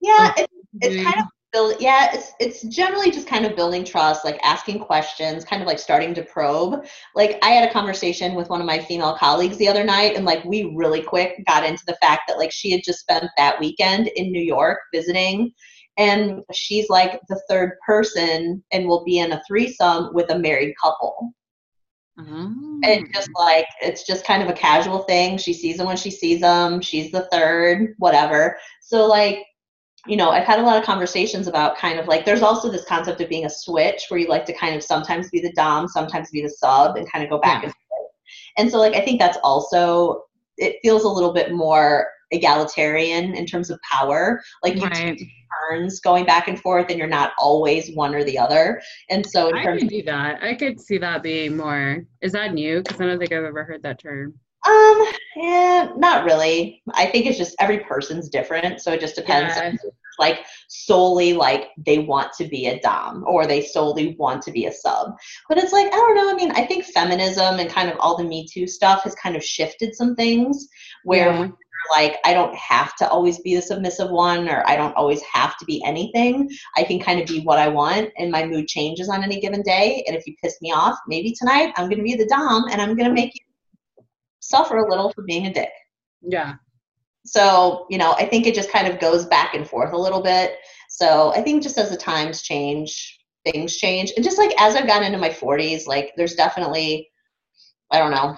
yeah 0.00 0.32
it, 0.36 0.50
it's 0.80 1.04
kind 1.04 1.20
of 1.20 1.26
build 1.52 1.74
yeah 1.80 2.10
it's 2.12 2.32
it's 2.40 2.62
generally 2.62 3.10
just 3.10 3.26
kind 3.26 3.44
of 3.44 3.54
building 3.54 3.84
trust 3.84 4.24
like 4.24 4.38
asking 4.42 4.78
questions 4.78 5.44
kind 5.44 5.60
of 5.62 5.68
like 5.68 5.78
starting 5.78 6.14
to 6.14 6.22
probe. 6.22 6.84
Like 7.14 7.38
i 7.42 7.50
had 7.50 7.68
a 7.68 7.72
conversation 7.72 8.34
with 8.34 8.48
one 8.48 8.60
of 8.60 8.66
my 8.66 8.78
female 8.78 9.16
colleagues 9.16 9.56
the 9.58 9.68
other 9.68 9.84
night 9.84 10.16
and 10.16 10.24
like 10.24 10.44
we 10.44 10.72
really 10.74 11.02
quick 11.02 11.44
got 11.46 11.64
into 11.64 11.84
the 11.86 11.96
fact 12.00 12.22
that 12.28 12.38
like 12.38 12.52
she 12.52 12.70
had 12.70 12.82
just 12.84 13.00
spent 13.00 13.24
that 13.36 13.60
weekend 13.60 14.08
in 14.16 14.32
new 14.32 14.42
york 14.42 14.78
visiting 14.92 15.52
and 15.98 16.42
she's 16.52 16.88
like 16.88 17.20
the 17.28 17.40
third 17.48 17.72
person 17.86 18.62
and 18.72 18.86
will 18.86 19.04
be 19.04 19.18
in 19.18 19.32
a 19.32 19.42
threesome 19.46 20.14
with 20.14 20.30
a 20.30 20.38
married 20.38 20.74
couple. 20.80 21.32
Oh. 22.18 22.80
and 22.84 23.08
just 23.14 23.30
like 23.34 23.64
it's 23.80 24.06
just 24.06 24.26
kind 24.26 24.42
of 24.42 24.50
a 24.50 24.52
casual 24.52 25.00
thing. 25.04 25.38
She 25.38 25.54
sees 25.54 25.78
them 25.78 25.86
when 25.86 25.96
she 25.96 26.10
sees 26.10 26.40
them. 26.40 26.82
She's 26.82 27.10
the 27.10 27.26
third 27.32 27.94
whatever. 27.98 28.58
So 28.82 29.06
like 29.06 29.38
you 30.06 30.16
know, 30.16 30.30
I've 30.30 30.44
had 30.44 30.58
a 30.58 30.62
lot 30.62 30.76
of 30.78 30.84
conversations 30.84 31.46
about 31.46 31.76
kind 31.76 31.98
of 31.98 32.08
like 32.08 32.24
there's 32.24 32.42
also 32.42 32.70
this 32.70 32.84
concept 32.84 33.20
of 33.20 33.28
being 33.28 33.44
a 33.44 33.50
switch 33.50 34.06
where 34.08 34.18
you 34.18 34.28
like 34.28 34.44
to 34.46 34.52
kind 34.52 34.74
of 34.74 34.82
sometimes 34.82 35.30
be 35.30 35.40
the 35.40 35.52
dom, 35.52 35.86
sometimes 35.86 36.30
be 36.30 36.42
the 36.42 36.50
sub, 36.50 36.96
and 36.96 37.10
kind 37.10 37.22
of 37.24 37.30
go 37.30 37.38
back 37.38 37.62
Yeah. 37.62 37.68
and 37.68 37.74
forth. 37.74 38.10
And 38.58 38.70
so, 38.70 38.78
like, 38.78 38.94
I 38.94 39.04
think 39.04 39.20
that's 39.20 39.38
also 39.44 40.24
it 40.58 40.76
feels 40.82 41.04
a 41.04 41.08
little 41.08 41.32
bit 41.32 41.52
more 41.52 42.06
egalitarian 42.30 43.34
in 43.34 43.46
terms 43.46 43.70
of 43.70 43.78
power. 43.90 44.42
Like 44.62 44.74
you 44.76 44.82
Right. 44.82 45.18
take 45.18 45.28
turns 45.68 46.00
going 46.00 46.24
back 46.24 46.48
and 46.48 46.60
forth, 46.60 46.86
and 46.90 46.98
you're 46.98 47.06
not 47.06 47.32
always 47.38 47.94
one 47.94 48.14
or 48.14 48.24
the 48.24 48.38
other. 48.38 48.80
And 49.10 49.24
so, 49.24 49.48
in 49.50 49.56
I 49.56 49.64
terms 49.64 49.82
could 49.82 49.90
do 49.90 50.02
that. 50.04 50.42
I 50.42 50.54
could 50.54 50.80
see 50.80 50.98
that 50.98 51.22
being 51.22 51.56
more. 51.56 52.04
Is 52.22 52.32
that 52.32 52.54
new? 52.54 52.82
Because 52.82 53.00
I 53.00 53.06
don't 53.06 53.18
think 53.18 53.32
I've 53.32 53.44
ever 53.44 53.64
heard 53.64 53.82
that 53.82 53.98
term. 54.00 54.34
Um, 54.66 55.06
yeah, 55.36 55.92
not 55.96 56.24
really. 56.24 56.82
I 56.94 57.06
think 57.06 57.26
it's 57.26 57.38
just 57.38 57.56
every 57.58 57.80
person's 57.80 58.28
different, 58.28 58.80
so 58.80 58.92
it 58.92 59.00
just 59.00 59.16
depends. 59.16 59.56
Yeah. 59.56 59.72
Like 60.18 60.44
solely 60.68 61.32
like 61.32 61.70
they 61.78 61.98
want 61.98 62.32
to 62.34 62.44
be 62.44 62.66
a 62.66 62.78
dom 62.80 63.24
or 63.26 63.46
they 63.46 63.62
solely 63.62 64.14
want 64.18 64.42
to 64.42 64.52
be 64.52 64.66
a 64.66 64.72
sub. 64.72 65.14
But 65.48 65.58
it's 65.58 65.72
like 65.72 65.86
I 65.86 65.96
don't 65.96 66.14
know. 66.14 66.30
I 66.30 66.34
mean, 66.34 66.52
I 66.52 66.66
think 66.66 66.84
feminism 66.84 67.58
and 67.58 67.70
kind 67.70 67.88
of 67.88 67.96
all 67.98 68.16
the 68.16 68.24
Me 68.24 68.46
Too 68.46 68.66
stuff 68.66 69.02
has 69.04 69.14
kind 69.14 69.36
of 69.36 69.42
shifted 69.42 69.94
some 69.94 70.14
things 70.14 70.68
where 71.04 71.32
Yeah. 71.32 71.48
like 71.90 72.18
I 72.24 72.34
don't 72.34 72.54
have 72.54 72.94
to 72.96 73.08
always 73.08 73.40
be 73.40 73.56
the 73.56 73.62
submissive 73.62 74.10
one 74.10 74.48
or 74.48 74.62
I 74.68 74.76
don't 74.76 74.94
always 74.96 75.22
have 75.22 75.56
to 75.58 75.64
be 75.64 75.82
anything. 75.84 76.48
I 76.76 76.84
can 76.84 77.00
kind 77.00 77.18
of 77.18 77.26
be 77.26 77.40
what 77.40 77.58
I 77.58 77.68
want 77.68 78.10
and 78.18 78.30
my 78.30 78.44
mood 78.44 78.68
changes 78.68 79.08
on 79.08 79.24
any 79.24 79.40
given 79.40 79.62
day. 79.62 80.04
And 80.06 80.14
if 80.14 80.26
you 80.26 80.36
piss 80.42 80.58
me 80.60 80.72
off, 80.72 80.98
maybe 81.08 81.34
tonight 81.36 81.72
I'm 81.76 81.88
gonna 81.88 82.02
be 82.02 82.14
the 82.14 82.26
dom 82.26 82.66
and 82.70 82.80
I'm 82.82 82.94
gonna 82.96 83.12
make 83.12 83.34
you 83.34 83.40
suffer 84.42 84.78
a 84.78 84.90
little 84.90 85.10
for 85.12 85.22
being 85.22 85.46
a 85.46 85.52
dick. 85.52 85.70
Yeah. 86.20 86.54
So, 87.24 87.86
you 87.88 87.98
know, 87.98 88.12
I 88.18 88.26
think 88.26 88.46
it 88.46 88.54
just 88.54 88.70
kind 88.70 88.86
of 88.86 89.00
goes 89.00 89.24
back 89.24 89.54
and 89.54 89.66
forth 89.66 89.92
a 89.92 89.98
little 89.98 90.22
bit. 90.22 90.56
So 90.90 91.32
I 91.32 91.40
think 91.40 91.62
just 91.62 91.78
as 91.78 91.90
the 91.90 91.96
times 91.96 92.42
change, 92.42 93.20
things 93.44 93.76
change. 93.76 94.12
And 94.16 94.24
just 94.24 94.38
like 94.38 94.52
as 94.60 94.74
I've 94.74 94.86
gotten 94.86 95.06
into 95.06 95.18
my 95.18 95.30
40s, 95.30 95.86
like 95.86 96.12
there's 96.16 96.34
definitely, 96.34 97.08
I 97.90 97.98
don't 97.98 98.10
know, 98.10 98.36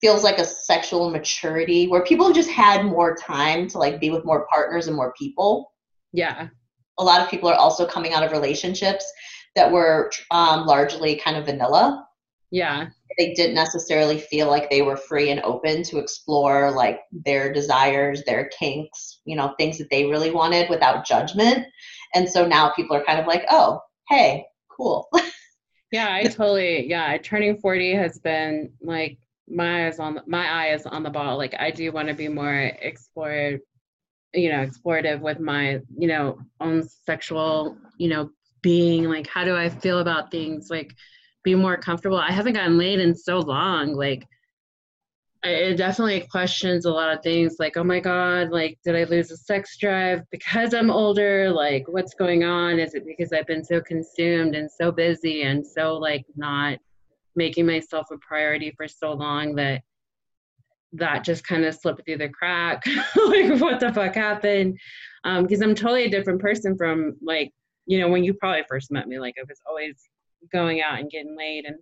feels 0.00 0.24
like 0.24 0.38
a 0.38 0.44
sexual 0.44 1.10
maturity 1.10 1.86
where 1.86 2.04
people 2.04 2.32
just 2.32 2.50
had 2.50 2.84
more 2.84 3.14
time 3.14 3.68
to 3.68 3.78
like 3.78 4.00
be 4.00 4.10
with 4.10 4.24
more 4.24 4.46
partners 4.52 4.86
and 4.86 4.96
more 4.96 5.12
people. 5.18 5.72
Yeah. 6.12 6.48
A 6.98 7.04
lot 7.04 7.20
of 7.20 7.28
people 7.28 7.48
are 7.48 7.54
also 7.54 7.86
coming 7.86 8.12
out 8.12 8.22
of 8.22 8.32
relationships 8.32 9.04
that 9.54 9.70
were 9.70 10.10
um, 10.30 10.66
largely 10.66 11.16
kind 11.16 11.36
of 11.36 11.46
vanilla 11.46 12.06
Yeah. 12.50 12.88
They 13.16 13.34
didn't 13.34 13.54
necessarily 13.54 14.18
feel 14.18 14.48
like 14.48 14.70
they 14.70 14.82
were 14.82 14.96
free 14.96 15.30
and 15.30 15.40
open 15.42 15.82
to 15.84 15.98
explore 15.98 16.70
like 16.70 17.00
their 17.12 17.52
desires, 17.52 18.22
their 18.24 18.48
kinks, 18.58 19.20
you 19.24 19.36
know, 19.36 19.54
things 19.58 19.78
that 19.78 19.90
they 19.90 20.06
really 20.06 20.30
wanted 20.30 20.70
without 20.70 21.06
judgment. 21.06 21.66
And 22.14 22.28
so 22.28 22.46
now 22.46 22.72
people 22.74 22.96
are 22.96 23.04
kind 23.04 23.20
of 23.20 23.26
like, 23.26 23.44
oh, 23.50 23.80
hey, 24.08 24.46
cool. 24.68 25.08
Yeah, 25.94 26.12
I 26.12 26.24
totally 26.24 26.90
yeah. 26.90 27.16
Turning 27.18 27.56
40 27.56 27.94
has 27.94 28.18
been 28.18 28.72
like 28.80 29.16
my 29.48 29.86
eyes 29.86 30.00
on 30.00 30.18
my 30.26 30.44
eye 30.44 30.74
is 30.74 30.86
on 30.86 31.04
the 31.04 31.10
ball. 31.10 31.36
Like 31.38 31.54
I 31.56 31.70
do 31.70 31.92
want 31.92 32.08
to 32.08 32.14
be 32.14 32.26
more 32.26 32.72
explore, 32.82 33.60
you 34.32 34.48
know, 34.50 34.66
explorative 34.66 35.20
with 35.20 35.38
my, 35.38 35.78
you 35.96 36.08
know, 36.08 36.40
own 36.60 36.82
sexual, 37.06 37.76
you 37.96 38.08
know, 38.08 38.30
being. 38.60 39.04
Like 39.04 39.28
how 39.28 39.44
do 39.44 39.54
I 39.54 39.68
feel 39.68 40.00
about 40.00 40.32
things? 40.32 40.68
Like 40.68 40.96
be 41.44 41.54
more 41.54 41.76
comfortable. 41.76 42.18
I 42.18 42.32
haven't 42.32 42.54
gotten 42.54 42.78
laid 42.78 42.98
in 42.98 43.14
so 43.14 43.38
long. 43.38 43.94
Like 43.94 44.26
I- 45.44 45.48
it 45.48 45.76
definitely 45.76 46.26
questions 46.30 46.86
a 46.86 46.90
lot 46.90 47.14
of 47.14 47.22
things 47.22 47.56
like 47.58 47.76
oh 47.76 47.84
my 47.84 48.00
god 48.00 48.50
like 48.50 48.78
did 48.82 48.96
i 48.96 49.04
lose 49.04 49.30
a 49.30 49.36
sex 49.36 49.76
drive 49.76 50.22
because 50.30 50.72
i'm 50.72 50.90
older 50.90 51.50
like 51.50 51.86
what's 51.86 52.14
going 52.14 52.44
on 52.44 52.78
is 52.78 52.94
it 52.94 53.04
because 53.06 53.32
i've 53.32 53.46
been 53.46 53.64
so 53.64 53.80
consumed 53.82 54.54
and 54.54 54.70
so 54.70 54.90
busy 54.90 55.42
and 55.42 55.64
so 55.66 55.94
like 55.94 56.24
not 56.34 56.78
making 57.36 57.66
myself 57.66 58.06
a 58.10 58.16
priority 58.18 58.72
for 58.76 58.88
so 58.88 59.12
long 59.12 59.54
that 59.54 59.82
that 60.92 61.24
just 61.24 61.46
kind 61.46 61.64
of 61.64 61.74
slipped 61.74 62.04
through 62.06 62.16
the 62.16 62.28
crack 62.28 62.82
like 63.26 63.60
what 63.60 63.80
the 63.80 63.92
fuck 63.92 64.14
happened 64.14 64.78
um 65.24 65.42
because 65.42 65.60
i'm 65.60 65.74
totally 65.74 66.04
a 66.04 66.10
different 66.10 66.40
person 66.40 66.74
from 66.76 67.14
like 67.20 67.52
you 67.86 67.98
know 68.00 68.08
when 68.08 68.24
you 68.24 68.32
probably 68.32 68.62
first 68.66 68.90
met 68.90 69.08
me 69.08 69.18
like 69.18 69.34
i 69.38 69.42
was 69.46 69.60
always 69.68 70.08
going 70.52 70.82
out 70.82 70.98
and 70.98 71.10
getting 71.10 71.36
laid 71.36 71.64
and 71.64 71.76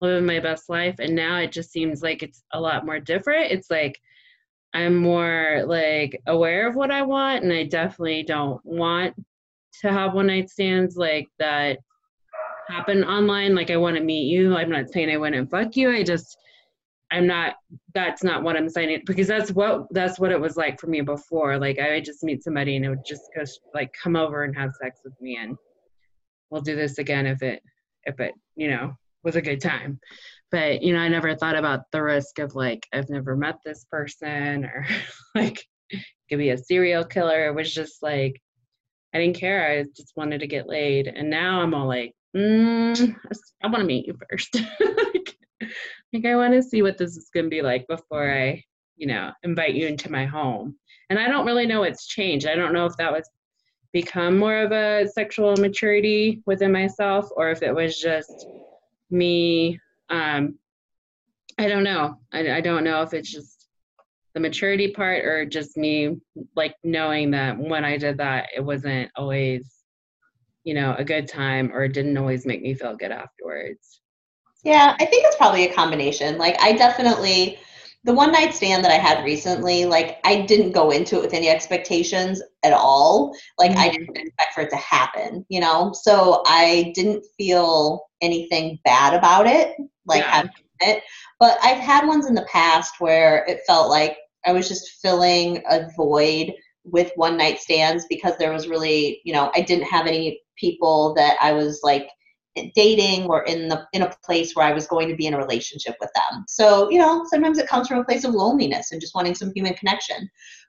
living 0.00 0.26
my 0.26 0.40
best 0.40 0.68
life. 0.68 0.96
And 0.98 1.14
now 1.14 1.38
it 1.38 1.52
just 1.52 1.70
seems 1.70 2.02
like 2.02 2.22
it's 2.22 2.42
a 2.52 2.60
lot 2.60 2.86
more 2.86 3.00
different. 3.00 3.52
It's 3.52 3.70
like 3.70 4.00
i'm 4.74 4.96
more 4.96 5.64
like 5.66 6.18
aware 6.28 6.66
of 6.66 6.74
what 6.74 6.90
i 6.90 7.02
want 7.02 7.44
and 7.44 7.52
i 7.52 7.62
definitely 7.62 8.22
don't 8.22 8.58
want 8.64 9.14
to 9.82 9.92
have 9.92 10.14
one 10.14 10.28
night 10.28 10.48
stands 10.48 10.96
like 10.96 11.28
that 11.38 11.78
happen 12.68 13.04
online. 13.04 13.54
Like 13.54 13.70
i 13.70 13.76
want 13.76 13.96
to 13.96 14.02
meet 14.02 14.26
you. 14.26 14.56
I'm 14.56 14.70
not 14.70 14.90
saying 14.90 15.10
i 15.10 15.30
to 15.30 15.46
fuck 15.46 15.76
you. 15.76 15.90
I 15.90 16.02
just 16.02 16.36
i'm 17.10 17.26
not 17.26 17.56
that's 17.94 18.24
not 18.24 18.42
what 18.42 18.56
i'm 18.56 18.70
saying 18.70 19.02
because 19.04 19.26
that's 19.26 19.50
what 19.50 19.86
that's 19.90 20.18
what 20.18 20.32
it 20.32 20.40
was 20.40 20.56
like 20.56 20.80
for 20.80 20.86
me 20.86 21.00
before. 21.00 21.58
Like 21.58 21.78
i 21.78 21.90
would 21.90 22.04
just 22.04 22.22
meet 22.22 22.42
somebody 22.42 22.76
and 22.76 22.84
it 22.84 22.88
would 22.88 23.04
just 23.04 23.22
go 23.36 23.44
like 23.74 23.92
come 24.00 24.16
over 24.16 24.44
and 24.44 24.56
have 24.56 24.70
sex 24.80 25.00
with 25.04 25.14
me 25.20 25.36
and 25.36 25.56
we'll 26.50 26.62
do 26.62 26.76
this 26.76 26.98
again 26.98 27.26
if 27.26 27.42
it 27.42 27.62
it 28.04 28.34
you 28.56 28.68
know 28.68 28.96
was 29.22 29.36
a 29.36 29.42
good 29.42 29.60
time. 29.60 30.00
But 30.50 30.82
you 30.82 30.92
know 30.92 31.00
i 31.00 31.08
never 31.08 31.34
thought 31.34 31.56
about 31.56 31.90
the 31.92 32.02
risk 32.02 32.38
of 32.38 32.54
like 32.54 32.86
i've 32.92 33.08
never 33.08 33.36
met 33.36 33.58
this 33.64 33.84
person 33.90 34.64
or 34.64 34.86
like 35.34 35.64
could 36.28 36.38
be 36.38 36.50
a 36.50 36.58
serial 36.58 37.04
killer. 37.04 37.46
It 37.46 37.54
was 37.54 37.72
just 37.72 38.02
like 38.02 38.40
i 39.14 39.18
didn't 39.18 39.36
care. 39.36 39.70
I 39.70 39.84
just 39.96 40.12
wanted 40.16 40.40
to 40.40 40.46
get 40.46 40.68
laid. 40.68 41.08
And 41.08 41.30
now 41.30 41.62
i'm 41.62 41.74
all 41.74 41.86
like 41.86 42.14
mm, 42.36 43.16
i 43.62 43.66
want 43.66 43.80
to 43.80 43.84
meet 43.84 44.06
you 44.06 44.16
first. 44.30 44.56
Like, 44.80 45.36
like 46.12 46.26
i 46.26 46.36
want 46.36 46.52
to 46.54 46.62
see 46.62 46.82
what 46.82 46.98
this 46.98 47.16
is 47.16 47.30
going 47.32 47.44
to 47.44 47.50
be 47.50 47.62
like 47.62 47.86
before 47.86 48.30
i 48.30 48.62
you 48.96 49.06
know 49.06 49.30
invite 49.42 49.74
you 49.74 49.86
into 49.86 50.10
my 50.10 50.26
home. 50.26 50.76
And 51.08 51.18
i 51.18 51.28
don't 51.28 51.46
really 51.46 51.66
know 51.66 51.80
what's 51.80 52.06
changed. 52.06 52.46
I 52.46 52.54
don't 52.54 52.74
know 52.74 52.86
if 52.86 52.96
that 52.96 53.12
was 53.12 53.28
become 53.92 54.38
more 54.38 54.58
of 54.58 54.72
a 54.72 55.08
sexual 55.08 55.56
maturity 55.56 56.42
within 56.46 56.72
myself 56.72 57.28
or 57.36 57.50
if 57.50 57.62
it 57.62 57.74
was 57.74 57.98
just 57.98 58.46
me 59.10 59.78
um 60.10 60.58
i 61.58 61.68
don't 61.68 61.84
know 61.84 62.18
I, 62.32 62.52
I 62.52 62.60
don't 62.60 62.84
know 62.84 63.02
if 63.02 63.12
it's 63.12 63.30
just 63.30 63.68
the 64.34 64.40
maturity 64.40 64.92
part 64.92 65.24
or 65.24 65.44
just 65.44 65.76
me 65.76 66.16
like 66.56 66.74
knowing 66.82 67.30
that 67.32 67.58
when 67.58 67.84
i 67.84 67.98
did 67.98 68.16
that 68.18 68.48
it 68.56 68.64
wasn't 68.64 69.10
always 69.14 69.82
you 70.64 70.74
know 70.74 70.94
a 70.96 71.04
good 71.04 71.28
time 71.28 71.70
or 71.72 71.84
it 71.84 71.92
didn't 71.92 72.16
always 72.16 72.46
make 72.46 72.62
me 72.62 72.74
feel 72.74 72.96
good 72.96 73.12
afterwards 73.12 74.00
Yeah, 74.64 74.94
I 74.98 75.04
think 75.06 75.24
it's 75.26 75.36
probably 75.36 75.68
a 75.68 75.74
combination. 75.74 76.38
Like, 76.38 76.56
I 76.60 76.72
definitely, 76.72 77.58
the 78.04 78.12
one 78.12 78.32
night 78.32 78.54
stand 78.54 78.84
that 78.84 78.90
I 78.90 78.98
had 78.98 79.24
recently, 79.24 79.84
like, 79.84 80.18
I 80.24 80.42
didn't 80.42 80.72
go 80.72 80.90
into 80.90 81.16
it 81.16 81.22
with 81.22 81.34
any 81.34 81.48
expectations 81.48 82.42
at 82.64 82.72
all. 82.72 83.32
Like, 83.58 83.76
I 83.76 83.88
Mhm. 83.88 83.92
didn't 83.92 84.16
expect 84.16 84.54
for 84.54 84.62
it 84.62 84.70
to 84.70 84.76
happen, 84.76 85.46
you 85.48 85.60
know? 85.60 85.92
So 85.92 86.42
I 86.46 86.92
didn't 86.94 87.24
feel 87.36 88.08
anything 88.20 88.80
bad 88.84 89.14
about 89.14 89.46
it, 89.46 89.76
like, 90.06 90.22
Yeah. 90.22 90.30
having 90.30 90.50
it. 90.80 91.02
But 91.38 91.58
I've 91.62 91.78
had 91.78 92.06
ones 92.06 92.26
in 92.26 92.34
the 92.34 92.46
past 92.46 93.00
where 93.00 93.44
it 93.46 93.60
felt 93.66 93.88
like 93.88 94.18
I 94.44 94.52
was 94.52 94.68
just 94.68 95.00
filling 95.00 95.62
a 95.70 95.88
void 95.96 96.52
with 96.84 97.12
one 97.14 97.36
night 97.36 97.60
stands 97.60 98.06
because 98.08 98.36
there 98.36 98.52
was 98.52 98.66
really, 98.66 99.20
you 99.24 99.32
know, 99.32 99.52
I 99.54 99.60
didn't 99.60 99.84
have 99.84 100.08
any 100.08 100.40
people 100.56 101.14
that 101.14 101.36
I 101.40 101.52
was 101.52 101.80
like, 101.84 102.08
dating 102.74 103.26
or 103.26 103.44
in 103.44 103.68
the 103.68 103.86
in 103.92 104.02
a 104.02 104.14
place 104.24 104.54
where 104.54 104.66
I 104.66 104.72
was 104.72 104.86
going 104.86 105.08
to 105.08 105.16
be 105.16 105.26
in 105.26 105.34
a 105.34 105.38
relationship 105.38 105.96
with 106.00 106.10
them. 106.14 106.44
So, 106.48 106.90
you 106.90 106.98
know, 106.98 107.24
sometimes 107.28 107.58
it 107.58 107.68
comes 107.68 107.88
from 107.88 107.98
a 107.98 108.04
place 108.04 108.24
of 108.24 108.34
loneliness 108.34 108.92
and 108.92 109.00
just 109.00 109.14
wanting 109.14 109.34
some 109.34 109.52
human 109.54 109.74
connection. 109.74 110.28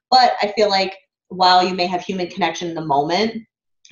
But 0.09 0.33
I 0.41 0.53
feel 0.55 0.69
like 0.69 0.95
while 1.29 1.67
you 1.67 1.73
may 1.73 1.87
have 1.87 2.01
human 2.01 2.27
connection 2.27 2.69
in 2.69 2.75
the 2.75 2.85
moment, 2.85 3.43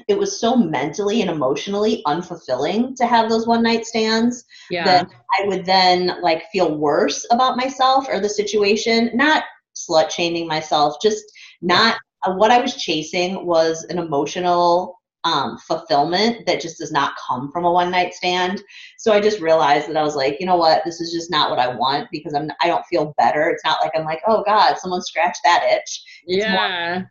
it 0.08 0.18
was 0.18 0.40
so 0.40 0.56
mentally 0.56 1.22
and 1.22 1.30
emotionally 1.30 2.02
unfulfilling 2.08 2.96
to 2.96 3.06
have 3.06 3.30
those 3.30 3.46
one 3.46 3.62
night 3.62 3.86
stands 3.86 4.46
yeah 4.70 4.86
that 4.86 5.08
I 5.40 5.48
would 5.48 5.66
then 5.66 6.22
like 6.22 6.44
feel 6.52 6.78
worse 6.78 7.26
about 7.32 7.58
myself 7.58 8.08
or 8.10 8.20
the 8.20 8.30
situation, 8.30 9.12
not 9.14 9.44
slut 9.76 10.10
shaming 10.10 10.48
myself, 10.48 10.96
just 11.02 11.24
not 11.62 11.98
what 12.26 12.52
I 12.52 12.62
was 12.62 12.76
chasing 12.76 13.46
was 13.46 13.84
an 13.90 13.98
emotional 13.98 15.01
um, 15.24 15.58
fulfillment 15.60 16.46
that 16.46 16.62
just 16.62 16.80
does 16.80 16.92
not 16.92 17.14
come 17.28 17.52
from 17.52 17.66
a 17.66 17.72
one 17.72 17.92
night 17.92 18.14
stand. 18.14 18.62
So 18.98 19.14
I 19.14 19.22
just 19.22 19.40
realized 19.40 19.88
that 19.88 19.98
I 19.98 20.04
was 20.04 20.16
like, 20.16 20.38
you 20.40 20.46
know 20.46 20.56
what, 20.56 20.84
this 20.84 21.00
is 21.00 21.12
just 21.12 21.30
not 21.30 21.50
what 21.50 21.60
I 21.60 21.74
want 21.74 22.10
because 22.12 22.34
I'm 22.34 22.50
I 22.62 22.68
don't 22.68 22.86
feel 22.86 23.14
better. 23.18 23.50
It's 23.50 23.64
not 23.64 23.82
like 23.82 23.92
I'm 23.96 24.06
like, 24.06 24.22
oh 24.28 24.44
God, 24.46 24.78
someone 24.78 25.02
scratched 25.02 25.42
that 25.44 25.64
itch. 25.72 26.04
It's 26.26 26.46
more- 26.46 26.56
yeah 26.56 27.04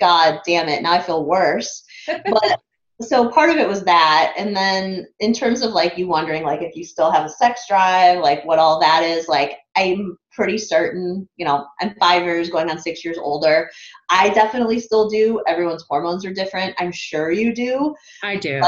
God 0.00 0.40
damn 0.46 0.68
it, 0.68 0.82
now 0.82 0.92
I 0.92 1.02
feel 1.02 1.24
worse. 1.24 1.84
But 2.06 2.60
so 3.00 3.30
part 3.30 3.50
of 3.50 3.56
it 3.56 3.68
was 3.68 3.84
that. 3.84 4.34
And 4.36 4.56
then 4.56 5.06
in 5.20 5.32
terms 5.32 5.62
of 5.62 5.72
like 5.72 5.96
you 5.96 6.08
wondering 6.08 6.42
like 6.42 6.62
if 6.62 6.74
you 6.74 6.84
still 6.84 7.10
have 7.10 7.24
a 7.24 7.28
sex 7.28 7.62
drive, 7.68 8.18
like 8.20 8.44
what 8.44 8.58
all 8.58 8.80
that 8.80 9.02
is, 9.02 9.28
like 9.28 9.58
I'm 9.76 10.17
pretty 10.38 10.56
certain, 10.56 11.28
you 11.36 11.44
know, 11.44 11.66
I'm 11.80 11.96
five 11.98 12.22
years 12.22 12.48
going 12.48 12.70
on 12.70 12.78
six 12.78 13.04
years 13.04 13.18
older. 13.18 13.68
I 14.08 14.28
definitely 14.30 14.78
still 14.78 15.08
do. 15.10 15.42
Everyone's 15.48 15.84
hormones 15.90 16.24
are 16.24 16.32
different. 16.32 16.76
I'm 16.78 16.92
sure 16.92 17.32
you 17.32 17.52
do. 17.52 17.92
I 18.22 18.36
do. 18.36 18.62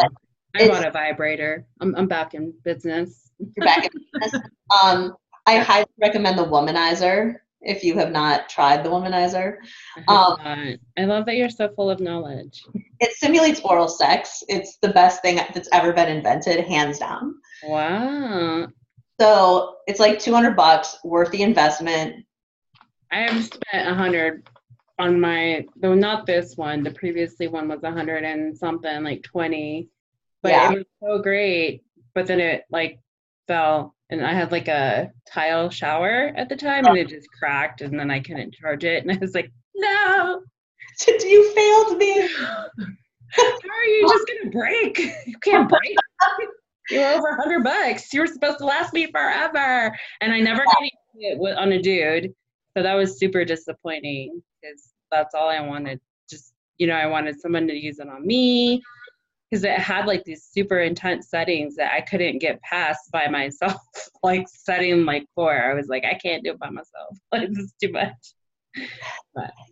I 0.57 0.67
bought 0.67 0.85
a 0.85 0.91
vibrator. 0.91 1.65
I'm, 1.81 1.95
I'm 1.95 2.09
back 2.09 2.35
in 2.35 2.53
business. 2.65 3.31
You're 3.39 3.65
back 3.65 3.85
in 3.87 3.91
business. 4.21 4.43
Um, 4.85 5.17
I 5.47 5.57
highly 5.59 5.87
recommend 6.01 6.39
the 6.39 6.45
womanizer 6.45 7.35
if 7.61 7.83
you 7.83 7.99
have 7.99 8.13
not 8.13 8.49
tried 8.49 8.85
the 8.85 8.89
womanizer. 8.89 9.57
I, 10.09 10.15
Um. 10.15 10.79
I 10.97 11.05
love 11.07 11.27
that 11.27 11.35
you're 11.35 11.51
so 11.51 11.69
full 11.75 11.91
of 11.91 11.99
knowledge. 11.99 12.63
It 13.01 13.13
simulates 13.15 13.61
oral 13.61 13.89
sex. 13.89 14.45
It's 14.49 14.79
the 14.81 14.91
best 14.91 15.23
thing 15.23 15.37
that's 15.37 15.69
ever 15.73 15.93
been 15.93 16.09
invented, 16.09 16.65
hands 16.67 17.01
down. 17.01 17.35
Wow. 17.65 18.69
So 19.21 19.77
it's 19.87 20.01
like 20.01 20.19
200 20.19 20.57
bucks, 20.57 20.97
worth 21.05 21.31
the 21.31 21.43
investment. 21.43 22.25
I 23.13 23.19
have 23.19 23.45
spent 23.45 23.95
hundred 23.95 24.49
on 24.99 25.21
my 25.21 25.67
though 25.77 25.95
not 25.95 26.25
this 26.25 26.57
one. 26.57 26.83
The 26.83 26.93
previously 26.93 27.47
one 27.47 27.69
was 27.69 27.81
hundred 27.85 28.25
and 28.25 28.57
something, 28.57 29.03
like 29.05 29.23
twenty. 29.23 29.91
But 30.43 30.53
Yeah. 30.53 30.73
it 30.73 30.79
was 30.79 30.87
so 31.03 31.23
great. 31.23 31.83
But 32.15 32.29
then 32.29 32.41
it 32.41 32.65
like 32.71 32.99
fell 33.47 33.95
and 34.09 34.25
I 34.25 34.33
had 34.33 34.53
like 34.53 34.69
a 34.69 35.13
tile 35.27 35.69
shower 35.69 36.33
at 36.35 36.49
the 36.49 36.57
time 36.57 36.87
and 36.87 36.97
it 36.97 37.09
just 37.09 37.29
cracked 37.39 37.83
and 37.83 37.99
then 37.99 38.11
I 38.11 38.21
couldn't 38.21 38.55
charge 38.55 38.85
it 38.85 39.03
and 39.07 39.13
I 39.13 39.19
was 39.19 39.35
like, 39.35 39.51
No, 39.75 40.41
you 41.07 41.53
failed 41.53 41.99
me. 41.99 42.27
how 43.33 43.45
are 43.45 43.85
you 43.85 44.09
just 44.09 44.27
gonna 44.29 44.51
break? 44.51 44.99
You 45.27 45.39
can't 45.43 45.69
break. 45.69 45.97
You're 46.91 47.13
over 47.13 47.29
a 47.29 47.37
hundred 47.37 47.65
bucks. 47.65 48.13
You 48.13 48.21
were 48.21 48.27
supposed 48.27 48.59
to 48.59 48.67
last 48.67 48.93
me 48.93 49.11
forever. 49.11 49.97
And 50.21 50.33
I 50.33 50.41
never 50.41 50.65
got 50.65 50.83
it 51.15 51.59
on 51.59 51.73
a 51.73 51.81
dude. 51.81 52.35
So 52.77 52.83
that 52.83 52.95
was 52.95 53.19
super 53.19 53.45
disappointing 53.45 54.43
because 54.61 54.93
that's 55.11 55.35
all 55.35 55.49
I 55.49 55.61
wanted. 55.61 56.01
Just, 56.29 56.53
you 56.79 56.87
know, 56.87 56.95
I 56.95 57.07
wanted 57.07 57.41
someone 57.41 57.67
to 57.69 57.75
use 57.75 57.99
it 57.99 58.09
on 58.09 58.27
me 58.27 58.83
because 59.51 59.65
it 59.65 59.79
had 59.79 60.07
like 60.07 60.25
these 60.25 60.45
super 60.45 60.81
intense 60.81 61.29
settings 61.29 61.75
that 61.77 61.93
I 61.93 62.01
couldn't 62.01 62.39
get 62.39 62.63
past 62.63 63.11
by 63.13 63.29
myself. 63.29 63.81
like 64.23 64.47
setting 64.49 65.05
like 65.05 65.27
four. 65.35 65.53
I 65.53 65.75
was 65.75 65.89
like, 65.89 66.05
I 66.05 66.15
can't 66.15 66.45
do 66.45 66.53
it 66.53 66.59
by 66.59 66.71
myself. 66.71 67.19
Like, 67.33 67.49
this 67.49 67.59
is 67.59 67.75
too 67.83 67.93
much. 67.93 68.35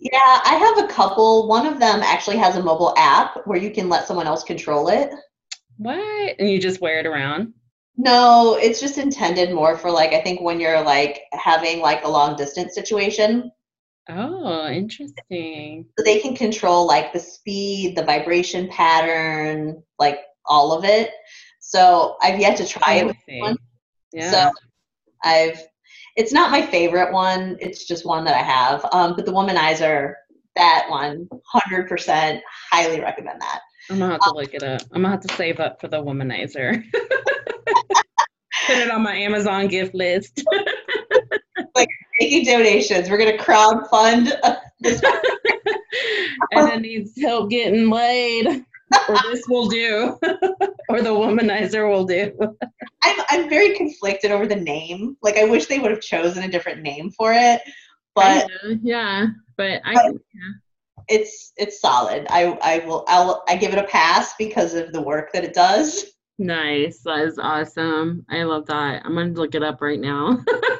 Yeah, 0.01 0.41
I 0.45 0.75
have 0.77 0.85
a 0.85 0.93
couple. 0.93 1.49
One 1.49 1.67
of 1.67 1.79
them 1.79 2.01
actually 2.03 2.37
has 2.39 2.57
a 2.57 2.63
mobile 2.63 2.95
app 2.97 3.47
where 3.47 3.59
you 3.59 3.71
can 3.71 3.89
let 3.89 4.07
someone 4.07 4.27
else 4.27 4.43
control 4.43 4.89
it. 4.89 5.11
What? 5.79 6.35
And 6.39 6.51
you 6.51 6.61
just 6.61 6.81
wear 6.81 6.99
it 6.99 7.07
around? 7.07 7.55
No, 7.97 8.57
it's 8.61 8.81
just 8.81 8.99
intended 8.99 9.53
more 9.53 9.77
for 9.77 9.91
like 9.91 10.13
I 10.13 10.21
think 10.21 10.41
when 10.41 10.61
you're 10.61 10.83
like 10.83 11.23
having 11.33 11.81
like 11.81 12.05
a 12.05 12.09
long 12.09 12.37
distance 12.37 12.75
situation. 12.75 13.51
Oh, 14.09 14.69
interesting. 14.69 15.87
So 15.99 16.05
they 16.05 16.21
can 16.21 16.35
control 16.35 16.87
like 16.87 17.13
the 17.13 17.21
speed, 17.21 17.97
the 17.97 18.05
vibration 18.05 18.69
pattern, 18.69 19.83
like 19.99 20.21
all 20.47 20.73
of 20.73 20.85
it. 20.85 21.11
So 21.61 22.17
I've 22.23 22.41
yet 22.41 22.57
to 22.59 22.67
try 22.67 22.95
it 22.95 23.07
with 23.07 23.17
one. 23.27 23.57
Yeah. 24.13 24.31
So 24.31 24.51
I've 25.25 25.61
it's 26.17 26.33
not 26.33 26.51
my 26.51 26.63
favorite 26.63 27.13
one. 27.13 27.57
It's 27.61 27.85
just 27.85 28.07
one 28.07 28.25
that 28.25 28.35
I 28.35 28.43
have. 28.43 28.85
Um, 28.93 29.15
but 29.15 29.27
the 29.27 29.33
womanizer, 29.33 30.15
that 30.57 30.87
one, 30.89 31.29
hundred 31.47 31.89
percent, 31.89 32.43
highly 32.71 33.01
recommend 33.01 33.41
that. 33.41 33.61
I'm 33.91 33.99
gonna 33.99 34.13
have 34.13 34.21
to 34.21 34.35
look 34.35 34.55
it 34.55 34.63
up. 34.63 34.83
I'm 34.93 35.03
gonna 35.03 35.11
have 35.15 35.27
to 35.27 35.35
save 35.35 35.61
up 35.61 35.81
for 35.81 35.89
the 35.89 35.97
womanizer. 36.03 36.83
Put 38.67 38.77
it 38.77 38.91
on 38.91 39.03
my 39.03 39.15
Amazon 39.15 39.67
gift 39.69 39.95
list. 39.95 40.43
Like 41.75 41.89
making 42.21 42.45
donations. 42.45 43.09
We're 43.09 43.19
gonna 43.19 43.39
crowd 43.39 43.89
fund. 43.89 44.27
this. 44.81 45.03
and 46.53 46.69
it 46.73 46.81
needs 46.81 47.13
help 47.21 47.51
getting 47.51 47.89
laid. 47.89 48.47
Or 49.09 49.17
this 49.31 49.45
will 49.49 49.69
do. 49.69 50.19
or 50.89 51.03
the 51.03 51.11
womanizer 51.11 51.91
will 51.91 52.05
do. 52.05 52.33
I'm 53.05 53.21
I'm 53.31 53.49
very 53.49 53.75
conflicted 53.77 54.31
over 54.31 54.47
the 54.47 54.57
name. 54.57 55.17
Like 55.23 55.37
I 55.39 55.45
wish 55.45 55.67
they 55.67 55.79
would 55.79 55.91
have 55.91 56.01
chosen 56.01 56.43
a 56.43 56.49
different 56.49 56.83
name 56.83 57.11
for 57.11 57.33
it, 57.33 57.63
but 58.15 58.49
yeah. 58.83 59.27
But 59.57 59.81
I 59.85 59.95
But- 59.95 60.15
it's 61.09 61.53
it's 61.57 61.81
solid. 61.81 62.27
I 62.31 62.59
I 62.63 62.87
will 62.87 63.05
I'll 63.09 63.45
I 63.49 63.57
give 63.57 63.73
it 63.73 63.79
a 63.79 63.85
pass 63.85 64.35
because 64.39 64.75
of 64.75 64.93
the 64.93 65.03
work 65.03 65.33
that 65.33 65.45
it 65.45 65.55
does. 65.55 66.05
nice. 66.39 67.01
That 67.05 67.21
is 67.21 67.39
awesome. 67.39 68.25
I 68.31 68.43
love 68.45 68.67
that. 68.67 69.03
I'm 69.05 69.15
gonna 69.15 69.33
look 69.33 69.55
it 69.55 69.63
up 69.63 69.81
right 69.81 70.01
now. 70.01 70.39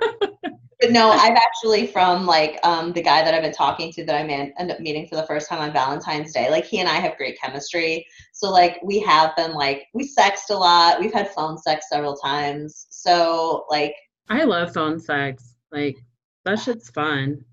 But 0.81 0.93
no, 0.93 1.11
I've 1.11 1.37
actually 1.37 1.89
from 1.89 2.25
like 2.25 2.61
um 2.63 2.93
the 2.93 3.03
guy 3.03 3.25
that 3.25 3.35
I've 3.35 3.43
been 3.43 3.53
talking 3.53 3.91
to 3.93 4.05
that 4.05 4.15
I 4.15 4.25
man 4.25 4.53
end 4.59 4.71
up 4.71 4.79
meeting 4.79 5.09
for 5.09 5.17
the 5.17 5.27
first 5.27 5.49
time 5.49 5.61
on 5.61 5.73
Valentine's 5.73 6.33
Day. 6.33 6.51
Like 6.51 6.65
he 6.65 6.79
and 6.79 6.89
I 6.89 6.95
have 6.95 7.17
great 7.17 7.39
chemistry. 7.41 8.07
So 8.33 8.51
like 8.51 8.79
we 8.85 9.01
have 9.01 9.35
been 9.35 9.55
like 9.55 9.87
we 9.93 10.07
sexed 10.07 10.51
a 10.51 10.57
lot. 10.57 11.01
We've 11.01 11.13
had 11.13 11.35
phone 11.35 11.59
sex 11.59 11.87
several 11.91 12.15
times. 12.15 12.87
So 12.91 13.67
like 13.69 13.95
I 14.29 14.45
love 14.45 14.73
phone 14.73 15.01
sex. 15.01 15.57
Like 15.73 15.97
that 16.45 16.61
shit's 16.61 16.91
fun. 16.91 17.45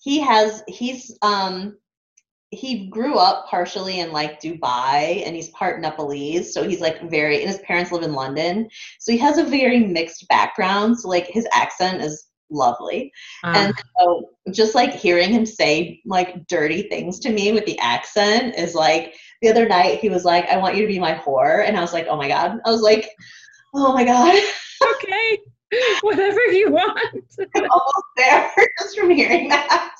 he 0.00 0.18
has 0.18 0.64
he's 0.66 1.16
um 1.22 1.76
he 2.56 2.88
grew 2.88 3.16
up 3.16 3.46
partially 3.48 4.00
in 4.00 4.12
like 4.12 4.40
Dubai 4.40 5.24
and 5.26 5.36
he's 5.36 5.50
part 5.50 5.80
Nepalese, 5.80 6.52
so 6.52 6.66
he's 6.66 6.80
like 6.80 7.08
very 7.10 7.40
and 7.40 7.48
his 7.48 7.60
parents 7.60 7.92
live 7.92 8.02
in 8.02 8.12
London. 8.12 8.68
So 9.00 9.12
he 9.12 9.18
has 9.18 9.38
a 9.38 9.44
very 9.44 9.80
mixed 9.80 10.26
background. 10.28 10.98
So 10.98 11.08
like 11.08 11.26
his 11.26 11.46
accent 11.52 12.02
is 12.02 12.26
lovely. 12.50 13.12
Uh, 13.44 13.52
And 13.56 13.74
so 13.98 14.30
just 14.52 14.74
like 14.74 14.92
hearing 14.92 15.30
him 15.30 15.46
say 15.46 16.00
like 16.06 16.46
dirty 16.46 16.82
things 16.82 17.18
to 17.20 17.30
me 17.30 17.52
with 17.52 17.66
the 17.66 17.78
accent 17.78 18.54
is 18.56 18.74
like 18.74 19.14
the 19.42 19.50
other 19.50 19.68
night 19.68 20.00
he 20.00 20.08
was 20.08 20.24
like, 20.24 20.48
I 20.48 20.56
want 20.56 20.76
you 20.76 20.82
to 20.82 20.88
be 20.88 20.98
my 20.98 21.14
whore. 21.14 21.66
And 21.66 21.76
I 21.76 21.80
was 21.80 21.92
like, 21.92 22.06
oh 22.08 22.16
my 22.16 22.28
God. 22.28 22.58
I 22.64 22.70
was 22.70 22.82
like, 22.82 23.10
oh 23.74 23.92
my 23.92 24.04
God. 24.04 24.40
okay. 24.94 25.38
Whatever 26.02 26.40
you 26.52 26.70
want. 26.70 26.98
I'm 27.56 27.70
almost 27.70 28.04
there 28.16 28.52
just 28.80 28.98
from 28.98 29.10
hearing 29.10 29.48
that. 29.48 29.94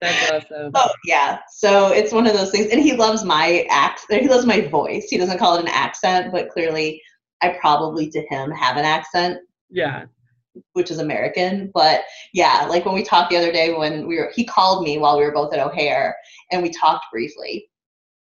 That's 0.00 0.30
awesome. 0.50 0.72
Oh 0.74 0.90
yeah. 1.04 1.40
So 1.50 1.88
it's 1.92 2.12
one 2.12 2.26
of 2.26 2.32
those 2.32 2.50
things. 2.50 2.66
And 2.66 2.80
he 2.80 2.94
loves 2.94 3.24
my 3.24 3.66
accent. 3.70 4.22
He 4.22 4.28
loves 4.28 4.46
my 4.46 4.62
voice. 4.62 5.08
He 5.10 5.18
doesn't 5.18 5.38
call 5.38 5.56
it 5.56 5.62
an 5.62 5.68
accent, 5.68 6.32
but 6.32 6.48
clearly 6.48 7.02
I 7.42 7.56
probably 7.60 8.08
to 8.10 8.22
him 8.28 8.50
have 8.50 8.76
an 8.76 8.84
accent. 8.84 9.38
Yeah. 9.70 10.06
which 10.72 10.90
is 10.90 10.98
American. 10.98 11.70
But 11.72 12.02
yeah, 12.32 12.66
like 12.68 12.84
when 12.84 12.94
we 12.94 13.02
talked 13.02 13.30
the 13.30 13.36
other 13.36 13.52
day 13.52 13.72
when 13.72 14.06
we 14.06 14.16
were, 14.18 14.32
he 14.34 14.44
called 14.44 14.82
me 14.82 14.98
while 14.98 15.18
we 15.18 15.24
were 15.24 15.32
both 15.32 15.52
at 15.52 15.60
O'Hare 15.60 16.16
and 16.50 16.62
we 16.62 16.70
talked 16.70 17.06
briefly. 17.12 17.69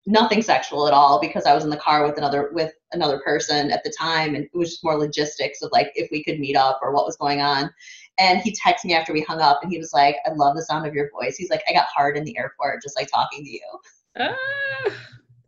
Nothing 0.07 0.42
sexual 0.42 0.86
at 0.86 0.92
all 0.92 1.18
because 1.20 1.46
I 1.46 1.55
was 1.55 1.64
in 1.64 1.70
the 1.70 1.78
car 1.78 2.07
with 2.07 2.18
another 2.18 2.50
with 2.52 2.72
another 2.92 3.20
person 3.20 3.70
at 3.70 3.82
the 3.84 3.92
time, 3.98 4.34
and 4.34 4.44
it 4.44 4.50
was 4.52 4.70
just 4.70 4.84
more 4.84 4.98
logistics 4.98 5.62
of 5.62 5.70
like 5.72 5.90
if 5.94 6.11
we 6.11 6.22
could 6.22 6.38
meet 6.38 6.57
up 6.57 6.78
or 6.82 6.92
what 6.92 7.07
was 7.07 7.16
going 7.16 7.40
on. 7.40 7.70
And 8.18 8.38
he 8.40 8.52
texted 8.55 8.84
me 8.84 8.94
after 8.94 9.12
we 9.14 9.22
hung 9.22 9.40
up, 9.40 9.61
and 9.62 9.72
he 9.72 9.78
was 9.78 9.92
like, 9.94 10.16
"I 10.26 10.32
love 10.34 10.57
the 10.57 10.62
sound 10.62 10.86
of 10.86 10.94
your 10.94 11.11
voice." 11.11 11.36
He's 11.36 11.48
like, 11.50 11.62
"I 11.68 11.72
got 11.72 11.86
hard 11.94 12.16
in 12.18 12.24
the 12.24 12.36
airport 12.36 12.82
just 12.82 12.98
like 12.98 13.09
talking 13.12 13.44
to 13.44 13.50
you." 13.50 13.78
Ah, 14.18 14.34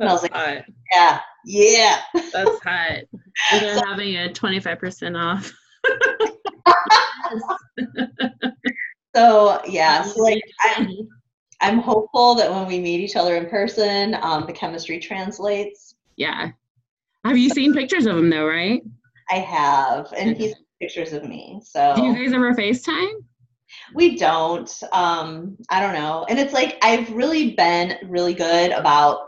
And 0.00 0.09
I 0.09 0.12
was 0.12 0.22
like- 0.22 0.32
hot. 0.32 0.64
Yeah, 0.92 1.20
yeah. 1.44 2.00
That's 2.32 2.59
hot. 2.64 3.02
And 3.52 3.62
they're 3.62 3.84
having 3.84 4.16
a 4.16 4.28
25% 4.30 5.16
off. 5.16 5.52
So 9.14 9.62
yeah, 9.66 10.02
so 10.02 10.22
like 10.22 10.42
I'm 10.62 10.88
I'm 11.61 11.78
hopeful 11.78 12.34
that 12.36 12.50
when 12.50 12.66
we 12.66 12.80
meet 12.80 13.00
each 13.00 13.16
other 13.16 13.36
in 13.36 13.48
person, 13.48 14.14
um, 14.22 14.46
the 14.46 14.52
chemistry 14.52 14.98
translates. 14.98 15.94
yeah. 16.16 16.50
Have 17.24 17.36
you 17.36 17.50
seen 17.50 17.74
pictures 17.74 18.07
of 18.07 18.16
him 18.16 18.30
though, 18.30 18.46
right? 18.46 18.82
I 19.30 19.38
have, 19.40 20.12
and 20.16 20.36
he's 20.36 20.54
pictures 20.80 21.12
of 21.12 21.24
me. 21.24 21.61
So 21.64 21.94
Do 21.96 22.04
you 22.04 22.14
guys 22.14 22.32
ever 22.32 22.54
FaceTime? 22.54 23.14
we 23.94 24.16
don't. 24.16 24.70
Um, 24.92 25.57
I 25.70 25.80
don't 25.80 25.94
know, 25.94 26.24
and 26.28 26.38
it's 26.38 26.52
like 26.52 26.78
I've 26.82 27.11
really 27.12 27.52
been 27.54 27.96
really 28.09 28.34
good 28.34 28.70
about 28.72 29.26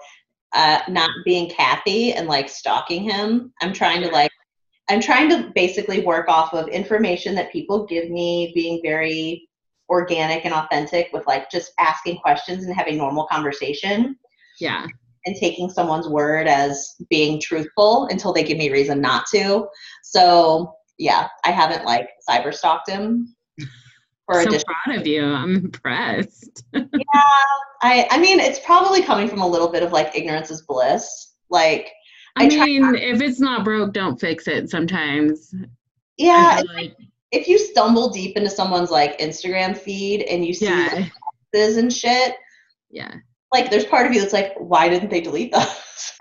uh, 0.53 0.81
not 0.89 1.11
being 1.25 1.51
Kathy 1.51 2.13
and 2.13 2.29
like 2.29 2.49
stalking 2.49 3.03
him. 3.03 3.53
I'm 3.61 3.73
trying 3.73 4.03
to 4.03 4.09
like. 4.09 4.31
I'm 4.91 5.01
trying 5.01 5.29
to 5.31 5.51
basically 5.55 6.01
work 6.01 6.29
off 6.29 6.55
of 6.55 6.69
information 6.69 7.35
that 7.35 7.53
people 7.53 7.85
give 7.85 8.11
me, 8.11 8.53
being 8.55 8.81
very 8.83 9.48
organic 9.89 10.45
and 10.45 10.55
authentic 10.55 11.09
with 11.13 11.27
like 11.27 11.51
just 11.51 11.73
asking 11.79 12.19
questions 12.19 12.65
and 12.65 12.75
having 12.75 12.97
normal 12.97 13.27
conversation. 13.27 14.17
Yeah. 14.61 14.87
and 15.25 15.37
taking 15.37 15.71
someone's 15.71 16.09
word 16.09 16.49
as 16.49 16.97
being 17.11 17.41
truthful 17.41 18.07
until 18.11 18.33
they 18.33 18.43
give 18.43 18.59
me 18.59 18.71
reason 18.71 19.01
not 19.01 19.27
to. 19.33 19.69
So 20.03 20.75
yeah, 20.99 21.29
I 21.45 21.51
haven't 21.51 21.85
like 21.85 22.09
cyber 22.29 22.53
stalked 22.53 22.91
him 22.91 23.35
for 24.27 24.43
so 24.43 24.59
proud 24.85 24.99
of 24.99 25.07
you. 25.07 25.25
I'm 25.25 25.55
impressed. 25.55 26.65
Yeah, 26.75 27.23
I 27.83 28.09
I 28.11 28.19
mean 28.19 28.41
it's 28.41 28.59
probably 28.61 29.03
coming 29.03 29.29
from 29.29 29.41
a 29.41 29.47
little 29.47 29.69
bit 29.69 29.83
of 29.83 29.93
like 29.93 30.17
ignorance 30.17 30.51
is 30.51 30.63
bliss. 30.63 31.35
Like 31.51 31.93
I, 32.37 32.45
I 32.45 32.49
mean, 32.49 32.95
if 32.95 33.21
it's 33.21 33.41
not 33.41 33.65
broke, 33.65 33.93
don't 33.93 34.21
fix 34.21 34.47
it 34.47 34.71
sometimes. 34.71 35.55
yeah, 36.17 36.63
like 36.75 36.97
if 37.33 37.49
you 37.49 37.59
stumble 37.59 38.11
deep 38.11 38.37
into 38.37 38.51
someone's 38.51 38.91
like 38.91 39.19
Instagram 39.19 39.77
feed 39.77 40.23
and 40.23 40.45
you 40.45 40.55
see 40.55 40.67
Yeah. 40.67 40.89
like, 40.95 41.13
this 41.53 41.77
and 41.77 41.93
shit, 41.93 42.35
Yeah. 42.91 43.15
like 43.53 43.71
there's 43.71 43.85
part 43.85 44.07
of 44.07 44.13
you 44.13 44.21
that's 44.21 44.33
like, 44.33 44.55
why 44.59 44.89
didn't 44.89 45.11
they 45.11 45.21
delete 45.21 45.53
those? 45.53 45.67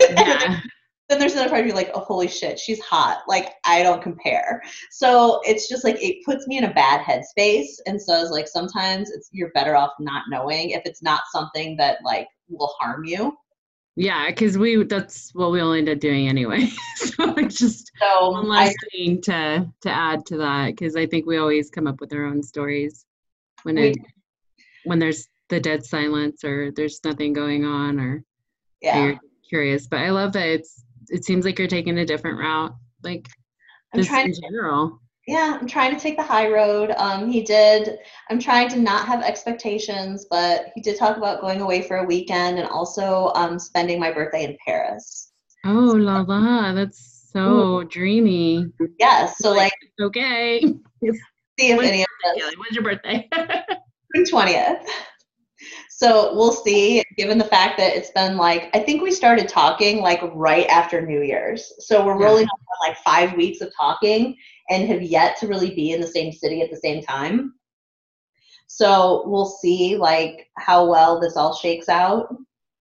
Yeah. 0.00 0.60
then 1.08 1.18
there's 1.18 1.32
another 1.32 1.48
part 1.48 1.62
of 1.62 1.66
you 1.66 1.72
like, 1.72 1.90
oh 1.94 2.00
holy 2.00 2.28
shit, 2.28 2.58
she's 2.58 2.80
hot. 2.80 3.22
Like 3.26 3.54
I 3.64 3.82
don't 3.82 4.02
compare. 4.02 4.62
So 4.90 5.40
it's 5.44 5.68
just 5.68 5.82
like 5.84 5.96
it 6.02 6.24
puts 6.26 6.46
me 6.46 6.58
in 6.58 6.64
a 6.64 6.74
bad 6.74 7.00
headspace. 7.00 7.76
And 7.86 8.00
so 8.00 8.20
it's 8.20 8.30
like 8.30 8.46
sometimes 8.48 9.10
it's 9.10 9.28
you're 9.32 9.50
better 9.52 9.74
off 9.76 9.92
not 9.98 10.24
knowing 10.28 10.70
if 10.70 10.82
it's 10.84 11.02
not 11.02 11.22
something 11.32 11.76
that 11.78 11.98
like 12.04 12.28
will 12.50 12.74
harm 12.78 13.04
you. 13.06 13.36
Yeah, 14.00 14.26
because 14.28 14.56
we 14.56 14.84
that's 14.84 15.34
what 15.34 15.50
we'll 15.50 15.72
end 15.72 15.88
up 15.88 15.98
doing 15.98 16.28
anyway. 16.28 16.68
so 16.96 17.34
it's 17.36 17.58
just 17.58 17.90
So 18.00 18.30
one 18.30 18.44
I, 18.46 18.66
last 18.66 18.76
thing 18.92 19.20
to 19.22 19.68
to 19.80 19.90
add 19.90 20.24
to 20.26 20.36
that 20.36 20.68
because 20.68 20.94
I 20.94 21.04
think 21.04 21.26
we 21.26 21.36
always 21.38 21.68
come 21.68 21.88
up 21.88 22.00
with 22.00 22.12
our 22.12 22.24
own 22.24 22.40
stories 22.40 23.04
when 23.64 23.74
We- 23.74 23.88
it 23.90 23.96
when 24.84 25.00
there's 25.00 25.26
the 25.48 25.58
dead 25.58 25.84
silence 25.84 26.44
or 26.44 26.70
there's 26.76 27.00
nothing 27.04 27.32
going 27.32 27.64
on 27.64 27.98
or 27.98 28.22
yeah, 28.80 29.02
you're 29.04 29.20
curious. 29.48 29.88
But 29.88 30.00
I 30.00 30.10
love 30.10 30.32
that 30.34 30.46
it's 30.46 30.84
it 31.08 31.24
seems 31.24 31.44
like 31.44 31.58
you're 31.58 31.66
taking 31.66 31.98
a 31.98 32.06
different 32.06 32.38
route, 32.38 32.74
like 33.02 33.26
I'm 33.92 34.02
just 34.02 34.12
in 34.12 34.32
general. 34.40 35.00
Yeah, 35.28 35.58
I'm 35.60 35.66
trying 35.66 35.94
to 35.94 36.00
take 36.00 36.16
the 36.16 36.22
high 36.22 36.50
road. 36.50 36.90
Um, 36.96 37.30
he 37.30 37.42
did. 37.42 37.98
I'm 38.30 38.38
trying 38.38 38.70
to 38.70 38.78
not 38.78 39.06
have 39.06 39.22
expectations, 39.22 40.24
but 40.30 40.68
he 40.74 40.80
did 40.80 40.98
talk 40.98 41.18
about 41.18 41.42
going 41.42 41.60
away 41.60 41.82
for 41.82 41.98
a 41.98 42.04
weekend 42.04 42.58
and 42.58 42.66
also 42.66 43.30
um, 43.34 43.58
spending 43.58 44.00
my 44.00 44.10
birthday 44.10 44.44
in 44.44 44.56
Paris. 44.64 45.30
Oh 45.66 45.94
la 45.98 46.20
la, 46.22 46.72
that's 46.72 47.28
so 47.30 47.84
dreamy. 47.84 48.72
Yes, 48.98 49.36
so 49.38 49.52
like 49.52 49.74
Okay. 50.00 50.60
see 50.62 50.72
if 51.02 51.76
When's 51.76 51.90
any 51.90 52.02
of 52.02 52.08
us 52.24 52.54
when's 52.56 52.74
your 52.74 52.84
birthday? 52.84 53.28
June 54.14 54.24
20th. 54.24 54.86
So 55.98 56.32
we'll 56.32 56.52
see, 56.52 57.02
given 57.16 57.38
the 57.38 57.44
fact 57.44 57.76
that 57.78 57.96
it's 57.96 58.12
been 58.12 58.36
like, 58.36 58.70
I 58.72 58.78
think 58.78 59.02
we 59.02 59.10
started 59.10 59.48
talking 59.48 60.00
like 60.00 60.20
right 60.32 60.68
after 60.68 61.04
New 61.04 61.22
Year's. 61.22 61.72
So 61.80 62.06
we're 62.06 62.16
Yeah. 62.16 62.24
rolling 62.24 62.44
up 62.46 62.52
on 62.52 62.88
like 62.88 62.98
five 62.98 63.36
weeks 63.36 63.60
of 63.60 63.72
talking 63.76 64.36
and 64.70 64.86
have 64.86 65.02
yet 65.02 65.36
to 65.38 65.48
really 65.48 65.74
be 65.74 65.90
in 65.90 66.00
the 66.00 66.06
same 66.06 66.30
city 66.30 66.62
at 66.62 66.70
the 66.70 66.76
same 66.76 67.02
time. 67.02 67.54
So 68.68 69.24
we'll 69.26 69.46
see 69.60 69.96
like 69.96 70.48
how 70.56 70.88
well 70.88 71.18
this 71.18 71.36
all 71.36 71.52
shakes 71.56 71.88
out. 71.88 72.28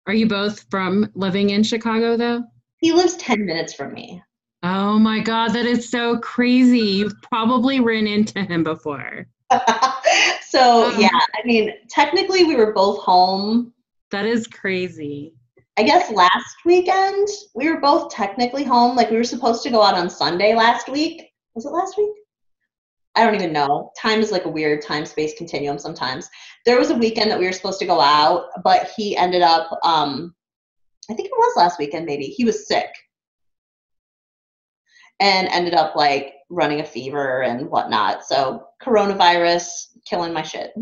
Are 0.06 0.14
you 0.14 0.26
both 0.26 0.64
from 0.70 1.10
living 1.14 1.50
in 1.50 1.64
Chicago 1.64 2.16
though? 2.16 2.44
He 2.78 2.94
lives 2.94 3.16
10 3.16 3.44
minutes 3.44 3.74
from 3.74 3.92
me. 3.92 4.22
Oh 4.62 4.98
my 4.98 5.20
god, 5.20 5.48
that 5.48 5.66
is 5.66 5.90
so 5.90 6.16
crazy. 6.20 6.78
You've 6.78 7.20
probably 7.20 7.78
ran 7.80 8.06
into 8.06 8.42
him 8.42 8.64
before. 8.64 9.26
so 10.48 10.86
Um, 10.86 11.00
yeah, 11.00 11.08
I 11.10 11.44
mean, 11.44 11.72
technically 11.88 12.44
we 12.44 12.56
were 12.56 12.72
both 12.72 12.98
home 13.00 13.72
That 14.10 14.26
is 14.26 14.46
crazy. 14.46 15.34
I 15.78 15.82
guess 15.84 16.10
last 16.12 16.56
weekend 16.66 17.28
we 17.54 17.70
were 17.70 17.80
both 17.80 18.12
technically 18.12 18.64
home. 18.64 18.94
Like 18.94 19.10
we 19.10 19.16
were 19.16 19.24
supposed 19.24 19.62
to 19.62 19.70
go 19.70 19.82
out 19.82 19.94
on 19.94 20.10
Sunday 20.10 20.54
last 20.54 20.88
week. 20.88 21.30
Was 21.54 21.64
it 21.64 21.70
last 21.70 21.96
week? 21.96 22.10
I 23.14 23.24
don't 23.24 23.34
even 23.34 23.52
know. 23.52 23.90
Time 24.00 24.20
is 24.20 24.32
like 24.32 24.44
a 24.46 24.50
weird 24.50 24.82
time 24.82 25.04
space 25.04 25.34
continuum 25.36 25.78
sometimes. 25.78 26.28
There 26.64 26.78
was 26.78 26.90
a 26.90 26.94
weekend 26.94 27.30
that 27.30 27.38
we 27.38 27.46
were 27.46 27.52
supposed 27.52 27.78
to 27.80 27.86
go 27.86 28.00
out, 28.00 28.46
but 28.62 28.90
he 28.96 29.16
ended 29.16 29.42
up 29.42 29.70
um 29.82 30.34
I 31.10 31.14
think 31.14 31.26
it 31.26 31.36
was 31.36 31.56
last 31.56 31.78
weekend 31.78 32.06
maybe. 32.06 32.24
He 32.24 32.44
was 32.44 32.68
sick. 32.68 32.88
And 35.20 35.48
ended 35.48 35.74
up 35.74 35.94
like 35.94 36.34
running 36.52 36.80
a 36.80 36.84
fever 36.84 37.42
and 37.42 37.68
whatnot. 37.68 38.24
So 38.24 38.68
coronavirus 38.82 39.88
killing 40.04 40.32
my 40.32 40.42
shit. 40.42 40.72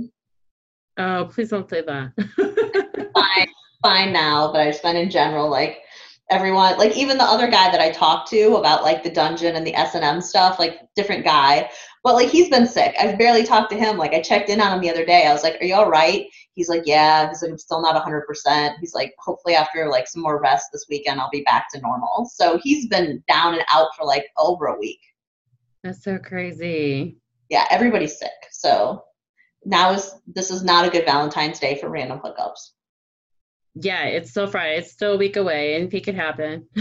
Oh, 0.98 1.28
please 1.32 1.48
don't 1.48 1.70
say 1.70 1.82
that. 1.82 2.12
fine, 3.14 3.48
fine 3.82 4.12
now, 4.12 4.52
but 4.52 4.60
I 4.60 4.70
just 4.70 4.84
meant 4.84 4.98
in 4.98 5.08
general, 5.08 5.48
like 5.48 5.78
everyone, 6.28 6.76
like 6.76 6.96
even 6.96 7.18
the 7.18 7.24
other 7.24 7.48
guy 7.48 7.70
that 7.70 7.80
I 7.80 7.90
talked 7.90 8.28
to 8.30 8.56
about 8.56 8.82
like 8.82 9.02
the 9.02 9.10
dungeon 9.10 9.56
and 9.56 9.66
the 9.66 9.74
S 9.74 9.94
and 9.94 10.04
M 10.04 10.20
stuff, 10.20 10.58
like 10.58 10.80
different 10.96 11.24
guy, 11.24 11.70
but 12.02 12.14
like 12.14 12.28
he's 12.28 12.48
been 12.48 12.66
sick. 12.66 12.94
I've 12.98 13.18
barely 13.18 13.44
talked 13.44 13.70
to 13.70 13.78
him. 13.78 13.96
Like 13.96 14.12
I 14.12 14.20
checked 14.20 14.48
in 14.48 14.60
on 14.60 14.74
him 14.74 14.80
the 14.80 14.90
other 14.90 15.04
day. 15.04 15.26
I 15.26 15.32
was 15.32 15.42
like, 15.42 15.60
"Are 15.60 15.64
you 15.64 15.74
all 15.74 15.90
right?" 15.90 16.26
He's 16.54 16.68
like, 16.68 16.82
"Yeah." 16.86 17.28
He's 17.28 17.42
like, 17.42 17.52
"I'm 17.52 17.58
still 17.58 17.82
not 17.82 17.94
100." 17.94 18.26
percent 18.26 18.76
He's 18.80 18.94
like, 18.94 19.14
"Hopefully 19.18 19.54
after 19.54 19.88
like 19.88 20.08
some 20.08 20.22
more 20.22 20.40
rest 20.40 20.66
this 20.72 20.86
weekend, 20.88 21.20
I'll 21.20 21.30
be 21.30 21.42
back 21.42 21.66
to 21.72 21.80
normal." 21.80 22.30
So 22.32 22.58
he's 22.62 22.88
been 22.88 23.22
down 23.28 23.54
and 23.54 23.64
out 23.72 23.88
for 23.96 24.04
like 24.04 24.26
over 24.38 24.66
a 24.66 24.78
week. 24.78 25.00
That's 25.82 26.02
so 26.04 26.18
crazy. 26.18 27.16
Yeah, 27.48 27.66
everybody's 27.70 28.18
sick. 28.18 28.30
So 28.50 29.04
now 29.64 29.92
is 29.92 30.14
this 30.26 30.50
is 30.50 30.62
not 30.62 30.86
a 30.86 30.90
good 30.90 31.04
Valentine's 31.04 31.58
Day 31.58 31.78
for 31.78 31.88
random 31.88 32.20
hookups. 32.20 32.70
Yeah, 33.74 34.04
it's 34.04 34.30
still 34.30 34.46
Friday. 34.46 34.78
It's 34.78 34.92
still 34.92 35.14
a 35.14 35.18
week 35.18 35.36
away. 35.36 35.74
Anything 35.74 36.02
could 36.02 36.14
happen. 36.14 36.66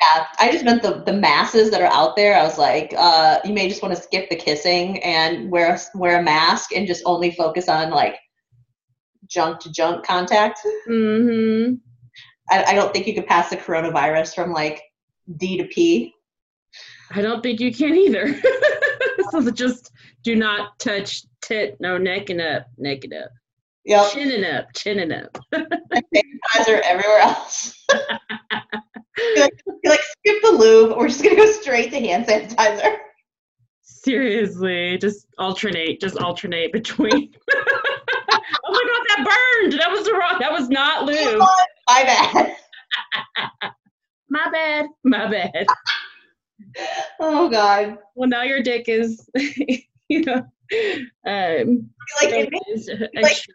Yeah, 0.00 0.26
I 0.38 0.50
just 0.50 0.64
meant 0.64 0.82
the 0.82 1.02
the 1.04 1.12
masses 1.12 1.70
that 1.70 1.82
are 1.82 1.92
out 1.92 2.16
there. 2.16 2.34
I 2.34 2.42
was 2.42 2.56
like, 2.58 2.94
uh, 2.96 3.38
you 3.44 3.52
may 3.52 3.68
just 3.68 3.82
want 3.82 3.94
to 3.94 4.00
skip 4.00 4.30
the 4.30 4.36
kissing 4.36 5.02
and 5.02 5.50
wear 5.50 5.74
a, 5.74 5.98
wear 5.98 6.18
a 6.18 6.22
mask 6.22 6.72
and 6.74 6.86
just 6.86 7.02
only 7.04 7.32
focus 7.32 7.68
on 7.68 7.90
like 7.90 8.16
junk 9.26 9.60
to 9.60 9.72
junk 9.72 10.04
contact. 10.04 10.60
Mm-hmm. 10.88 11.74
I, 12.50 12.64
I 12.64 12.74
don't 12.74 12.92
think 12.92 13.06
you 13.06 13.14
could 13.14 13.26
pass 13.26 13.50
the 13.50 13.56
coronavirus 13.56 14.34
from 14.34 14.52
like 14.52 14.82
D 15.36 15.58
to 15.58 15.64
P. 15.64 16.14
I 17.10 17.22
don't 17.22 17.42
think 17.42 17.60
you 17.60 17.74
can 17.74 17.96
either. 17.96 18.40
so 19.30 19.50
just 19.52 19.90
do 20.22 20.36
not 20.36 20.78
touch 20.78 21.24
tit, 21.40 21.76
no 21.80 21.98
neck 21.98 22.30
and 22.30 22.40
up, 22.40 22.66
neck 22.78 23.04
and 23.04 23.14
up. 23.14 23.30
Yep, 23.84 24.12
Chin 24.12 24.30
and 24.30 24.44
up, 24.44 24.66
chin 24.76 24.98
and 24.98 25.12
up. 25.12 25.38
are 25.52 26.82
everywhere 26.82 27.18
else. 27.20 27.74
you 27.92 29.36
like, 29.40 29.52
like 29.84 30.00
skip 30.00 30.42
the 30.42 30.50
lube. 30.50 30.96
We're 30.96 31.08
just 31.08 31.22
gonna 31.22 31.36
go 31.36 31.50
straight 31.50 31.90
to 31.90 31.98
hand 31.98 32.26
sanitizer. 32.26 32.98
Seriously, 33.82 34.98
just 34.98 35.26
alternate, 35.38 36.00
just 36.00 36.18
alternate 36.18 36.72
between. 36.72 37.32
oh 37.54 38.70
my 38.70 38.84
god, 38.86 39.06
that 39.08 39.18
burned. 39.18 39.80
That 39.80 39.90
was 39.90 40.04
the 40.04 40.12
wrong. 40.12 40.36
That 40.40 40.52
was 40.52 40.68
not 40.68 41.04
lube. 41.06 41.42
My 41.88 42.04
bad. 42.04 42.56
My 44.28 44.48
bad. 44.50 44.86
My 45.04 45.30
bad. 45.30 45.66
Oh 47.20 47.48
god. 47.50 47.98
Well, 48.14 48.28
now 48.28 48.42
your 48.42 48.62
dick 48.62 48.88
is, 48.88 49.28
you 50.08 50.24
know, 50.24 50.44
um, 51.26 51.90
Like, 52.22 52.32
it 52.32 52.50
makes, 52.50 52.88
like- 53.14 53.46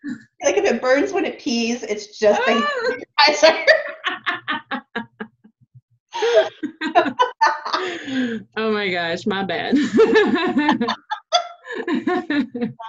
like 0.43 0.57
if 0.57 0.65
it 0.65 0.81
burns 0.81 1.11
when 1.13 1.25
it 1.25 1.39
pees, 1.39 1.83
it's 1.83 2.17
just 2.19 2.41
sanitizer. 2.41 3.65
oh 8.57 8.71
my 8.71 8.89
gosh, 8.89 9.25
my 9.25 9.43
bad. 9.43 9.77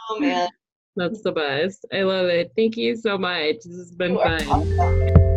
Oh 0.09 0.21
man. 0.21 0.49
That's 0.95 1.21
the 1.23 1.33
best. 1.33 1.85
I 1.93 2.03
love 2.03 2.27
it. 2.27 2.53
Thank 2.57 2.77
you 2.77 2.95
so 2.97 3.19
much. 3.19 3.57
This 3.65 3.77
has 3.77 3.91
been 3.93 4.13
You 4.13 4.21
fun. 4.23 5.37